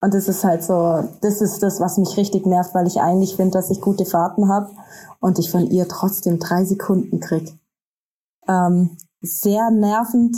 Und 0.00 0.14
das 0.14 0.28
ist 0.28 0.44
halt 0.44 0.62
so, 0.62 1.08
das 1.22 1.40
ist 1.40 1.62
das, 1.62 1.80
was 1.80 1.98
mich 1.98 2.16
richtig 2.16 2.46
nervt, 2.46 2.74
weil 2.74 2.86
ich 2.86 3.00
eigentlich 3.00 3.34
finde, 3.34 3.58
dass 3.58 3.70
ich 3.70 3.80
gute 3.80 4.04
Fahrten 4.04 4.48
habe 4.48 4.70
und 5.20 5.38
ich 5.38 5.50
von 5.50 5.66
ihr 5.70 5.88
trotzdem 5.88 6.38
drei 6.38 6.64
Sekunden 6.64 7.18
krieg. 7.18 7.58
Ähm, 8.46 8.96
sehr 9.20 9.70
nervend. 9.70 10.36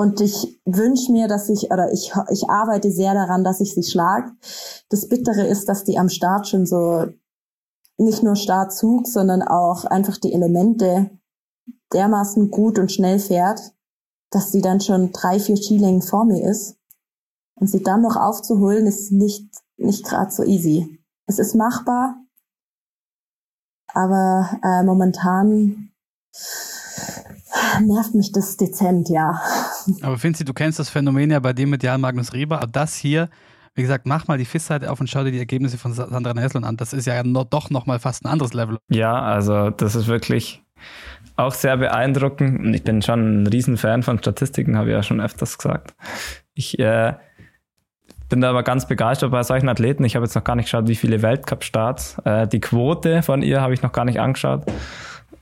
Und 0.00 0.22
ich 0.22 0.58
wünsche 0.64 1.12
mir, 1.12 1.28
dass 1.28 1.50
ich, 1.50 1.70
oder 1.70 1.92
ich, 1.92 2.10
ich 2.30 2.48
arbeite 2.48 2.90
sehr 2.90 3.12
daran, 3.12 3.44
dass 3.44 3.60
ich 3.60 3.74
sie 3.74 3.82
schlag. 3.82 4.32
Das 4.88 5.06
Bittere 5.06 5.46
ist, 5.46 5.68
dass 5.68 5.84
die 5.84 5.98
am 5.98 6.08
Start 6.08 6.48
schon 6.48 6.64
so 6.64 7.04
nicht 7.98 8.22
nur 8.22 8.34
Startzug, 8.34 9.06
sondern 9.06 9.42
auch 9.42 9.84
einfach 9.84 10.16
die 10.16 10.32
Elemente 10.32 11.10
dermaßen 11.92 12.50
gut 12.50 12.78
und 12.78 12.90
schnell 12.90 13.18
fährt, 13.18 13.74
dass 14.30 14.50
sie 14.50 14.62
dann 14.62 14.80
schon 14.80 15.12
drei, 15.12 15.38
vier 15.38 15.58
Skilängen 15.58 16.00
vor 16.00 16.24
mir 16.24 16.48
ist. 16.48 16.78
Und 17.56 17.66
sie 17.66 17.82
dann 17.82 18.00
noch 18.00 18.16
aufzuholen, 18.16 18.86
ist 18.86 19.12
nicht, 19.12 19.50
nicht 19.76 20.06
gerade 20.06 20.30
so 20.30 20.44
easy. 20.44 20.98
Es 21.26 21.38
ist 21.38 21.54
machbar, 21.54 22.16
aber 23.88 24.58
äh, 24.64 24.82
momentan 24.82 25.92
nervt 27.80 28.14
mich 28.14 28.32
das 28.32 28.56
dezent, 28.56 29.08
ja. 29.08 29.40
Aber 30.02 30.18
Finzi, 30.18 30.44
du 30.44 30.52
kennst 30.52 30.78
das 30.78 30.90
Phänomen 30.90 31.30
ja 31.30 31.40
bei 31.40 31.52
dir 31.52 31.66
mit 31.66 31.82
Jan 31.82 32.00
Magnus 32.00 32.32
Rieber, 32.32 32.58
aber 32.58 32.66
das 32.66 32.96
hier, 32.96 33.28
wie 33.74 33.82
gesagt, 33.82 34.06
mach 34.06 34.28
mal 34.28 34.38
die 34.38 34.44
FIS-Seite 34.44 34.90
auf 34.90 35.00
und 35.00 35.08
schau 35.08 35.24
dir 35.24 35.32
die 35.32 35.38
Ergebnisse 35.38 35.78
von 35.78 35.92
Sandra 35.92 36.34
Neslund 36.34 36.66
an. 36.66 36.76
Das 36.76 36.92
ist 36.92 37.06
ja 37.06 37.22
noch, 37.22 37.44
doch 37.44 37.70
nochmal 37.70 37.98
fast 37.98 38.24
ein 38.24 38.28
anderes 38.28 38.52
Level. 38.52 38.78
Ja, 38.88 39.20
also 39.20 39.70
das 39.70 39.94
ist 39.94 40.06
wirklich 40.06 40.62
auch 41.36 41.54
sehr 41.54 41.76
beeindruckend. 41.76 42.60
Und 42.60 42.74
ich 42.74 42.82
bin 42.82 43.02
schon 43.02 43.42
ein 43.42 43.46
Riesenfan 43.46 44.02
von 44.02 44.18
Statistiken, 44.18 44.76
habe 44.76 44.88
ich 44.88 44.94
ja 44.94 45.02
schon 45.02 45.20
öfters 45.20 45.58
gesagt. 45.58 45.94
Ich 46.54 46.78
äh, 46.78 47.14
bin 48.28 48.40
da 48.40 48.50
aber 48.50 48.62
ganz 48.62 48.86
begeistert 48.86 49.30
bei 49.30 49.42
solchen 49.42 49.68
Athleten. 49.68 50.04
Ich 50.04 50.16
habe 50.16 50.24
jetzt 50.24 50.34
noch 50.34 50.44
gar 50.44 50.56
nicht 50.56 50.66
geschaut, 50.66 50.88
wie 50.88 50.96
viele 50.96 51.22
Weltcup-Starts. 51.22 52.18
Äh, 52.24 52.46
die 52.48 52.60
Quote 52.60 53.22
von 53.22 53.42
ihr 53.42 53.60
habe 53.60 53.74
ich 53.74 53.82
noch 53.82 53.92
gar 53.92 54.04
nicht 54.04 54.20
angeschaut. 54.20 54.64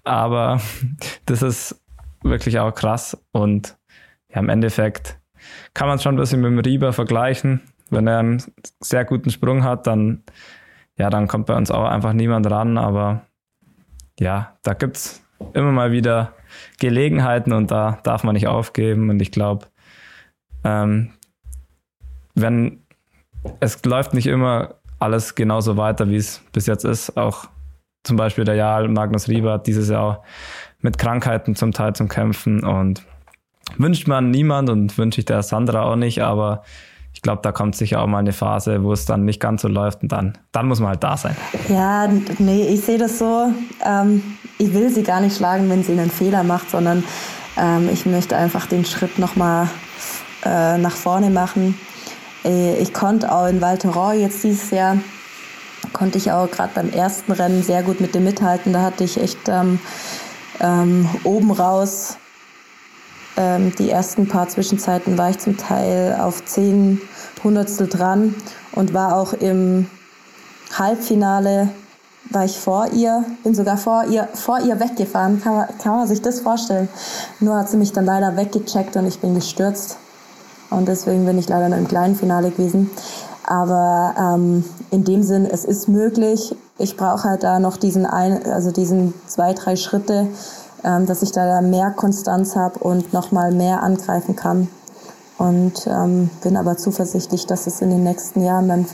Aber 0.05 0.61
das 1.27 1.43
ist 1.43 1.81
wirklich 2.23 2.59
auch 2.59 2.75
krass. 2.75 3.17
Und 3.33 3.77
ja, 4.29 4.41
im 4.41 4.49
Endeffekt 4.49 5.19
kann 5.75 5.89
man 5.89 5.97
es 5.97 6.03
schon 6.03 6.15
ein 6.15 6.19
bisschen 6.19 6.41
mit 6.41 6.51
dem 6.51 6.59
Rieber 6.59 6.93
vergleichen. 6.93 7.61
Wenn 7.91 8.07
er 8.07 8.19
einen 8.19 8.43
sehr 8.81 9.05
guten 9.05 9.31
Sprung 9.31 9.65
hat, 9.65 9.87
dann, 9.87 10.23
ja, 10.97 11.11
dann 11.11 11.29
kommt 11.29 11.47
bei 11.47 11.57
uns 11.57 11.71
auch 11.71 11.85
einfach 11.85 12.13
niemand 12.13 12.51
ran. 12.51 12.77
Aber 12.77 13.23
ja, 14.19 14.57
da 14.63 14.75
gibt 14.75 14.97
es 14.97 15.23
immer 15.55 15.73
mal 15.73 15.93
wieder 15.93 16.35
Gelegenheiten 16.79 17.53
und 17.53 17.71
da 17.71 17.99
darf 18.03 18.25
man 18.25 18.35
nicht 18.35 18.49
aufgeben. 18.49 19.11
Und 19.11 19.21
ich 19.21 19.31
glaube, 19.31 19.67
ähm, 20.65 21.13
wenn 22.35 22.83
es 23.61 23.83
läuft 23.85 24.15
nicht 24.15 24.27
immer 24.27 24.75
alles 24.99 25.35
genauso 25.35 25.77
weiter, 25.77 26.09
wie 26.09 26.17
es 26.17 26.43
bis 26.53 26.67
jetzt 26.67 26.85
ist. 26.85 27.17
Auch 27.17 27.49
zum 28.09 28.17
Beispiel 28.17 28.45
der 28.45 28.57
Jahr 28.57 28.89
Magnus 28.89 29.29
Rieber 29.29 29.53
hat 29.53 29.67
dieses 29.67 29.89
Jahr 29.89 30.23
mit 30.81 30.99
Krankheiten 30.99 31.55
zum 31.55 31.73
Teil 31.73 31.93
zum 31.93 32.09
Kämpfen 32.09 32.65
und 32.65 33.03
wünscht 33.77 34.09
man 34.09 34.31
niemand 34.31 34.71
und 34.71 34.97
wünsche 34.97 35.21
ich 35.21 35.27
der 35.27 35.43
Sandra 35.43 35.83
auch 35.83 35.97
nicht, 35.97 36.23
aber 36.23 36.63
ich 37.13 37.21
glaube, 37.21 37.41
da 37.43 37.53
kommt 37.53 37.77
sicher 37.77 38.01
auch 38.01 38.07
mal 38.07 38.19
eine 38.19 38.33
Phase, 38.33 38.83
wo 38.83 38.93
es 38.93 39.05
dann 39.05 39.25
nicht 39.25 39.41
ganz 39.41 39.63
so 39.63 39.69
läuft 39.69 40.03
und 40.03 40.11
dann, 40.11 40.39
dann 40.53 40.69
muss 40.69 40.81
man 40.81 40.91
halt 40.91 41.05
da 41.05 41.17
sein. 41.17 41.37
Ja, 41.69 42.09
nee, 42.39 42.67
ich 42.69 42.81
sehe 42.81 42.97
das 42.97 43.19
so. 43.19 43.53
Ähm, 43.85 44.23
ich 44.57 44.73
will 44.73 44.89
sie 44.89 45.03
gar 45.03 45.21
nicht 45.21 45.37
schlagen, 45.37 45.69
wenn 45.69 45.83
sie 45.83 45.93
einen 45.93 46.11
Fehler 46.11 46.45
macht, 46.45 46.71
sondern 46.71 47.05
ähm, 47.59 47.91
ich 47.93 48.07
möchte 48.07 48.37
einfach 48.37 48.67
den 48.67 48.87
Schritt 48.87 49.19
nochmal 49.19 49.69
äh, 50.47 50.79
nach 50.79 50.97
vorne 50.97 51.29
machen. 51.29 51.79
Äh, 52.45 52.79
ich 52.79 52.95
konnte 52.95 53.31
auch 53.31 53.47
in 53.47 53.61
Val 53.61 53.77
Thorens 53.77 54.21
jetzt 54.21 54.45
dieses 54.45 54.71
Jahr, 54.71 54.97
konnte 55.93 56.19
ich 56.19 56.33
auch 56.33 56.51
gerade 56.51 56.73
beim 56.75 56.91
ersten 56.91 57.33
Rennen 57.33 57.63
sehr 57.63 57.83
gut 57.83 58.01
mit 58.01 58.15
dem 58.15 58.25
mithalten. 58.25 58.73
Da 58.73 58.83
hatte 58.83 59.05
ich 59.05 59.21
echt 59.21 59.49
ähm, 59.49 59.81
ähm, 60.61 61.09
oben 61.25 61.51
raus 61.51 62.19
ähm, 63.39 63.73
die 63.79 63.89
ersten 63.89 64.27
paar 64.27 64.49
Zwischenzeiten 64.49 65.17
war 65.17 65.31
ich 65.31 65.39
zum 65.39 65.57
Teil 65.57 66.19
auf 66.21 66.45
zehn 66.45 67.01
Hundertstel 67.45 67.87
dran 67.87 68.35
und 68.73 68.95
war 68.95 69.17
auch 69.17 69.33
im 69.33 69.89
Halbfinale 70.77 71.69
war 72.31 72.45
ich 72.45 72.59
vor 72.59 72.89
ihr, 72.93 73.25
bin 73.45 73.55
sogar 73.55 73.79
vor 73.79 74.05
ihr, 74.11 74.29
vor 74.35 74.59
ihr 74.61 74.81
weggefahren. 74.81 75.41
Kann 75.41 75.55
man, 75.55 75.79
kann 75.79 75.93
man 75.93 76.09
sich 76.09 76.21
das 76.21 76.41
vorstellen? 76.41 76.89
Nur 77.39 77.57
hat 77.57 77.71
sie 77.71 77.77
mich 77.77 77.93
dann 77.93 78.05
leider 78.05 78.37
weggecheckt 78.37 78.97
und 78.97 79.07
ich 79.07 79.21
bin 79.21 79.35
gestürzt. 79.35 79.97
Und 80.69 80.89
deswegen 80.89 81.25
bin 81.25 81.39
ich 81.39 81.49
leider 81.49 81.69
nur 81.69 81.79
im 81.79 81.89
kleinen 81.89 82.17
Finale 82.17 82.51
gewesen. 82.51 82.91
Aber 83.49 84.15
ähm, 84.19 84.63
in 84.91 85.05
dem 85.05 85.23
Sinn, 85.23 85.47
es 85.47 85.65
ist 85.65 85.89
möglich. 85.89 86.55
Ich 86.77 86.99
brauche 86.99 87.25
halt 87.25 87.43
da 87.43 87.59
noch 87.59 87.79
diesen 87.79 88.05
ein, 88.05 88.45
also 88.45 88.73
diesen 88.73 89.15
zwei, 89.27 89.55
drei 89.55 89.77
Schritte, 89.77 90.29
ähm, 90.85 91.07
dass 91.07 91.23
ich 91.23 91.33
da 91.33 91.63
mehr 91.63 91.91
Konstanz 91.93 92.57
habe 92.57 92.79
und 92.81 93.15
nochmal 93.15 93.51
mehr 93.51 93.83
angreifen 93.83 94.37
kann. 94.37 94.69
Und 95.39 95.87
ähm, 95.87 96.29
bin 96.43 96.59
aber 96.59 96.77
zuversichtlich, 96.77 97.47
dass 97.47 97.67
es 97.67 97.81
in 97.81 97.89
den 97.89 98.03
nächsten 98.03 98.45
Jahren 98.45 98.69
dann 98.69 98.87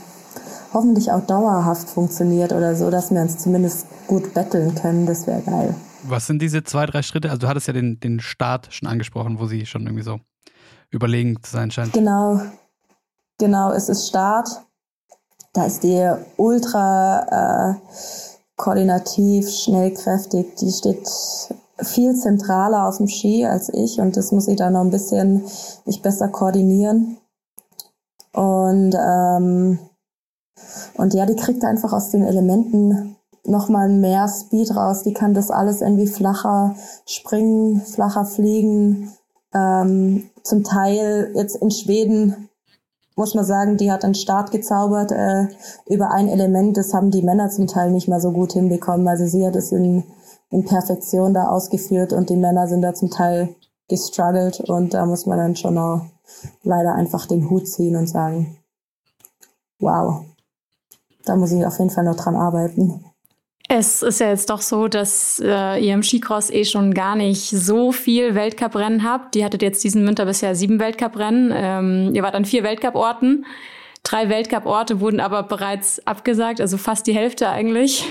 hoffentlich 0.71 1.11
auch 1.11 1.25
dauerhaft 1.25 1.89
funktioniert 1.89 2.53
oder 2.53 2.75
so, 2.75 2.89
dass 2.89 3.11
wir 3.11 3.19
uns 3.19 3.37
zumindest 3.37 3.87
gut 4.07 4.33
betteln 4.33 4.73
können. 4.75 5.05
Das 5.05 5.27
wäre 5.27 5.41
geil. 5.41 5.75
Was 6.03 6.27
sind 6.27 6.41
diese 6.41 6.63
zwei, 6.63 6.85
drei 6.85 7.01
Schritte? 7.01 7.29
Also 7.29 7.41
du 7.41 7.47
hattest 7.49 7.67
ja 7.67 7.73
den, 7.73 7.99
den 7.99 8.21
Start 8.21 8.69
schon 8.71 8.87
angesprochen, 8.87 9.37
wo 9.37 9.47
sie 9.47 9.65
schon 9.65 9.81
irgendwie 9.81 10.03
so 10.03 10.21
überlegen 10.91 11.43
zu 11.43 11.51
sein 11.51 11.71
scheint. 11.71 11.91
Genau, 11.91 12.39
genau, 13.37 13.71
es 13.71 13.89
ist 13.89 14.07
Start. 14.07 14.49
Da 15.53 15.65
ist 15.65 15.83
die 15.83 16.11
ultra 16.37 17.71
äh, 17.71 17.75
koordinativ, 18.57 19.49
schnellkräftig. 19.49 20.55
Die 20.55 20.71
steht 20.71 21.09
viel 21.81 22.15
zentraler 22.15 22.87
auf 22.87 22.97
dem 22.97 23.07
Ski 23.07 23.45
als 23.45 23.69
ich 23.69 23.99
und 23.99 24.15
das 24.15 24.31
muss 24.31 24.47
ich 24.47 24.55
da 24.55 24.69
noch 24.69 24.81
ein 24.81 24.91
bisschen 24.91 25.43
mich 25.85 26.01
besser 26.01 26.29
koordinieren. 26.29 27.17
Und, 28.33 28.95
ähm, 28.99 29.79
und 30.97 31.13
ja, 31.13 31.25
die 31.25 31.35
kriegt 31.35 31.63
einfach 31.63 31.93
aus 31.93 32.11
den 32.11 32.23
Elementen 32.23 33.15
nochmal 33.45 33.89
mehr 33.89 34.27
Speed 34.27 34.75
raus. 34.75 35.03
Die 35.03 35.13
kann 35.13 35.33
das 35.33 35.51
alles 35.51 35.81
irgendwie 35.81 36.07
flacher 36.07 36.75
springen, 37.05 37.81
flacher 37.81 38.25
fliegen. 38.25 39.13
Ähm, 39.53 40.29
zum 40.43 40.63
Teil 40.63 41.31
jetzt 41.35 41.55
in 41.57 41.71
Schweden 41.71 42.49
muss 43.15 43.33
man 43.33 43.45
sagen, 43.45 43.77
die 43.77 43.91
hat 43.91 44.03
einen 44.03 44.15
Start 44.15 44.51
gezaubert 44.51 45.11
äh, 45.11 45.47
über 45.87 46.11
ein 46.11 46.27
Element. 46.27 46.77
Das 46.77 46.93
haben 46.93 47.11
die 47.11 47.21
Männer 47.21 47.49
zum 47.49 47.67
Teil 47.67 47.91
nicht 47.91 48.07
mehr 48.07 48.19
so 48.19 48.31
gut 48.31 48.53
hinbekommen. 48.53 49.07
Also 49.07 49.25
sie 49.25 49.45
hat 49.45 49.55
es 49.55 49.71
in 49.71 50.03
in 50.49 50.65
Perfektion 50.65 51.33
da 51.33 51.49
ausgeführt 51.49 52.13
und 52.13 52.29
die 52.29 52.35
Männer 52.35 52.67
sind 52.67 52.81
da 52.81 52.93
zum 52.93 53.09
Teil 53.09 53.55
gestruggelt 53.87 54.61
und 54.61 54.93
da 54.93 55.05
muss 55.05 55.25
man 55.25 55.37
dann 55.37 55.55
schon 55.55 55.77
auch 55.77 56.05
leider 56.63 56.95
einfach 56.95 57.25
den 57.25 57.49
Hut 57.49 57.67
ziehen 57.67 57.95
und 57.95 58.07
sagen, 58.07 58.57
wow, 59.79 60.23
da 61.25 61.35
muss 61.35 61.51
ich 61.51 61.65
auf 61.65 61.77
jeden 61.79 61.91
Fall 61.91 62.05
noch 62.05 62.15
dran 62.15 62.35
arbeiten. 62.35 63.03
Es 63.67 64.03
ist 64.03 64.19
ja 64.19 64.29
jetzt 64.29 64.49
doch 64.49 64.61
so, 64.61 64.87
dass 64.87 65.41
äh, 65.43 65.83
ihr 65.83 65.93
im 65.93 66.03
Skicross 66.03 66.51
eh 66.51 66.65
schon 66.65 66.93
gar 66.93 67.15
nicht 67.15 67.49
so 67.49 67.91
viel 67.91 68.35
Weltcuprennen 68.35 69.03
habt. 69.03 69.35
Ihr 69.35 69.43
hattet 69.43 69.63
jetzt 69.63 69.83
diesen 69.83 70.05
Winter 70.05 70.25
bisher 70.25 70.55
sieben 70.55 70.79
Weltcuprennen. 70.79 71.51
Ähm, 71.55 72.11
ihr 72.13 72.21
wart 72.21 72.35
an 72.35 72.45
vier 72.45 72.63
Weltcuporten. 72.63 73.45
Drei 74.03 74.29
Weltcuporte 74.29 74.99
wurden 74.99 75.19
aber 75.19 75.41
bereits 75.41 76.05
abgesagt, 76.05 76.61
also 76.61 76.77
fast 76.77 77.07
die 77.07 77.15
Hälfte 77.15 77.49
eigentlich. 77.49 78.05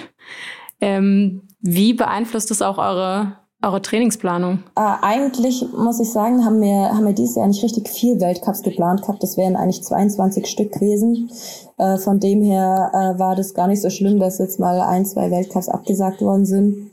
Ähm, 0.80 1.42
wie 1.60 1.94
beeinflusst 1.94 2.50
das 2.50 2.60
auch 2.60 2.78
eure, 2.78 3.38
eure 3.64 3.82
Trainingsplanung? 3.82 4.60
Äh, 4.76 4.80
eigentlich 5.02 5.66
muss 5.76 6.00
ich 6.00 6.10
sagen, 6.10 6.44
haben 6.44 6.60
wir, 6.60 6.90
haben 6.94 7.06
wir 7.06 7.12
dieses 7.12 7.36
Jahr 7.36 7.46
nicht 7.46 7.62
richtig 7.62 7.88
viel 7.88 8.20
Weltcups 8.20 8.62
geplant 8.62 9.02
gehabt. 9.02 9.22
Das 9.22 9.36
wären 9.36 9.56
eigentlich 9.56 9.82
22 9.82 10.46
Stück 10.46 10.72
gewesen. 10.72 11.30
Äh, 11.78 11.98
von 11.98 12.20
dem 12.20 12.42
her 12.42 12.90
äh, 12.92 13.18
war 13.18 13.36
das 13.36 13.54
gar 13.54 13.66
nicht 13.66 13.82
so 13.82 13.90
schlimm, 13.90 14.18
dass 14.20 14.38
jetzt 14.38 14.60
mal 14.60 14.80
ein, 14.80 15.06
zwei 15.06 15.30
Weltcups 15.30 15.68
abgesagt 15.68 16.20
worden 16.20 16.46
sind. 16.46 16.90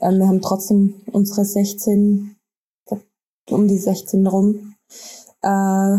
Ähm, 0.00 0.18
wir 0.18 0.28
haben 0.28 0.40
trotzdem 0.40 0.94
unsere 1.12 1.44
16, 1.44 2.36
um 3.50 3.68
die 3.68 3.78
16 3.78 4.26
rum. 4.26 4.74
äh, 5.42 5.98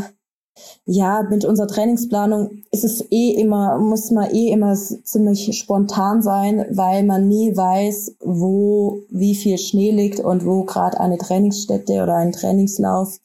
ja, 0.85 1.23
mit 1.23 1.45
unserer 1.45 1.67
Trainingsplanung 1.67 2.63
ist 2.71 2.83
es 2.83 3.11
eh 3.11 3.31
immer, 3.31 3.77
muss 3.79 4.11
man 4.11 4.31
eh 4.31 4.51
immer 4.51 4.75
ziemlich 4.75 5.57
spontan 5.57 6.21
sein, 6.21 6.65
weil 6.71 7.03
man 7.03 7.27
nie 7.27 7.55
weiß, 7.55 8.15
wo 8.19 8.99
wie 9.09 9.35
viel 9.35 9.57
Schnee 9.57 9.91
liegt 9.91 10.19
und 10.19 10.45
wo 10.45 10.63
gerade 10.63 10.99
eine 10.99 11.17
Trainingsstätte 11.17 12.03
oder 12.03 12.15
ein 12.15 12.31
Trainingslauf 12.31 13.19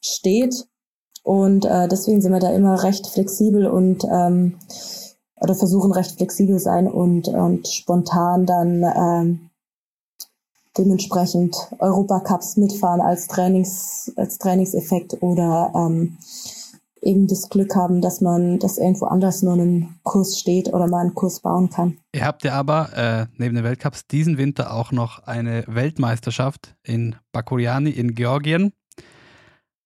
steht. 0.00 0.66
Und 1.22 1.66
äh, 1.66 1.86
deswegen 1.88 2.22
sind 2.22 2.32
wir 2.32 2.40
da 2.40 2.50
immer 2.50 2.82
recht 2.82 3.06
flexibel 3.06 3.66
und 3.66 4.04
ähm, 4.10 4.54
oder 5.40 5.54
versuchen 5.54 5.92
recht 5.92 6.12
flexibel 6.12 6.58
sein 6.58 6.86
und, 6.86 7.28
und 7.28 7.66
spontan 7.68 8.46
dann 8.46 8.82
ähm, 8.82 9.50
dementsprechend 10.78 11.56
Europacups 11.78 12.56
mitfahren 12.56 13.00
als 13.00 13.26
Trainings 13.26 14.12
als 14.16 14.38
Trainingseffekt 14.38 15.22
oder 15.22 15.72
ähm, 15.74 16.18
eben 17.02 17.26
das 17.26 17.48
Glück 17.48 17.74
haben, 17.74 18.00
dass 18.00 18.20
man, 18.20 18.58
dass 18.58 18.78
irgendwo 18.78 19.06
anders 19.06 19.42
nur 19.42 19.54
einen 19.54 19.98
Kurs 20.02 20.38
steht 20.38 20.72
oder 20.72 20.86
mal 20.86 21.00
einen 21.00 21.14
Kurs 21.14 21.40
bauen 21.40 21.70
kann. 21.70 21.98
Ihr 22.14 22.24
habt 22.24 22.44
ja 22.44 22.54
aber 22.54 22.90
äh, 22.96 23.26
neben 23.36 23.54
den 23.54 23.64
Weltcups 23.64 24.06
diesen 24.06 24.38
Winter 24.38 24.72
auch 24.74 24.92
noch 24.92 25.20
eine 25.24 25.64
Weltmeisterschaft 25.66 26.76
in 26.82 27.16
Bakuriani 27.32 27.90
in 27.90 28.14
Georgien. 28.14 28.72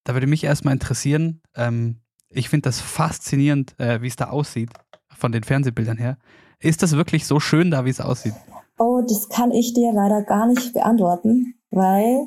Da 0.04 0.14
würde 0.14 0.26
mich 0.26 0.44
erstmal 0.44 0.74
interessieren, 0.74 1.40
ähm, 1.56 2.00
ich 2.28 2.48
finde 2.48 2.68
das 2.68 2.80
faszinierend, 2.80 3.78
äh, 3.78 4.02
wie 4.02 4.08
es 4.08 4.16
da 4.16 4.26
aussieht, 4.26 4.70
von 5.08 5.32
den 5.32 5.44
Fernsehbildern 5.44 5.98
her. 5.98 6.18
Ist 6.58 6.82
das 6.82 6.96
wirklich 6.96 7.26
so 7.26 7.40
schön 7.40 7.70
da, 7.70 7.84
wie 7.84 7.90
es 7.90 8.00
aussieht? 8.00 8.34
Oh, 8.78 9.02
das 9.06 9.28
kann 9.28 9.52
ich 9.52 9.72
dir 9.72 9.92
leider 9.92 10.22
gar 10.22 10.46
nicht 10.46 10.72
beantworten, 10.72 11.54
weil 11.70 12.26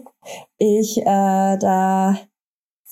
ich 0.58 0.98
äh, 0.98 1.58
da 1.58 2.18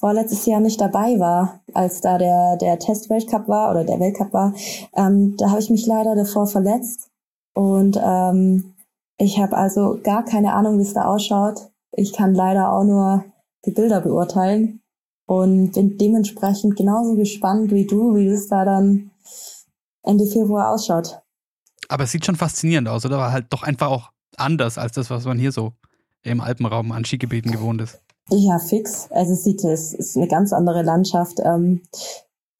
vorletztes 0.06 0.46
Jahr 0.46 0.60
nicht 0.60 0.80
dabei 0.80 1.20
war, 1.20 1.62
als 1.74 2.00
da 2.00 2.20
der, 2.20 2.58
der 2.58 2.78
Test-Weltcup 2.78 3.48
war 3.48 3.72
oder 3.72 3.84
der 3.84 4.00
Weltcup 4.00 4.34
war. 4.34 4.54
Ähm, 4.96 5.36
da 5.36 5.50
habe 5.50 5.60
ich 5.60 5.72
mich 5.72 5.88
leider 5.88 6.14
davor 6.14 6.46
verletzt 6.46 7.10
und 7.56 8.00
ähm, 8.00 8.76
ich 9.18 9.40
habe 9.40 9.58
also 9.58 10.00
gar 10.04 10.24
keine 10.24 10.54
Ahnung, 10.54 10.78
wie 10.78 10.84
es 10.84 10.94
da 10.94 11.06
ausschaut. 11.06 11.72
Ich 11.92 12.14
kann 12.14 12.36
leider 12.36 12.72
auch 12.72 12.84
nur 12.84 13.26
die 13.66 13.72
Bilder 13.72 14.00
beurteilen 14.00 14.80
und 15.26 15.72
bin 15.72 15.98
dementsprechend 15.98 16.76
genauso 16.76 17.16
gespannt 17.16 17.72
wie 17.72 17.88
du, 17.88 18.14
wie 18.14 18.28
es 18.28 18.48
da 18.48 18.64
dann 18.64 19.10
Ende 20.04 20.28
Februar 20.28 20.70
ausschaut. 20.70 21.20
Aber 21.90 22.04
es 22.04 22.12
sieht 22.12 22.28
schon 22.28 22.36
faszinierend 22.36 22.88
aus, 22.90 23.08
oder? 23.08 23.18
War 23.18 23.32
halt 23.32 23.48
doch 23.50 23.64
einfach 23.64 23.88
auch 23.88 24.12
anders 24.38 24.78
als 24.78 24.92
das, 24.92 25.10
was 25.10 25.26
man 25.26 25.40
hier 25.40 25.52
so 25.52 25.74
im 26.22 26.42
Alpenraum 26.42 26.92
an 26.92 27.06
Skigebieten 27.06 27.52
gewohnt 27.52 27.82
ist. 27.82 28.05
Ja, 28.30 28.58
fix. 28.60 29.08
Also 29.12 29.36
sieht, 29.36 29.64
es 29.64 29.94
ist 29.94 30.18
eine 30.18 30.28
ganz 30.28 30.52
andere 30.52 30.82
Landschaft. 30.82 31.40
Ähm, 31.44 31.82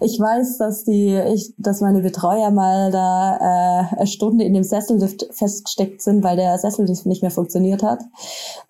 ich 0.00 0.18
weiß, 0.18 0.58
dass 0.58 0.84
die, 0.84 1.14
ich, 1.34 1.54
dass 1.58 1.80
meine 1.80 2.00
Betreuer 2.02 2.50
mal 2.50 2.90
da 2.90 3.36
äh, 3.36 3.96
eine 3.96 4.06
Stunde 4.06 4.44
in 4.44 4.54
dem 4.54 4.64
Sessellift 4.64 5.28
festgesteckt 5.30 6.02
sind, 6.02 6.24
weil 6.24 6.36
der 6.36 6.58
Sessellift 6.58 7.06
nicht 7.06 7.22
mehr 7.22 7.30
funktioniert 7.30 7.82
hat. 7.82 8.02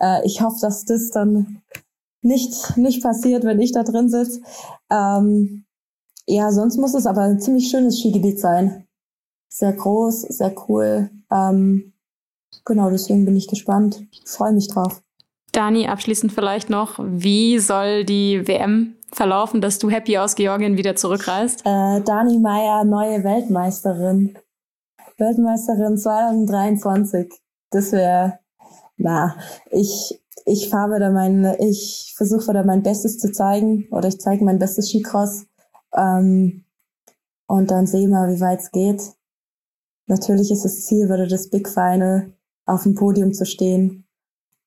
Äh, 0.00 0.26
ich 0.26 0.42
hoffe, 0.42 0.58
dass 0.60 0.84
das 0.84 1.10
dann 1.10 1.62
nicht 2.20 2.76
nicht 2.76 3.02
passiert, 3.02 3.44
wenn 3.44 3.60
ich 3.60 3.72
da 3.72 3.82
drin 3.82 4.08
sitze. 4.08 4.42
Ähm, 4.90 5.64
ja, 6.26 6.52
sonst 6.52 6.76
muss 6.76 6.94
es 6.94 7.06
aber 7.06 7.22
ein 7.22 7.40
ziemlich 7.40 7.68
schönes 7.68 7.98
Skigebiet 7.98 8.38
sein. 8.38 8.86
Sehr 9.48 9.72
groß, 9.72 10.22
sehr 10.22 10.54
cool. 10.68 11.10
Ähm, 11.30 11.92
genau, 12.64 12.90
deswegen 12.90 13.24
bin 13.24 13.36
ich 13.36 13.48
gespannt. 13.48 14.06
Freue 14.24 14.52
mich 14.52 14.68
drauf. 14.68 15.02
Dani, 15.52 15.86
abschließend 15.86 16.32
vielleicht 16.32 16.70
noch, 16.70 16.98
wie 16.98 17.58
soll 17.58 18.04
die 18.04 18.48
WM 18.48 18.96
verlaufen, 19.12 19.60
dass 19.60 19.78
du 19.78 19.90
happy 19.90 20.16
aus 20.16 20.34
Georgien 20.34 20.78
wieder 20.78 20.96
zurückreist? 20.96 21.60
Äh, 21.66 22.00
Dani 22.00 22.38
Meyer, 22.38 22.84
neue 22.84 23.22
Weltmeisterin. 23.22 24.38
Weltmeisterin 25.18 25.98
2023. 25.98 27.30
Das 27.70 27.92
wäre, 27.92 28.38
na, 28.96 29.36
ich, 29.70 30.18
ich 30.46 30.70
fahre 30.70 30.96
wieder 30.96 31.10
mein, 31.10 31.44
ich 31.60 32.14
versuche 32.16 32.48
wieder 32.48 32.64
mein 32.64 32.82
Bestes 32.82 33.18
zu 33.18 33.30
zeigen 33.30 33.86
oder 33.90 34.08
ich 34.08 34.18
zeige 34.18 34.44
mein 34.44 34.58
bestes 34.58 34.88
Skicross. 34.88 35.44
Ähm, 35.94 36.64
und 37.46 37.70
dann 37.70 37.86
sehen 37.86 38.10
wir, 38.10 38.34
wie 38.34 38.40
weit 38.40 38.60
es 38.60 38.70
geht. 38.70 39.02
Natürlich 40.06 40.50
ist 40.50 40.64
das 40.64 40.86
Ziel, 40.86 41.06
wieder 41.06 41.26
das 41.26 41.50
Big 41.50 41.68
Final 41.68 42.32
auf 42.64 42.84
dem 42.84 42.94
Podium 42.94 43.34
zu 43.34 43.44
stehen. 43.44 44.06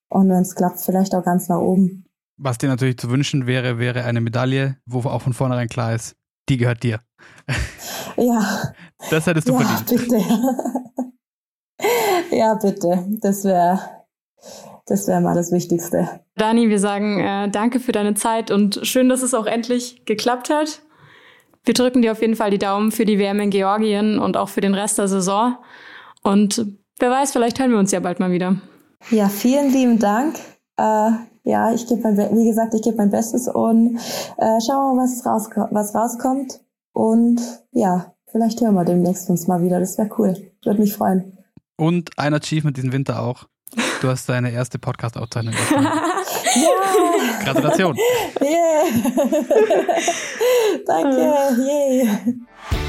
Und 0.08 0.28
wenn 0.28 0.42
es 0.42 0.54
klappt, 0.54 0.80
vielleicht 0.80 1.14
auch 1.14 1.24
ganz 1.24 1.48
nach 1.48 1.58
oben. 1.58 2.04
Was 2.38 2.58
dir 2.58 2.68
natürlich 2.68 2.98
zu 2.98 3.10
wünschen 3.10 3.46
wäre, 3.46 3.78
wäre 3.78 4.04
eine 4.04 4.20
Medaille, 4.20 4.76
wo 4.86 5.00
auch 5.00 5.22
von 5.22 5.32
vornherein 5.32 5.68
klar 5.68 5.94
ist, 5.94 6.16
die 6.48 6.56
gehört 6.56 6.82
dir. 6.82 7.00
Ja. 8.18 8.72
Das 9.10 9.26
hättest 9.26 9.46
du 9.46 9.52
ja, 9.52 9.58
verdient. 9.60 10.08
Bitte. 10.08 10.24
ja, 12.34 12.54
bitte. 12.54 13.04
Das 13.20 13.44
wäre 13.44 13.78
das 14.86 15.08
wäre 15.08 15.20
mal 15.20 15.34
das 15.34 15.50
Wichtigste. 15.50 16.20
Dani, 16.36 16.68
wir 16.68 16.78
sagen 16.78 17.18
äh, 17.18 17.50
danke 17.50 17.80
für 17.80 17.92
deine 17.92 18.14
Zeit 18.14 18.50
und 18.50 18.80
schön, 18.84 19.08
dass 19.08 19.22
es 19.22 19.34
auch 19.34 19.46
endlich 19.46 20.04
geklappt 20.04 20.48
hat. 20.48 20.82
Wir 21.64 21.74
drücken 21.74 22.02
dir 22.02 22.12
auf 22.12 22.20
jeden 22.20 22.36
Fall 22.36 22.50
die 22.50 22.58
Daumen 22.58 22.92
für 22.92 23.04
die 23.04 23.18
WM 23.18 23.40
in 23.40 23.50
Georgien 23.50 24.20
und 24.20 24.36
auch 24.36 24.48
für 24.48 24.60
den 24.60 24.74
Rest 24.74 24.98
der 24.98 25.08
Saison. 25.08 25.56
Und 26.22 26.64
wer 27.00 27.10
weiß, 27.10 27.32
vielleicht 27.32 27.58
hören 27.58 27.72
wir 27.72 27.78
uns 27.78 27.90
ja 27.90 27.98
bald 27.98 28.20
mal 28.20 28.30
wieder. 28.30 28.56
Ja, 29.10 29.28
vielen 29.28 29.72
lieben 29.72 29.98
Dank. 29.98 30.36
Äh, 30.76 31.10
ja, 31.44 31.72
ich 31.72 31.86
gebe 31.86 32.02
mein, 32.02 32.16
wie 32.16 32.48
gesagt, 32.48 32.74
ich 32.74 32.82
gebe 32.82 32.96
mein 32.96 33.10
Bestes 33.10 33.48
und 33.48 33.96
äh, 34.36 34.60
schauen 34.66 34.90
wir 34.90 34.94
mal, 34.94 35.04
was, 35.04 35.24
raus, 35.24 35.48
was 35.70 35.94
rauskommt. 35.94 36.60
Und 36.92 37.40
ja, 37.72 38.14
vielleicht 38.30 38.60
hören 38.60 38.74
wir 38.74 38.84
demnächst 38.84 39.30
uns 39.30 39.46
mal 39.46 39.62
wieder. 39.62 39.78
Das 39.78 39.96
wäre 39.96 40.10
cool. 40.18 40.50
Würde 40.64 40.80
mich 40.80 40.94
freuen. 40.94 41.38
Und 41.76 42.10
ein 42.18 42.34
Achievement 42.34 42.76
diesen 42.76 42.92
Winter 42.92 43.22
auch. 43.22 43.44
Du 44.00 44.08
hast 44.08 44.28
deine 44.28 44.50
erste 44.50 44.78
Podcast-Aufzeichnung. 44.78 45.54
ja. 45.70 47.44
Gratulation. 47.44 47.96
Yeah. 48.40 48.84
Danke. 50.86 51.18
Yeah. 51.62 52.85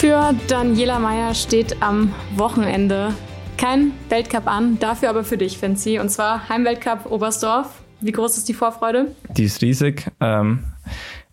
Für 0.00 0.34
Daniela 0.48 0.98
Meyer 0.98 1.34
steht 1.34 1.82
am 1.82 2.14
Wochenende 2.34 3.12
kein 3.58 3.92
Weltcup 4.08 4.46
an, 4.46 4.78
dafür 4.78 5.10
aber 5.10 5.24
für 5.24 5.36
dich, 5.36 5.58
Fancy. 5.58 5.98
Und 5.98 6.08
zwar 6.08 6.48
Heimweltcup 6.48 7.04
Oberstdorf. 7.10 7.82
Wie 8.00 8.10
groß 8.10 8.38
ist 8.38 8.48
die 8.48 8.54
Vorfreude? 8.54 9.14
Die 9.28 9.44
ist 9.44 9.60
riesig. 9.60 10.10
Ähm, 10.20 10.64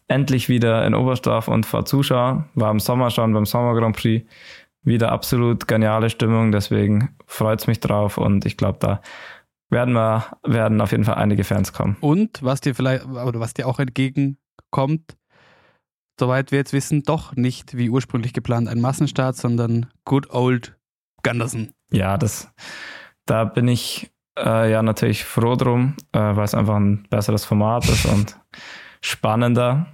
endlich 0.10 0.50
wieder 0.50 0.86
in 0.86 0.96
Oberstdorf 0.96 1.48
und 1.48 1.66
vor 1.66 1.86
Zuschauern. 1.86 2.50
War 2.56 2.70
im 2.70 2.82
Sommer 2.82 3.10
schon 3.10 3.32
beim 3.32 3.46
Sommer 3.46 3.74
Grand 3.74 3.96
Prix. 3.96 4.30
Wieder 4.84 5.14
absolut 5.14 5.70
geniale 5.70 6.10
Stimmung, 6.10 6.52
deswegen 6.52 7.16
freut 7.26 7.62
es 7.62 7.68
mich 7.68 7.80
drauf 7.80 8.18
und 8.18 8.46
ich 8.46 8.58
glaube, 8.58 8.80
da 8.82 9.02
werden 9.70 9.94
wir, 9.94 10.26
werden 10.44 10.82
auf 10.82 10.92
jeden 10.92 11.06
Fall 11.06 11.16
einige 11.16 11.46
Fans 11.46 11.72
kommen. 11.72 11.96
Und 12.02 12.44
was 12.44 12.60
dir 12.60 12.76
vielleicht, 12.76 13.06
oder 13.06 13.40
was 13.40 13.54
dir 13.54 13.66
auch 13.66 13.80
entgegenkommt, 13.80 15.16
soweit 16.20 16.52
wir 16.52 16.60
jetzt 16.60 16.74
wissen, 16.74 17.04
doch 17.04 17.36
nicht 17.36 17.78
wie 17.78 17.90
ursprünglich 17.90 18.34
geplant 18.34 18.68
ein 18.68 18.82
Massenstart, 18.82 19.36
sondern 19.36 19.88
Good 20.06 20.32
Old 20.32 20.78
Gunderson. 21.24 21.72
Ja, 21.92 22.18
das, 22.18 22.52
da 23.26 23.46
bin 23.46 23.68
ich 23.68 24.12
äh, 24.38 24.72
ja 24.72 24.82
natürlich 24.82 25.24
froh 25.24 25.56
drum, 25.56 25.96
äh, 26.12 26.20
weil 26.20 26.46
es 26.46 26.54
einfach 26.54 26.76
ein 26.76 27.08
besseres 27.10 27.46
Format 27.46 27.88
ist 27.90 28.06
und 28.06 28.40
spannender. 29.02 29.88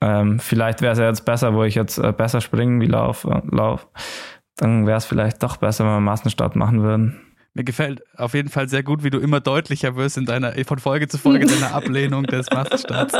Ähm, 0.00 0.38
vielleicht 0.38 0.80
wäre 0.80 0.92
es 0.92 0.98
ja 0.98 1.08
jetzt 1.08 1.24
besser, 1.24 1.54
wo 1.54 1.64
ich 1.64 1.74
jetzt 1.74 1.98
äh, 1.98 2.12
besser 2.12 2.40
springen 2.40 2.80
wie 2.80 2.86
Lauf, 2.86 3.24
äh, 3.24 3.40
Lauf. 3.50 3.88
Dann 4.56 4.86
wäre 4.86 4.98
es 4.98 5.04
vielleicht 5.04 5.42
doch 5.42 5.56
besser, 5.56 5.84
wenn 5.84 5.92
wir 5.92 5.96
einen 5.96 6.04
Massenstart 6.04 6.56
machen 6.56 6.82
würden. 6.82 7.27
Mir 7.58 7.64
gefällt 7.64 8.04
auf 8.16 8.34
jeden 8.34 8.50
Fall 8.50 8.68
sehr 8.68 8.84
gut, 8.84 9.02
wie 9.02 9.10
du 9.10 9.18
immer 9.18 9.40
deutlicher 9.40 9.96
wirst 9.96 10.16
in 10.16 10.26
deiner, 10.26 10.52
von 10.64 10.78
Folge 10.78 11.08
zu 11.08 11.18
Folge 11.18 11.44
deiner 11.44 11.74
Ablehnung 11.74 12.22
des 12.22 12.48
Massenstarts. 12.52 13.14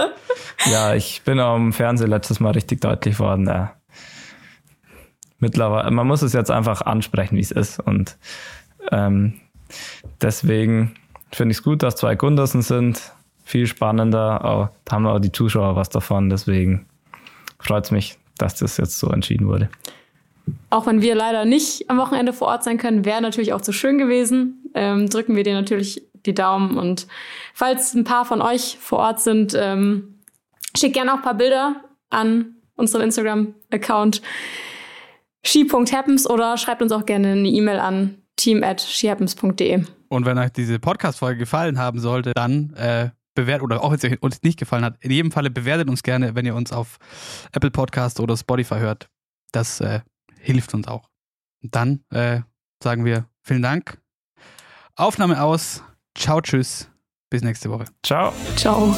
Ja, 0.70 0.94
ich 0.94 1.22
bin 1.24 1.40
auch 1.40 1.56
im 1.56 1.72
Fernsehen 1.72 2.08
letztes 2.08 2.38
Mal 2.38 2.52
richtig 2.52 2.80
deutlich 2.80 3.18
worden. 3.18 3.48
Ja. 3.48 3.74
Mittlerweile, 5.40 5.90
man 5.90 6.06
muss 6.06 6.22
es 6.22 6.34
jetzt 6.34 6.52
einfach 6.52 6.82
ansprechen, 6.82 7.36
wie 7.36 7.40
es 7.40 7.50
ist. 7.50 7.80
Und 7.80 8.16
ähm, 8.92 9.40
deswegen 10.22 10.94
finde 11.32 11.50
ich 11.50 11.58
es 11.58 11.64
gut, 11.64 11.82
dass 11.82 11.96
zwei 11.96 12.14
Gundersen 12.14 12.62
sind. 12.62 13.12
Viel 13.44 13.66
spannender. 13.66 14.44
Auch, 14.44 14.68
da 14.84 14.92
haben 14.92 15.06
auch 15.08 15.18
die 15.18 15.32
Zuschauer 15.32 15.74
was 15.74 15.88
davon. 15.88 16.30
Deswegen 16.30 16.86
freut 17.58 17.86
es 17.86 17.90
mich, 17.90 18.18
dass 18.36 18.54
das 18.54 18.76
jetzt 18.76 19.00
so 19.00 19.10
entschieden 19.10 19.48
wurde. 19.48 19.68
Auch 20.70 20.86
wenn 20.86 21.02
wir 21.02 21.14
leider 21.14 21.44
nicht 21.44 21.88
am 21.90 21.98
Wochenende 21.98 22.32
vor 22.32 22.48
Ort 22.48 22.64
sein 22.64 22.78
können, 22.78 23.04
wäre 23.04 23.22
natürlich 23.22 23.52
auch 23.52 23.60
zu 23.60 23.72
schön 23.72 23.98
gewesen. 23.98 24.70
Ähm, 24.74 25.08
drücken 25.08 25.36
wir 25.36 25.44
dir 25.44 25.54
natürlich 25.54 26.02
die 26.26 26.34
Daumen. 26.34 26.78
Und 26.78 27.06
falls 27.54 27.94
ein 27.94 28.04
paar 28.04 28.24
von 28.24 28.42
euch 28.42 28.78
vor 28.80 28.98
Ort 28.98 29.20
sind, 29.20 29.56
ähm, 29.58 30.20
schickt 30.76 30.94
gerne 30.94 31.12
auch 31.12 31.18
ein 31.18 31.22
paar 31.22 31.34
Bilder 31.34 31.76
an 32.10 32.56
unseren 32.76 33.02
Instagram-Account 33.02 34.22
she.happens 35.44 36.28
oder 36.28 36.56
schreibt 36.56 36.82
uns 36.82 36.92
auch 36.92 37.06
gerne 37.06 37.32
eine 37.32 37.48
E-Mail 37.48 37.78
an 37.78 38.18
team 38.36 38.62
at 38.62 38.80
shehappens.de. 38.80 39.84
Und 40.08 40.26
wenn 40.26 40.38
euch 40.38 40.50
diese 40.50 40.78
Podcast-Folge 40.78 41.38
gefallen 41.38 41.78
haben 41.78 41.98
sollte, 41.98 42.32
dann 42.34 42.72
äh, 42.74 43.10
bewertet, 43.34 43.64
oder 43.64 43.82
auch 43.82 43.92
wenn 43.92 44.12
es 44.12 44.18
uns 44.20 44.42
nicht 44.42 44.58
gefallen 44.58 44.84
hat, 44.84 44.96
in 45.00 45.10
jedem 45.10 45.30
Falle 45.30 45.50
bewertet 45.50 45.88
uns 45.88 46.02
gerne, 46.02 46.34
wenn 46.34 46.46
ihr 46.46 46.54
uns 46.54 46.72
auf 46.72 46.98
Apple 47.52 47.70
Podcast 47.70 48.20
oder 48.20 48.36
Spotify 48.36 48.76
hört. 48.76 49.08
Das 49.52 49.80
äh, 49.80 50.00
hilft 50.52 50.74
uns 50.74 50.88
auch. 50.88 51.10
Und 51.62 51.74
dann 51.74 52.04
äh, 52.10 52.40
sagen 52.82 53.04
wir 53.04 53.28
vielen 53.42 53.62
Dank. 53.62 54.00
Aufnahme 54.96 55.42
aus. 55.42 55.82
Ciao, 56.16 56.40
tschüss. 56.40 56.90
Bis 57.30 57.42
nächste 57.42 57.70
Woche. 57.70 57.84
Ciao. 58.02 58.32
Ciao. 58.56 58.94